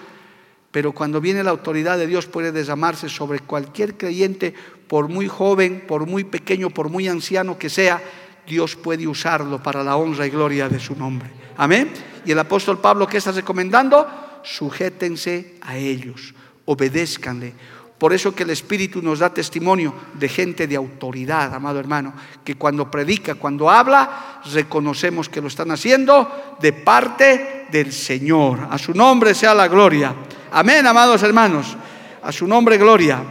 Pero 0.70 0.92
cuando 0.92 1.20
viene 1.20 1.44
la 1.44 1.50
autoridad 1.50 1.98
de 1.98 2.06
Dios 2.06 2.26
puede 2.26 2.50
desamarse 2.50 3.08
sobre 3.08 3.38
cualquier 3.40 3.96
creyente, 3.96 4.54
por 4.88 5.08
muy 5.08 5.28
joven, 5.28 5.84
por 5.86 6.06
muy 6.06 6.24
pequeño, 6.24 6.70
por 6.70 6.88
muy 6.88 7.08
anciano 7.08 7.58
que 7.58 7.70
sea, 7.70 8.02
Dios 8.46 8.76
puede 8.76 9.06
usarlo 9.06 9.62
para 9.62 9.82
la 9.82 9.96
honra 9.96 10.26
y 10.26 10.30
gloria 10.30 10.68
de 10.68 10.78
su 10.78 10.94
nombre. 10.94 11.30
Amén. 11.56 11.90
Y 12.26 12.32
el 12.32 12.38
apóstol 12.38 12.80
Pablo, 12.80 13.06
¿qué 13.06 13.18
está 13.18 13.32
recomendando? 13.32 14.06
Sujétense 14.42 15.56
a 15.62 15.76
ellos, 15.76 16.34
obedézcanle, 16.64 17.54
por 17.98 18.12
eso 18.12 18.34
que 18.34 18.42
el 18.42 18.50
Espíritu 18.50 19.00
nos 19.00 19.20
da 19.20 19.32
testimonio 19.32 19.94
de 20.14 20.28
gente 20.28 20.66
de 20.66 20.76
autoridad, 20.76 21.54
amado 21.54 21.78
hermano, 21.78 22.12
que 22.44 22.56
cuando 22.56 22.90
predica, 22.90 23.36
cuando 23.36 23.70
habla, 23.70 24.40
reconocemos 24.52 25.28
que 25.28 25.40
lo 25.40 25.46
están 25.46 25.70
haciendo 25.70 26.56
de 26.60 26.72
parte 26.72 27.66
del 27.70 27.92
Señor. 27.92 28.66
A 28.70 28.78
su 28.78 28.92
nombre 28.92 29.34
sea 29.34 29.54
la 29.54 29.68
gloria. 29.68 30.14
Amén, 30.50 30.86
amados 30.86 31.22
hermanos. 31.22 31.76
A 32.22 32.32
su 32.32 32.46
nombre 32.46 32.78
gloria. 32.78 33.22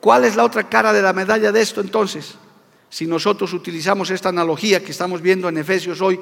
¿Cuál 0.00 0.24
es 0.24 0.36
la 0.36 0.44
otra 0.44 0.68
cara 0.68 0.92
de 0.92 1.02
la 1.02 1.12
medalla 1.12 1.52
de 1.52 1.60
esto 1.60 1.80
entonces? 1.80 2.36
Si 2.88 3.06
nosotros 3.06 3.52
utilizamos 3.52 4.08
esta 4.10 4.30
analogía 4.30 4.82
que 4.82 4.92
estamos 4.92 5.20
viendo 5.20 5.48
en 5.48 5.58
Efesios 5.58 6.00
hoy, 6.00 6.18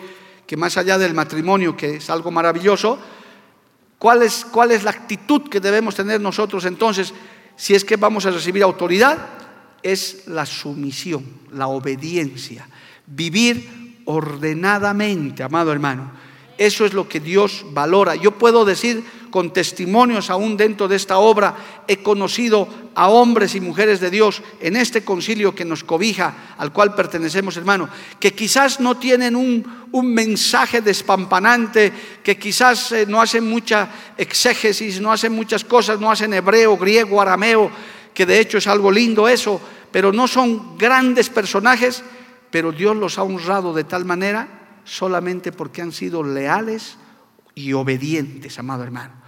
que 0.46 0.56
más 0.56 0.76
allá 0.76 0.98
del 0.98 1.14
matrimonio, 1.14 1.76
que 1.76 1.96
es 1.96 2.10
algo 2.10 2.30
maravilloso, 2.30 2.98
¿Cuál 3.98 4.22
es, 4.22 4.44
¿Cuál 4.44 4.72
es 4.72 4.84
la 4.84 4.90
actitud 4.90 5.48
que 5.48 5.60
debemos 5.60 5.94
tener 5.94 6.20
nosotros 6.20 6.64
entonces 6.64 7.14
si 7.56 7.74
es 7.74 7.84
que 7.84 7.96
vamos 7.96 8.26
a 8.26 8.30
recibir 8.30 8.62
autoridad? 8.62 9.18
Es 9.82 10.26
la 10.26 10.44
sumisión, 10.44 11.24
la 11.52 11.68
obediencia, 11.68 12.68
vivir 13.06 14.02
ordenadamente, 14.04 15.42
amado 15.42 15.72
hermano. 15.72 16.12
Eso 16.58 16.84
es 16.84 16.92
lo 16.92 17.08
que 17.08 17.20
Dios 17.20 17.64
valora. 17.70 18.14
Yo 18.16 18.32
puedo 18.38 18.64
decir 18.64 19.04
con 19.36 19.52
testimonios 19.52 20.30
aún 20.30 20.56
dentro 20.56 20.88
de 20.88 20.96
esta 20.96 21.18
obra, 21.18 21.84
he 21.86 21.98
conocido 22.00 22.66
a 22.94 23.10
hombres 23.10 23.54
y 23.54 23.60
mujeres 23.60 24.00
de 24.00 24.08
Dios 24.08 24.40
en 24.62 24.76
este 24.76 25.04
concilio 25.04 25.54
que 25.54 25.66
nos 25.66 25.84
cobija, 25.84 26.56
al 26.56 26.72
cual 26.72 26.94
pertenecemos, 26.94 27.54
hermano, 27.58 27.86
que 28.18 28.32
quizás 28.32 28.80
no 28.80 28.96
tienen 28.96 29.36
un, 29.36 29.84
mensaje 29.92 30.80
despampanante, 30.80 31.92
que 32.22 32.38
quizás 32.38 32.92
eh, 32.92 33.04
no 33.06 33.20
hacen 33.20 33.46
mucha 33.46 33.90
exégesis, 34.16 35.02
no 35.02 35.12
hacen 35.12 35.32
muchas 35.32 35.64
cosas, 35.64 36.00
no 36.00 36.10
hacen 36.10 36.32
hebreo, 36.32 36.78
griego, 36.78 37.20
arameo, 37.20 37.70
que 38.14 38.24
de 38.24 38.40
hecho 38.40 38.56
es 38.56 38.66
algo 38.66 38.90
lindo 38.90 39.28
eso, 39.28 39.60
pero 39.92 40.14
no 40.14 40.26
son 40.26 40.78
grandes 40.78 41.28
personajes, 41.28 42.02
pero 42.50 42.72
Dios 42.72 42.96
los 42.96 43.18
ha 43.18 43.22
honrado 43.22 43.74
de 43.74 43.84
tal 43.84 44.06
manera 44.06 44.80
solamente 44.84 45.52
porque 45.52 45.82
han 45.82 45.92
sido 45.92 46.22
leales 46.22 46.96
y 47.54 47.74
obedientes, 47.74 48.58
amado 48.58 48.82
hermano. 48.82 49.25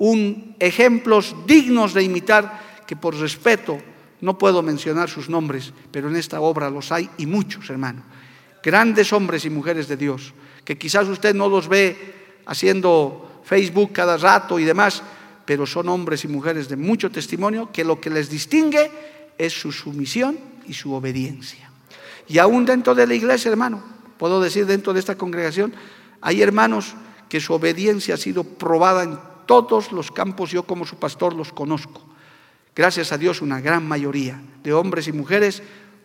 Un 0.00 0.56
ejemplos 0.58 1.36
dignos 1.46 1.92
de 1.92 2.02
imitar 2.02 2.82
que 2.86 2.96
por 2.96 3.14
respeto 3.14 3.78
no 4.20 4.36
puedo 4.36 4.62
mencionar 4.62 5.08
sus 5.08 5.28
nombres, 5.28 5.72
pero 5.92 6.08
en 6.08 6.16
esta 6.16 6.40
obra 6.40 6.70
los 6.70 6.90
hay 6.90 7.08
y 7.18 7.26
muchos, 7.26 7.68
hermano. 7.70 8.02
Grandes 8.62 9.12
hombres 9.12 9.44
y 9.44 9.50
mujeres 9.50 9.88
de 9.88 9.96
Dios, 9.96 10.32
que 10.64 10.76
quizás 10.76 11.08
usted 11.08 11.34
no 11.34 11.48
los 11.48 11.68
ve 11.68 12.42
haciendo 12.46 13.42
Facebook 13.44 13.92
cada 13.92 14.16
rato 14.16 14.58
y 14.58 14.64
demás, 14.64 15.02
pero 15.44 15.66
son 15.66 15.88
hombres 15.88 16.24
y 16.24 16.28
mujeres 16.28 16.68
de 16.68 16.76
mucho 16.76 17.10
testimonio 17.10 17.70
que 17.72 17.84
lo 17.84 18.00
que 18.00 18.10
les 18.10 18.28
distingue 18.28 18.90
es 19.36 19.52
su 19.52 19.72
sumisión 19.72 20.38
y 20.66 20.74
su 20.74 20.92
obediencia. 20.92 21.70
Y 22.28 22.38
aún 22.38 22.64
dentro 22.64 22.94
de 22.94 23.06
la 23.06 23.14
iglesia, 23.14 23.50
hermano, 23.50 23.82
puedo 24.18 24.40
decir 24.40 24.66
dentro 24.66 24.92
de 24.92 25.00
esta 25.00 25.16
congregación, 25.16 25.72
hay 26.20 26.42
hermanos 26.42 26.94
que 27.28 27.40
su 27.40 27.54
obediencia 27.54 28.14
ha 28.14 28.18
sido 28.18 28.44
probada 28.44 29.02
en 29.02 29.29
todos 29.50 29.90
los 29.90 30.12
campos, 30.12 30.52
yo 30.52 30.62
como 30.62 30.86
su 30.86 30.94
pastor 30.94 31.34
los 31.34 31.52
conozco. 31.52 32.02
Gracias 32.76 33.10
a 33.10 33.18
Dios, 33.18 33.42
una 33.42 33.60
gran 33.60 33.84
mayoría 33.84 34.40
de 34.62 34.72
hombres 34.72 35.08
y 35.08 35.12
mujeres 35.12 35.60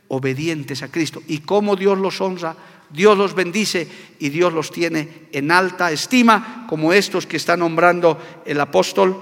obedientes 0.08 0.82
a 0.82 0.88
Cristo. 0.88 1.22
Y 1.28 1.42
cómo 1.42 1.76
Dios 1.76 1.96
los 2.00 2.20
honra, 2.22 2.56
Dios 2.90 3.16
los 3.16 3.36
bendice 3.36 3.88
y 4.18 4.30
Dios 4.30 4.52
los 4.52 4.72
tiene 4.72 5.28
en 5.32 5.52
alta 5.52 5.92
estima, 5.92 6.66
como 6.68 6.92
estos 6.92 7.28
que 7.28 7.38
está 7.38 7.56
nombrando 7.56 8.18
el 8.48 8.60
apóstol 8.60 9.16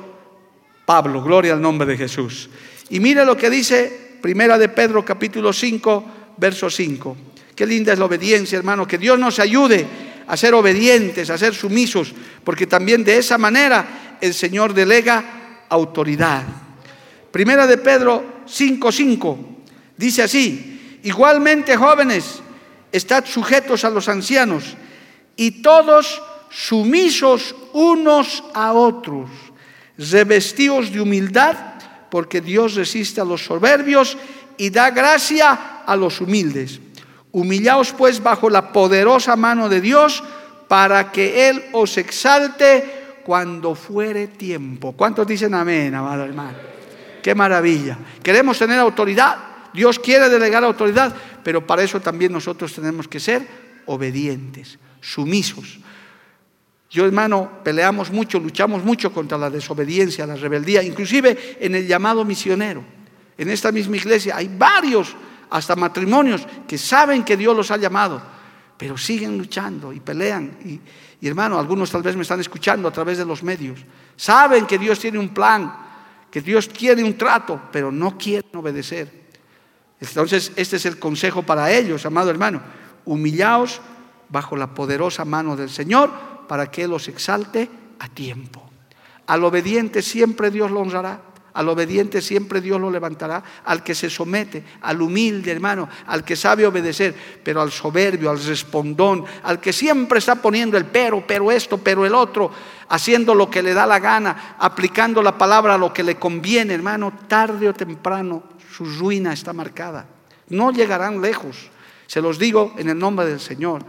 Pablo. 0.85 1.21
Gloria 1.21 1.51
al 1.51 1.61
nombre 1.61 1.85
de 1.85 1.97
Jesús. 1.97 2.49
Y 2.91 3.01
mire 3.01 3.25
lo 3.25 3.35
que 3.35 3.49
dice 3.49 4.19
Primera 4.21 4.57
de 4.57 4.69
Pedro 4.69 5.03
capítulo 5.03 5.51
5, 5.51 6.05
verso 6.37 6.69
5. 6.69 7.17
Qué 7.53 7.65
linda 7.65 7.91
es 7.91 7.99
la 7.99 8.05
obediencia, 8.05 8.57
hermano. 8.57 8.87
Que 8.87 8.97
Dios 8.97 9.19
nos 9.19 9.37
ayude 9.39 9.85
a 10.27 10.37
ser 10.37 10.53
obedientes, 10.53 11.29
a 11.29 11.37
ser 11.37 11.53
sumisos, 11.53 12.13
porque 12.43 12.67
también 12.67 13.03
de 13.03 13.17
esa 13.17 13.37
manera 13.37 14.02
el 14.23 14.33
Señor 14.33 14.73
delega 14.73 15.65
autoridad. 15.67 16.43
Primera 17.29 17.67
de 17.67 17.77
Pedro 17.77 18.45
5:5 18.47 19.37
dice 19.97 20.23
así: 20.23 20.99
Igualmente, 21.03 21.75
jóvenes, 21.75 22.41
estad 22.89 23.25
sujetos 23.25 23.83
a 23.83 23.89
los 23.89 24.07
ancianos 24.07 24.77
y 25.35 25.61
todos 25.61 26.21
sumisos 26.49 27.53
unos 27.73 28.45
a 28.53 28.71
otros, 28.71 29.29
revestidos 29.97 30.93
de 30.93 31.01
humildad, 31.01 31.57
porque 32.09 32.39
Dios 32.39 32.75
resiste 32.75 33.19
a 33.19 33.25
los 33.25 33.43
soberbios 33.43 34.17
y 34.57 34.69
da 34.69 34.89
gracia 34.91 35.81
a 35.85 35.95
los 35.97 36.21
humildes. 36.21 36.79
Humillaos 37.33 37.91
pues 37.91 38.23
bajo 38.23 38.49
la 38.49 38.71
poderosa 38.71 39.35
mano 39.35 39.67
de 39.67 39.81
Dios 39.81 40.23
para 40.69 41.11
que 41.11 41.49
Él 41.49 41.65
os 41.73 41.97
exalte 41.97 43.02
cuando 43.25 43.75
fuere 43.75 44.27
tiempo. 44.27 44.93
¿Cuántos 44.93 45.27
dicen 45.27 45.53
amén, 45.53 45.93
amado 45.95 46.23
hermano? 46.23 46.57
Qué 47.21 47.33
maravilla. 47.33 47.97
Queremos 48.21 48.59
tener 48.59 48.79
autoridad. 48.79 49.37
Dios 49.73 49.97
quiere 49.97 50.29
delegar 50.29 50.63
autoridad, 50.63 51.15
pero 51.43 51.65
para 51.65 51.83
eso 51.83 51.99
también 51.99 52.31
nosotros 52.31 52.73
tenemos 52.73 53.07
que 53.07 53.19
ser 53.19 53.47
obedientes, 53.85 54.77
sumisos. 55.01 55.79
Yo, 56.89 57.05
hermano, 57.05 57.63
peleamos 57.63 58.11
mucho, 58.11 58.39
luchamos 58.39 58.83
mucho 58.83 59.11
contra 59.11 59.35
la 59.35 59.49
desobediencia, 59.49 60.27
la 60.27 60.35
rebeldía, 60.35 60.83
inclusive 60.83 61.57
en 61.59 61.73
el 61.73 61.87
llamado 61.87 62.23
misionero. 62.23 62.83
En 63.35 63.49
esta 63.49 63.71
misma 63.71 63.97
iglesia 63.97 64.37
hay 64.37 64.47
varios 64.55 65.15
hasta 65.49 65.75
matrimonios 65.75 66.45
que 66.67 66.77
saben 66.77 67.23
que 67.23 67.35
Dios 67.35 67.55
los 67.55 67.71
ha 67.71 67.77
llamado, 67.77 68.21
pero 68.77 68.95
siguen 68.95 69.39
luchando 69.39 69.91
y 69.91 69.99
pelean. 70.01 70.57
Y, 70.65 70.79
hermano, 71.27 71.57
algunos 71.57 71.89
tal 71.89 72.03
vez 72.03 72.15
me 72.15 72.23
están 72.23 72.39
escuchando 72.39 72.87
a 72.87 72.91
través 72.91 73.17
de 73.17 73.25
los 73.25 73.43
medios. 73.43 73.79
Saben 74.15 74.65
que 74.65 74.77
Dios 74.77 74.99
tiene 74.99 75.19
un 75.19 75.29
plan, 75.29 75.73
que 76.29 76.41
Dios 76.41 76.69
tiene 76.69 77.03
un 77.03 77.17
trato, 77.17 77.61
pero 77.71 77.91
no 77.91 78.17
quieren 78.17 78.55
obedecer. 78.55 79.23
Entonces, 79.99 80.51
este 80.55 80.75
es 80.75 80.85
el 80.85 80.99
consejo 80.99 81.43
para 81.43 81.71
ellos, 81.71 82.05
amado 82.05 82.29
hermano. 82.29 82.61
Humillaos 83.05 83.79
bajo 84.29 84.57
la 84.57 84.73
poderosa 84.73 85.23
mano 85.25 85.55
del 85.55 85.69
Señor 85.69 86.11
para 86.47 86.69
que 86.69 86.83
Él 86.83 86.89
los 86.89 87.07
exalte 87.07 87.69
a 87.99 88.09
tiempo. 88.09 88.69
Al 89.27 89.43
obediente 89.43 90.01
siempre 90.01 90.51
Dios 90.51 90.71
lo 90.71 90.81
honrará. 90.81 91.21
Al 91.53 91.69
obediente 91.69 92.21
siempre 92.21 92.61
Dios 92.61 92.81
lo 92.81 92.89
levantará, 92.89 93.43
al 93.65 93.83
que 93.83 93.93
se 93.93 94.09
somete, 94.09 94.63
al 94.81 95.01
humilde 95.01 95.51
hermano, 95.51 95.87
al 96.07 96.23
que 96.23 96.35
sabe 96.35 96.65
obedecer, 96.65 97.13
pero 97.43 97.61
al 97.61 97.71
soberbio, 97.71 98.31
al 98.31 98.43
respondón, 98.43 99.23
al 99.43 99.59
que 99.59 99.71
siempre 99.71 100.19
está 100.19 100.35
poniendo 100.35 100.77
el 100.77 100.85
pero, 100.85 101.25
pero 101.27 101.51
esto, 101.51 101.77
pero 101.77 102.05
el 102.05 102.15
otro, 102.15 102.51
haciendo 102.89 103.35
lo 103.35 103.49
que 103.49 103.61
le 103.61 103.73
da 103.73 103.85
la 103.85 103.99
gana, 103.99 104.55
aplicando 104.57 105.21
la 105.21 105.37
palabra 105.37 105.75
a 105.75 105.77
lo 105.77 105.93
que 105.93 106.03
le 106.03 106.15
conviene, 106.15 106.73
hermano, 106.73 107.13
tarde 107.27 107.69
o 107.69 107.73
temprano 107.73 108.43
su 108.75 108.85
ruina 108.85 109.33
está 109.33 109.53
marcada. 109.53 110.07
No 110.49 110.71
llegarán 110.71 111.21
lejos, 111.21 111.69
se 112.07 112.21
los 112.21 112.39
digo 112.39 112.73
en 112.77 112.89
el 112.89 112.97
nombre 112.97 113.27
del 113.27 113.39
Señor. 113.39 113.85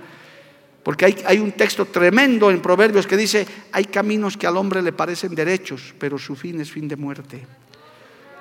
Porque 0.85 1.17
hay, 1.25 1.39
un 1.39 1.53
texto 1.53 1.87
tremendo 1.87 2.51
en 2.51 2.61
Proverbios 2.61 3.07
que 3.07 3.17
dice, 3.17 3.47
hay 3.73 3.87
caminos 3.87 4.37
que 4.37 4.47
al 4.47 4.59
hombre 4.59 4.83
le 4.83 4.93
parecen 4.93 5.35
derechos, 5.35 5.95
pero 5.99 6.19
su 6.19 6.37
fin 6.37 6.61
es 6.61 6.71
fin 6.71 6.87
de 6.87 6.97
muerte. 6.97 7.47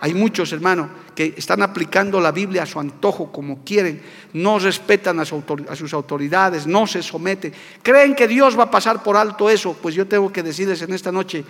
Hay 0.02 0.14
muchos, 0.14 0.52
hermanos, 0.52 0.89
que 1.16 1.34
están 1.38 1.62
aplicando 1.62 2.20
la 2.20 2.34
Biblia 2.34 2.64
a 2.64 2.66
su 2.66 2.82
antojo 2.82 3.32
como 3.32 3.64
quieren, 3.64 4.02
no 4.34 4.60
respetan 4.60 5.22
a, 5.22 5.26
sus 5.26 5.94
autoridades, 5.94 6.68
no 6.68 6.86
se 6.86 7.02
someten, 7.02 7.54
creen 7.82 8.14
que 8.14 8.28
Dios 8.28 8.60
va 8.60 8.64
a 8.64 8.72
pasar 8.72 9.02
por 9.02 9.16
alto 9.16 9.50
eso. 9.50 9.78
Pues 9.82 9.96
yo 9.96 10.06
tengo 10.06 10.34
que 10.34 10.44
decirles 10.44 10.82
en 10.82 10.91
esta 10.91 11.14
noche, 11.14 11.46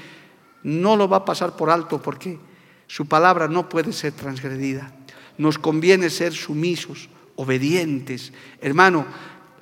no 0.62 0.96
lo 0.96 1.10
va 1.10 1.18
a 1.18 1.26
pasar 1.26 1.56
por 1.56 1.72
alto 1.72 2.00
porque 2.00 2.38
su 2.86 3.08
palabra 3.08 3.48
no 3.48 3.68
puede 3.68 3.92
ser 3.94 4.12
transgredida. 4.12 4.94
Nos 5.40 5.58
conviene 5.58 6.12
ser 6.12 6.34
sumisos, 6.34 7.10
obedientes. 7.36 8.32
Hermano, 8.62 9.08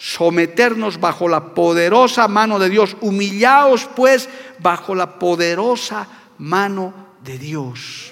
someternos 0.02 0.99
bajo 0.99 1.28
la 1.28 1.54
poderosa 1.54 2.28
mano 2.28 2.58
de 2.58 2.70
Dios. 2.70 2.97
Humillaos 3.02 3.88
pues 3.95 4.28
bajo 4.58 4.95
la 4.95 5.20
poderosa 5.20 6.08
mano 6.39 6.91
de 7.24 7.38
Dios. 7.38 8.12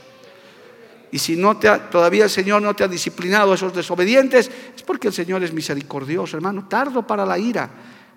Y 1.12 1.18
si 1.18 1.36
no 1.36 1.58
te 1.58 1.68
todavía 1.90 2.26
el 2.26 2.30
Señor 2.30 2.62
no 2.62 2.76
te 2.76 2.84
ha 2.84 2.88
disciplinado 2.88 3.52
a 3.52 3.56
esos 3.56 3.74
desobedientes, 3.74 4.52
es 4.76 4.84
porque 4.84 5.08
el 5.08 5.16
Señor 5.16 5.44
es 5.44 5.52
misericordioso, 5.52 6.38
hermano, 6.38 6.68
tardo 6.70 7.08
para 7.08 7.26
la 7.26 7.40
ira, 7.40 7.68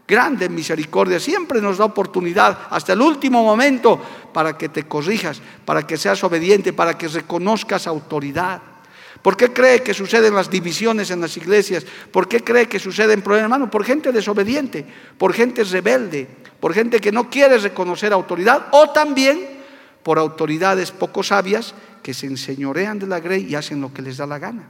grande 0.07 0.51
misericordia, 0.51 1.19
siempre 1.19 1.63
nos 1.63 1.79
da 1.79 1.87
oportunidad 1.87 2.67
hasta 2.69 2.93
el 2.93 3.01
último 3.01 3.43
momento 3.43 3.99
para 4.35 4.59
que 4.59 4.69
te 4.69 4.83
corrijas, 4.83 5.41
para 5.65 5.87
que 5.87 5.97
seas 5.97 6.23
obediente, 6.23 6.75
para 6.75 6.99
que 6.99 7.09
reconozcas 7.09 7.87
autoridad. 7.87 8.61
¿Por 9.23 9.37
qué 9.37 9.53
cree 9.53 9.83
que 9.83 9.95
suceden 9.95 10.35
las 10.35 10.51
divisiones 10.51 11.11
en 11.13 11.21
las 11.21 11.37
iglesias? 11.37 11.87
¿Por 12.11 12.27
qué 12.27 12.43
cree 12.43 12.69
que 12.69 12.81
suceden 12.81 13.23
problemas? 13.23 13.45
Hermano, 13.45 13.71
por 13.71 13.85
gente 13.85 14.11
desobediente, 14.11 14.85
por 15.17 15.33
gente 15.33 15.63
rebelde, 15.63 16.27
por 16.59 16.75
gente 16.75 17.01
que 17.01 17.13
no 17.13 17.31
quiere 17.31 17.59
reconocer 17.59 18.13
autoridad 18.13 18.67
o 18.73 18.91
también 18.91 19.63
por 20.03 20.19
autoridades 20.19 20.91
poco 20.91 21.23
sabias 21.23 21.75
que 22.03 22.15
se 22.15 22.27
enseñorean 22.27 22.99
de 22.99 23.07
la 23.07 23.21
grey 23.21 23.47
y 23.49 23.55
hacen 23.55 23.81
lo 23.81 23.95
que 23.95 24.03
les 24.03 24.17
da 24.17 24.27
la 24.27 24.41
gana. 24.41 24.69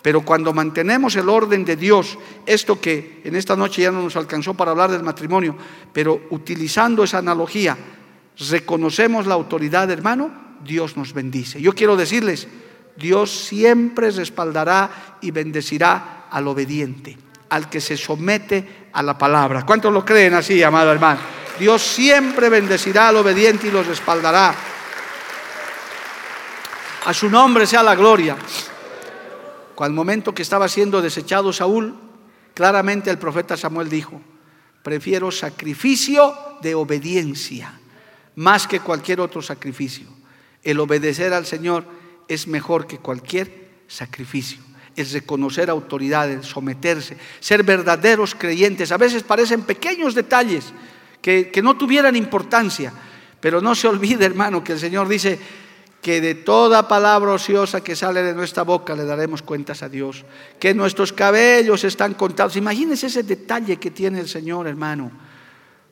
Pero 0.00 0.22
cuando 0.22 0.52
mantenemos 0.52 1.14
el 1.16 1.28
orden 1.28 1.64
de 1.64 1.76
Dios, 1.76 2.18
esto 2.46 2.80
que 2.80 3.20
en 3.24 3.36
esta 3.36 3.56
noche 3.56 3.82
ya 3.82 3.90
no 3.90 4.02
nos 4.02 4.16
alcanzó 4.16 4.54
para 4.54 4.72
hablar 4.72 4.90
del 4.90 5.02
matrimonio, 5.02 5.56
pero 5.92 6.22
utilizando 6.30 7.04
esa 7.04 7.18
analogía, 7.18 7.76
reconocemos 8.50 9.26
la 9.26 9.34
autoridad, 9.34 9.90
hermano, 9.90 10.30
Dios 10.64 10.96
nos 10.96 11.12
bendice. 11.12 11.60
Yo 11.60 11.72
quiero 11.72 11.96
decirles, 11.96 12.48
Dios 12.96 13.30
siempre 13.30 14.10
respaldará 14.10 15.18
y 15.20 15.30
bendecirá 15.30 16.26
al 16.30 16.48
obediente, 16.48 17.16
al 17.48 17.68
que 17.68 17.80
se 17.80 17.96
somete 17.96 18.88
a 18.92 19.02
la 19.02 19.16
palabra. 19.16 19.64
¿Cuántos 19.64 19.92
lo 19.92 20.04
creen 20.04 20.34
así, 20.34 20.62
amado 20.62 20.92
hermano? 20.92 21.20
Dios 21.58 21.82
siempre 21.82 22.48
bendecirá 22.48 23.08
al 23.08 23.16
obediente 23.16 23.68
y 23.68 23.70
los 23.70 23.86
respaldará. 23.86 24.54
A 27.04 27.14
su 27.14 27.28
nombre 27.28 27.66
sea 27.66 27.82
la 27.82 27.94
gloria. 27.94 28.36
Al 29.78 29.92
momento 29.92 30.32
que 30.32 30.42
estaba 30.42 30.68
siendo 30.68 31.02
desechado 31.02 31.52
Saúl, 31.52 31.98
claramente 32.54 33.10
el 33.10 33.18
profeta 33.18 33.56
Samuel 33.56 33.88
dijo, 33.88 34.20
prefiero 34.80 35.32
sacrificio 35.32 36.32
de 36.62 36.76
obediencia 36.76 37.80
más 38.36 38.68
que 38.68 38.78
cualquier 38.78 39.20
otro 39.20 39.42
sacrificio. 39.42 40.06
El 40.62 40.78
obedecer 40.78 41.32
al 41.32 41.46
Señor 41.46 41.84
es 42.28 42.46
mejor 42.46 42.86
que 42.86 42.98
cualquier 42.98 43.68
sacrificio. 43.88 44.60
Es 44.94 45.12
reconocer 45.12 45.70
autoridades, 45.70 46.46
someterse, 46.46 47.16
ser 47.40 47.62
verdaderos 47.62 48.34
creyentes. 48.34 48.92
A 48.92 48.98
veces 48.98 49.22
parecen 49.22 49.62
pequeños 49.62 50.14
detalles 50.14 50.72
que, 51.20 51.50
que 51.50 51.62
no 51.62 51.76
tuvieran 51.76 52.16
importancia, 52.16 52.92
pero 53.40 53.60
no 53.60 53.74
se 53.74 53.88
olvide, 53.88 54.24
hermano, 54.24 54.62
que 54.62 54.72
el 54.72 54.78
Señor 54.78 55.08
dice 55.08 55.38
que 56.02 56.20
de 56.20 56.34
toda 56.34 56.88
palabra 56.88 57.30
ociosa 57.30 57.80
que 57.80 57.94
sale 57.94 58.24
de 58.24 58.34
nuestra 58.34 58.64
boca 58.64 58.96
le 58.96 59.04
daremos 59.04 59.40
cuentas 59.40 59.84
a 59.84 59.88
Dios, 59.88 60.24
que 60.58 60.74
nuestros 60.74 61.12
cabellos 61.12 61.84
están 61.84 62.14
contados. 62.14 62.56
Imagínense 62.56 63.06
ese 63.06 63.22
detalle 63.22 63.76
que 63.76 63.92
tiene 63.92 64.18
el 64.18 64.28
Señor, 64.28 64.66
hermano. 64.66 65.12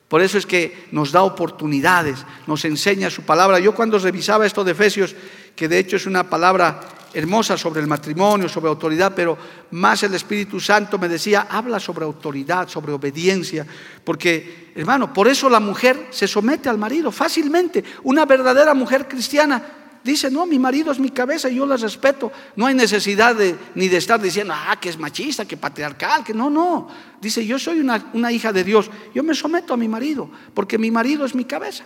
Por 0.09 0.21
eso 0.21 0.37
es 0.37 0.45
que 0.45 0.89
nos 0.91 1.13
da 1.13 1.23
oportunidades, 1.23 2.25
nos 2.45 2.65
enseña 2.65 3.09
su 3.09 3.21
palabra. 3.21 3.59
Yo 3.59 3.73
cuando 3.73 3.97
revisaba 3.97 4.45
esto 4.45 4.65
de 4.65 4.73
Efesios, 4.73 5.15
que 5.61 5.67
de 5.67 5.77
hecho 5.77 5.95
es 5.95 6.07
una 6.07 6.27
palabra 6.27 6.79
hermosa 7.13 7.55
sobre 7.55 7.81
el 7.81 7.87
matrimonio, 7.87 8.49
sobre 8.49 8.69
autoridad, 8.69 9.13
pero 9.15 9.37
más 9.69 10.01
el 10.01 10.15
Espíritu 10.15 10.59
Santo 10.59 10.97
me 10.97 11.07
decía, 11.07 11.45
habla 11.47 11.79
sobre 11.79 12.03
autoridad, 12.03 12.67
sobre 12.67 12.91
obediencia, 12.91 13.63
porque 14.03 14.71
hermano, 14.73 15.13
por 15.13 15.27
eso 15.27 15.47
la 15.51 15.59
mujer 15.59 16.07
se 16.09 16.27
somete 16.27 16.67
al 16.67 16.79
marido 16.79 17.11
fácilmente. 17.11 17.83
Una 18.01 18.25
verdadera 18.25 18.73
mujer 18.73 19.07
cristiana 19.07 19.77
Dice, 20.03 20.31
no, 20.31 20.47
mi 20.47 20.57
marido 20.57 20.91
es 20.91 20.97
mi 20.97 21.11
cabeza 21.11 21.47
y 21.47 21.57
yo 21.57 21.65
la 21.67 21.77
respeto. 21.77 22.31
No 22.55 22.65
hay 22.65 22.73
necesidad 22.73 23.35
de, 23.35 23.55
ni 23.75 23.87
de 23.87 23.97
estar 23.97 24.19
diciendo, 24.19 24.51
ah, 24.57 24.75
que 24.81 24.89
es 24.89 24.97
machista, 24.97 25.45
que 25.45 25.57
patriarcal, 25.57 26.23
que 26.23 26.33
no, 26.33 26.49
no. 26.49 26.87
Dice, 27.21 27.45
yo 27.45 27.59
soy 27.59 27.81
una, 27.81 28.09
una 28.13 28.31
hija 28.31 28.51
de 28.51 28.63
Dios. 28.63 28.89
Yo 29.13 29.21
me 29.21 29.35
someto 29.35 29.75
a 29.75 29.77
mi 29.77 29.87
marido, 29.87 30.27
porque 30.55 30.79
mi 30.79 30.89
marido 30.89 31.23
es 31.23 31.35
mi 31.35 31.45
cabeza. 31.45 31.85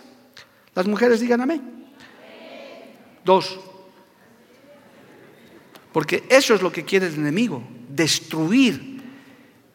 Las 0.74 0.86
mujeres 0.86 1.20
digan 1.20 1.42
amén. 1.42 1.75
Dos. 3.26 3.58
Porque 5.92 6.24
eso 6.28 6.54
es 6.54 6.62
lo 6.62 6.70
que 6.70 6.84
quiere 6.84 7.08
el 7.08 7.14
enemigo, 7.14 7.62
destruir 7.88 9.02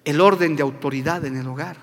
el 0.05 0.21
orden 0.21 0.55
de 0.55 0.63
autoridad 0.63 1.25
en 1.25 1.35
el 1.35 1.45
hogar. 1.47 1.77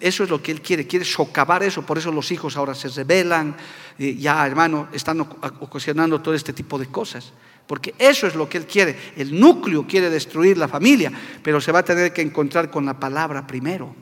Eso 0.00 0.24
es 0.24 0.30
lo 0.30 0.42
que 0.42 0.50
Él 0.50 0.62
quiere, 0.62 0.86
quiere 0.86 1.04
socavar 1.04 1.62
eso, 1.62 1.84
por 1.84 1.98
eso 1.98 2.10
los 2.10 2.32
hijos 2.32 2.56
ahora 2.56 2.74
se 2.74 2.88
rebelan, 2.88 3.56
eh, 3.98 4.16
ya 4.16 4.44
hermano, 4.44 4.88
están 4.92 5.20
ocasionando 5.20 6.20
todo 6.20 6.34
este 6.34 6.52
tipo 6.52 6.78
de 6.78 6.86
cosas, 6.86 7.32
porque 7.66 7.94
eso 7.98 8.26
es 8.26 8.34
lo 8.34 8.48
que 8.48 8.58
Él 8.58 8.66
quiere. 8.66 8.96
El 9.16 9.38
núcleo 9.38 9.86
quiere 9.86 10.10
destruir 10.10 10.56
la 10.56 10.66
familia, 10.66 11.12
pero 11.42 11.60
se 11.60 11.72
va 11.72 11.80
a 11.80 11.84
tener 11.84 12.12
que 12.12 12.22
encontrar 12.22 12.70
con 12.70 12.86
la 12.86 12.98
palabra 12.98 13.46
primero. 13.46 13.94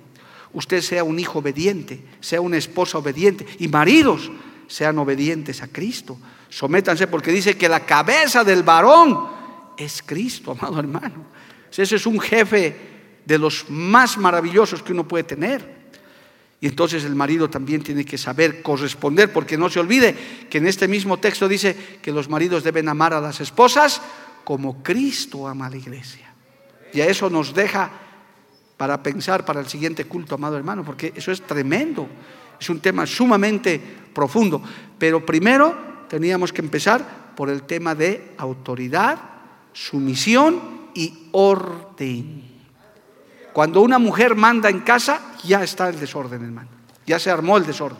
Usted 0.52 0.80
sea 0.80 1.02
un 1.02 1.18
hijo 1.18 1.40
obediente, 1.40 2.04
sea 2.20 2.40
una 2.40 2.56
esposa 2.56 2.98
obediente, 2.98 3.46
y 3.58 3.68
maridos 3.68 4.30
sean 4.68 4.98
obedientes 4.98 5.62
a 5.62 5.68
Cristo. 5.68 6.18
Sométanse 6.52 7.06
porque 7.06 7.32
dice 7.32 7.56
que 7.56 7.66
la 7.66 7.80
cabeza 7.80 8.44
del 8.44 8.62
varón 8.62 9.26
es 9.74 10.02
Cristo, 10.04 10.50
amado 10.52 10.80
hermano. 10.80 11.24
Ese 11.74 11.96
es 11.96 12.04
un 12.04 12.20
jefe 12.20 12.76
de 13.24 13.38
los 13.38 13.70
más 13.70 14.18
maravillosos 14.18 14.82
que 14.82 14.92
uno 14.92 15.08
puede 15.08 15.24
tener. 15.24 15.82
Y 16.60 16.66
entonces 16.66 17.04
el 17.04 17.14
marido 17.14 17.48
también 17.48 17.82
tiene 17.82 18.04
que 18.04 18.18
saber 18.18 18.60
corresponder, 18.60 19.32
porque 19.32 19.56
no 19.56 19.70
se 19.70 19.80
olvide 19.80 20.14
que 20.50 20.58
en 20.58 20.66
este 20.66 20.88
mismo 20.88 21.16
texto 21.16 21.48
dice 21.48 21.74
que 22.02 22.12
los 22.12 22.28
maridos 22.28 22.62
deben 22.62 22.86
amar 22.86 23.14
a 23.14 23.20
las 23.22 23.40
esposas 23.40 24.02
como 24.44 24.82
Cristo 24.82 25.48
ama 25.48 25.68
a 25.68 25.70
la 25.70 25.78
iglesia. 25.78 26.34
Y 26.92 27.00
a 27.00 27.06
eso 27.06 27.30
nos 27.30 27.54
deja 27.54 27.90
para 28.76 29.02
pensar 29.02 29.46
para 29.46 29.60
el 29.60 29.68
siguiente 29.68 30.04
culto, 30.04 30.34
amado 30.34 30.58
hermano, 30.58 30.84
porque 30.84 31.14
eso 31.16 31.32
es 31.32 31.40
tremendo. 31.40 32.06
Es 32.60 32.68
un 32.68 32.80
tema 32.80 33.06
sumamente 33.06 33.80
profundo. 34.12 34.62
Pero 34.98 35.24
primero 35.24 35.91
teníamos 36.12 36.52
que 36.52 36.60
empezar 36.60 37.32
por 37.34 37.48
el 37.48 37.62
tema 37.62 37.94
de 37.94 38.34
autoridad, 38.36 39.18
sumisión 39.72 40.90
y 40.92 41.30
orden. 41.32 42.42
Cuando 43.54 43.80
una 43.80 43.98
mujer 43.98 44.36
manda 44.36 44.68
en 44.68 44.80
casa, 44.80 45.32
ya 45.42 45.62
está 45.62 45.88
el 45.88 45.98
desorden, 45.98 46.44
hermano. 46.44 46.68
Ya 47.06 47.18
se 47.18 47.30
armó 47.30 47.56
el 47.56 47.64
desorden. 47.64 47.96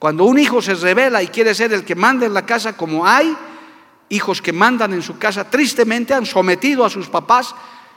Cuando 0.00 0.24
un 0.24 0.36
hijo 0.36 0.60
se 0.60 0.74
revela 0.74 1.22
y 1.22 1.28
quiere 1.28 1.54
ser 1.54 1.72
el 1.72 1.84
que 1.84 1.94
manda 1.94 2.26
en 2.26 2.34
la 2.34 2.44
casa, 2.44 2.76
como 2.76 3.06
hay 3.06 3.36
hijos 4.08 4.42
que 4.42 4.52
mandan 4.52 4.92
en 4.92 5.02
su 5.02 5.16
casa, 5.16 5.48
tristemente 5.48 6.14
han 6.14 6.26
sometido 6.26 6.84
a 6.84 6.90
sus 6.90 7.08
papás, 7.08 7.54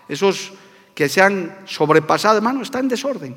esos 0.07 0.53
que 0.93 1.09
se 1.09 1.19
han 1.19 1.61
sobrepasado, 1.65 2.37
hermano, 2.37 2.61
está 2.61 2.77
en 2.77 2.89
desorden. 2.89 3.35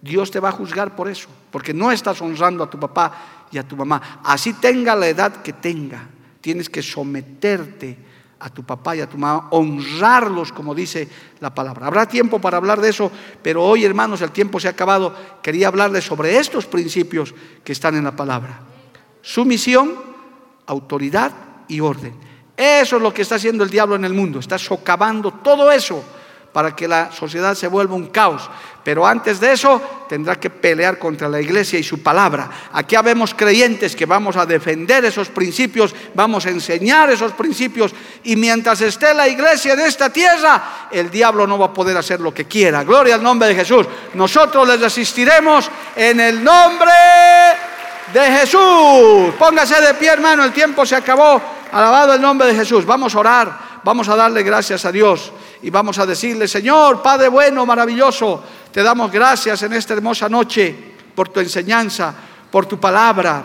Dios 0.00 0.30
te 0.30 0.40
va 0.40 0.48
a 0.48 0.52
juzgar 0.52 0.96
por 0.96 1.06
eso, 1.06 1.28
porque 1.50 1.74
no 1.74 1.92
estás 1.92 2.22
honrando 2.22 2.64
a 2.64 2.70
tu 2.70 2.80
papá 2.80 3.33
y 3.54 3.58
a 3.58 3.66
tu 3.66 3.76
mamá. 3.76 4.20
Así 4.24 4.54
tenga 4.54 4.94
la 4.96 5.08
edad 5.08 5.42
que 5.42 5.52
tenga, 5.52 6.08
tienes 6.40 6.68
que 6.68 6.82
someterte 6.82 7.96
a 8.40 8.50
tu 8.50 8.64
papá 8.64 8.96
y 8.96 9.00
a 9.00 9.08
tu 9.08 9.16
mamá, 9.16 9.48
honrarlos 9.50 10.52
como 10.52 10.74
dice 10.74 11.08
la 11.40 11.54
palabra. 11.54 11.86
Habrá 11.86 12.06
tiempo 12.06 12.40
para 12.40 12.56
hablar 12.56 12.80
de 12.80 12.90
eso, 12.90 13.10
pero 13.42 13.62
hoy 13.64 13.84
hermanos 13.84 14.20
el 14.20 14.32
tiempo 14.32 14.58
se 14.60 14.68
ha 14.68 14.72
acabado. 14.72 15.14
Quería 15.42 15.68
hablarles 15.68 16.04
sobre 16.04 16.36
estos 16.36 16.66
principios 16.66 17.34
que 17.62 17.72
están 17.72 17.94
en 17.94 18.04
la 18.04 18.16
palabra. 18.16 18.60
Sumisión, 19.22 19.94
autoridad 20.66 21.32
y 21.68 21.80
orden. 21.80 22.14
Eso 22.56 22.96
es 22.96 23.02
lo 23.02 23.14
que 23.14 23.22
está 23.22 23.36
haciendo 23.36 23.64
el 23.64 23.70
diablo 23.70 23.96
en 23.96 24.04
el 24.04 24.14
mundo, 24.14 24.40
está 24.40 24.58
socavando 24.58 25.32
todo 25.32 25.70
eso 25.72 26.04
para 26.54 26.76
que 26.76 26.86
la 26.86 27.10
sociedad 27.10 27.56
se 27.56 27.66
vuelva 27.66 27.96
un 27.96 28.06
caos. 28.06 28.48
Pero 28.84 29.04
antes 29.04 29.40
de 29.40 29.50
eso 29.50 30.06
tendrá 30.08 30.36
que 30.36 30.50
pelear 30.50 31.00
contra 31.00 31.28
la 31.28 31.40
iglesia 31.40 31.80
y 31.80 31.82
su 31.82 32.00
palabra. 32.00 32.48
Aquí 32.72 32.94
habemos 32.94 33.34
creyentes 33.34 33.96
que 33.96 34.06
vamos 34.06 34.36
a 34.36 34.46
defender 34.46 35.04
esos 35.04 35.30
principios, 35.30 35.92
vamos 36.14 36.46
a 36.46 36.50
enseñar 36.50 37.10
esos 37.10 37.32
principios 37.32 37.92
y 38.22 38.36
mientras 38.36 38.80
esté 38.82 39.12
la 39.14 39.26
iglesia 39.26 39.72
en 39.72 39.80
esta 39.80 40.10
tierra, 40.10 40.86
el 40.92 41.10
diablo 41.10 41.44
no 41.44 41.58
va 41.58 41.66
a 41.66 41.72
poder 41.74 41.96
hacer 41.96 42.20
lo 42.20 42.32
que 42.32 42.44
quiera. 42.44 42.84
Gloria 42.84 43.16
al 43.16 43.22
nombre 43.22 43.48
de 43.48 43.56
Jesús. 43.56 43.88
Nosotros 44.14 44.68
les 44.68 44.80
asistiremos 44.80 45.68
en 45.96 46.20
el 46.20 46.44
nombre 46.44 46.92
de 48.12 48.26
Jesús. 48.26 49.34
Póngase 49.36 49.80
de 49.80 49.94
pie, 49.94 50.10
hermano, 50.10 50.44
el 50.44 50.52
tiempo 50.52 50.86
se 50.86 50.94
acabó. 50.94 51.42
Alabado 51.72 52.14
el 52.14 52.20
nombre 52.20 52.46
de 52.46 52.54
Jesús. 52.54 52.86
Vamos 52.86 53.16
a 53.16 53.18
orar, 53.18 53.58
vamos 53.82 54.08
a 54.08 54.14
darle 54.14 54.44
gracias 54.44 54.84
a 54.84 54.92
Dios 54.92 55.32
y 55.64 55.70
vamos 55.70 55.98
a 55.98 56.04
decirle, 56.04 56.46
Señor, 56.46 57.00
Padre 57.00 57.28
bueno, 57.28 57.64
maravilloso, 57.64 58.44
te 58.70 58.82
damos 58.82 59.10
gracias 59.10 59.62
en 59.62 59.72
esta 59.72 59.94
hermosa 59.94 60.28
noche 60.28 60.74
por 61.14 61.30
tu 61.30 61.40
enseñanza, 61.40 62.14
por 62.50 62.66
tu 62.66 62.78
palabra. 62.78 63.42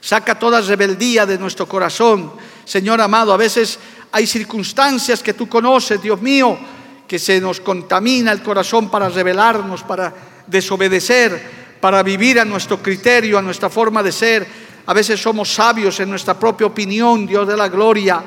Saca 0.00 0.38
toda 0.38 0.60
rebeldía 0.60 1.26
de 1.26 1.36
nuestro 1.36 1.66
corazón. 1.66 2.34
Señor 2.64 3.00
amado, 3.00 3.32
a 3.32 3.36
veces 3.36 3.80
hay 4.12 4.28
circunstancias 4.28 5.20
que 5.20 5.34
tú 5.34 5.48
conoces, 5.48 6.00
Dios 6.00 6.22
mío, 6.22 6.56
que 7.08 7.18
se 7.18 7.40
nos 7.40 7.60
contamina 7.60 8.30
el 8.30 8.40
corazón 8.40 8.88
para 8.88 9.08
rebelarnos, 9.08 9.82
para 9.82 10.14
desobedecer, 10.46 11.78
para 11.80 12.00
vivir 12.04 12.38
a 12.38 12.44
nuestro 12.44 12.80
criterio, 12.80 13.38
a 13.38 13.42
nuestra 13.42 13.68
forma 13.68 14.04
de 14.04 14.12
ser. 14.12 14.46
A 14.86 14.94
veces 14.94 15.20
somos 15.20 15.52
sabios 15.52 15.98
en 15.98 16.10
nuestra 16.10 16.38
propia 16.38 16.68
opinión, 16.68 17.26
Dios 17.26 17.48
de 17.48 17.56
la 17.56 17.68
gloria 17.68 18.22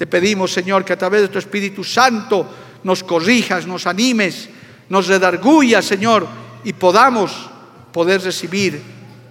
te 0.00 0.06
pedimos, 0.06 0.50
Señor, 0.50 0.82
que 0.82 0.94
a 0.94 0.98
través 0.98 1.20
de 1.20 1.28
tu 1.28 1.38
Espíritu 1.38 1.84
Santo 1.84 2.48
nos 2.84 3.04
corrijas, 3.04 3.66
nos 3.66 3.86
animes, 3.86 4.48
nos 4.88 5.06
redargullas, 5.08 5.84
Señor, 5.84 6.26
y 6.64 6.72
podamos 6.72 7.50
poder 7.92 8.22
recibir 8.22 8.80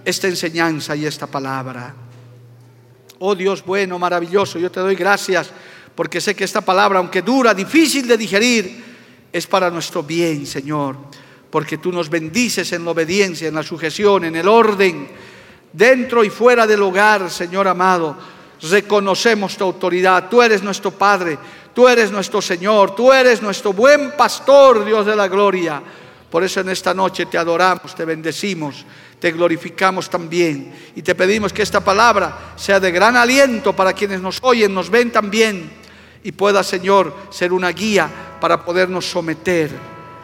esta 0.05 0.27
enseñanza 0.27 0.95
y 0.95 1.07
esta 1.07 1.25
palabra. 1.25 1.95
Oh 3.17 3.33
Dios 3.33 3.65
bueno, 3.65 3.97
maravilloso, 3.97 4.59
yo 4.59 4.69
te 4.69 4.79
doy 4.79 4.93
gracias 4.93 5.49
porque 5.95 6.21
sé 6.21 6.35
que 6.35 6.43
esta 6.43 6.61
palabra, 6.61 6.99
aunque 6.99 7.23
dura, 7.23 7.55
difícil 7.55 8.07
de 8.07 8.15
digerir, 8.15 8.83
es 9.33 9.47
para 9.47 9.71
nuestro 9.71 10.03
bien, 10.03 10.45
Señor, 10.45 10.97
porque 11.49 11.79
tú 11.79 11.91
nos 11.91 12.11
bendices 12.11 12.71
en 12.73 12.85
la 12.85 12.91
obediencia, 12.91 13.47
en 13.47 13.55
la 13.55 13.63
sujeción, 13.63 14.25
en 14.25 14.35
el 14.35 14.47
orden, 14.47 15.07
dentro 15.73 16.23
y 16.23 16.29
fuera 16.29 16.67
del 16.67 16.83
hogar, 16.83 17.31
Señor 17.31 17.67
amado 17.67 18.37
reconocemos 18.61 19.55
tu 19.55 19.63
autoridad. 19.63 20.29
Tú 20.29 20.41
eres 20.41 20.61
nuestro 20.63 20.91
Padre, 20.91 21.37
tú 21.73 21.87
eres 21.87 22.11
nuestro 22.11 22.41
Señor, 22.41 22.95
tú 22.95 23.13
eres 23.13 23.41
nuestro 23.41 23.73
buen 23.73 24.11
pastor, 24.17 24.83
Dios 24.83 25.05
de 25.05 25.15
la 25.15 25.27
gloria. 25.27 25.81
Por 26.29 26.43
eso 26.43 26.59
en 26.59 26.69
esta 26.69 26.93
noche 26.93 27.25
te 27.25 27.37
adoramos, 27.37 27.95
te 27.95 28.05
bendecimos, 28.05 28.85
te 29.19 29.31
glorificamos 29.31 30.09
también 30.09 30.73
y 30.95 31.01
te 31.01 31.15
pedimos 31.15 31.51
que 31.51 31.63
esta 31.63 31.83
palabra 31.83 32.53
sea 32.55 32.79
de 32.79 32.91
gran 32.91 33.15
aliento 33.15 33.75
para 33.75 33.93
quienes 33.93 34.21
nos 34.21 34.39
oyen, 34.41 34.73
nos 34.73 34.89
ven 34.89 35.11
también 35.11 35.71
y 36.23 36.31
pueda, 36.31 36.63
Señor, 36.63 37.15
ser 37.31 37.51
una 37.51 37.69
guía 37.69 38.09
para 38.39 38.63
podernos 38.63 39.09
someter 39.09 39.71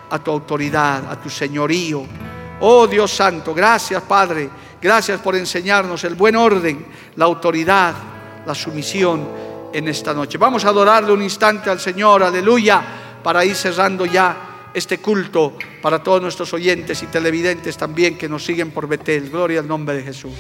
a 0.09 0.19
tu 0.19 0.29
autoridad, 0.29 1.11
a 1.11 1.19
tu 1.19 1.29
señorío. 1.29 2.05
Oh 2.59 2.86
Dios 2.86 3.11
Santo, 3.11 3.53
gracias 3.53 4.03
Padre, 4.03 4.49
gracias 4.79 5.19
por 5.19 5.36
enseñarnos 5.36 6.03
el 6.03 6.13
buen 6.13 6.36
orden, 6.36 6.86
la 7.15 7.25
autoridad 7.25 8.14
la 8.45 8.55
sumisión 8.55 9.27
en 9.73 9.87
esta 9.87 10.13
noche. 10.13 10.37
Vamos 10.37 10.63
a 10.65 10.69
adorarle 10.69 11.11
un 11.11 11.21
instante 11.21 11.69
al 11.69 11.79
Señor, 11.79 12.23
aleluya, 12.23 12.81
para 13.21 13.43
ir 13.43 13.55
cerrando 13.55 14.05
ya 14.05 14.69
este 14.73 14.99
culto 14.99 15.53
para 15.81 16.03
todos 16.03 16.21
nuestros 16.21 16.53
oyentes 16.53 17.01
y 17.01 17.07
televidentes 17.07 17.77
también 17.77 18.17
que 18.17 18.27
nos 18.29 18.43
siguen 18.43 18.71
por 18.71 18.87
Betel. 18.87 19.29
Gloria 19.29 19.61
al 19.61 19.67
nombre 19.67 19.95
de 19.95 20.03
Jesús. 20.03 20.33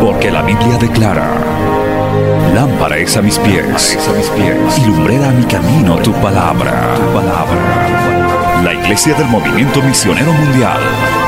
Porque 0.00 0.30
la 0.30 0.42
Biblia 0.42 0.78
declara, 0.78 1.34
lámpara 2.54 2.98
es 2.98 3.16
a 3.16 3.22
mis 3.22 3.38
pies, 3.38 3.96
a 3.96 4.80
y 4.80 4.86
lumbrera 4.86 5.28
a 5.28 5.32
mi 5.32 5.44
camino 5.44 5.96
tu 5.98 6.12
palabra. 6.14 6.96
La 8.64 8.74
Iglesia 8.74 9.14
del 9.14 9.26
Movimiento 9.26 9.82
Misionero 9.82 10.32
Mundial 10.32 11.27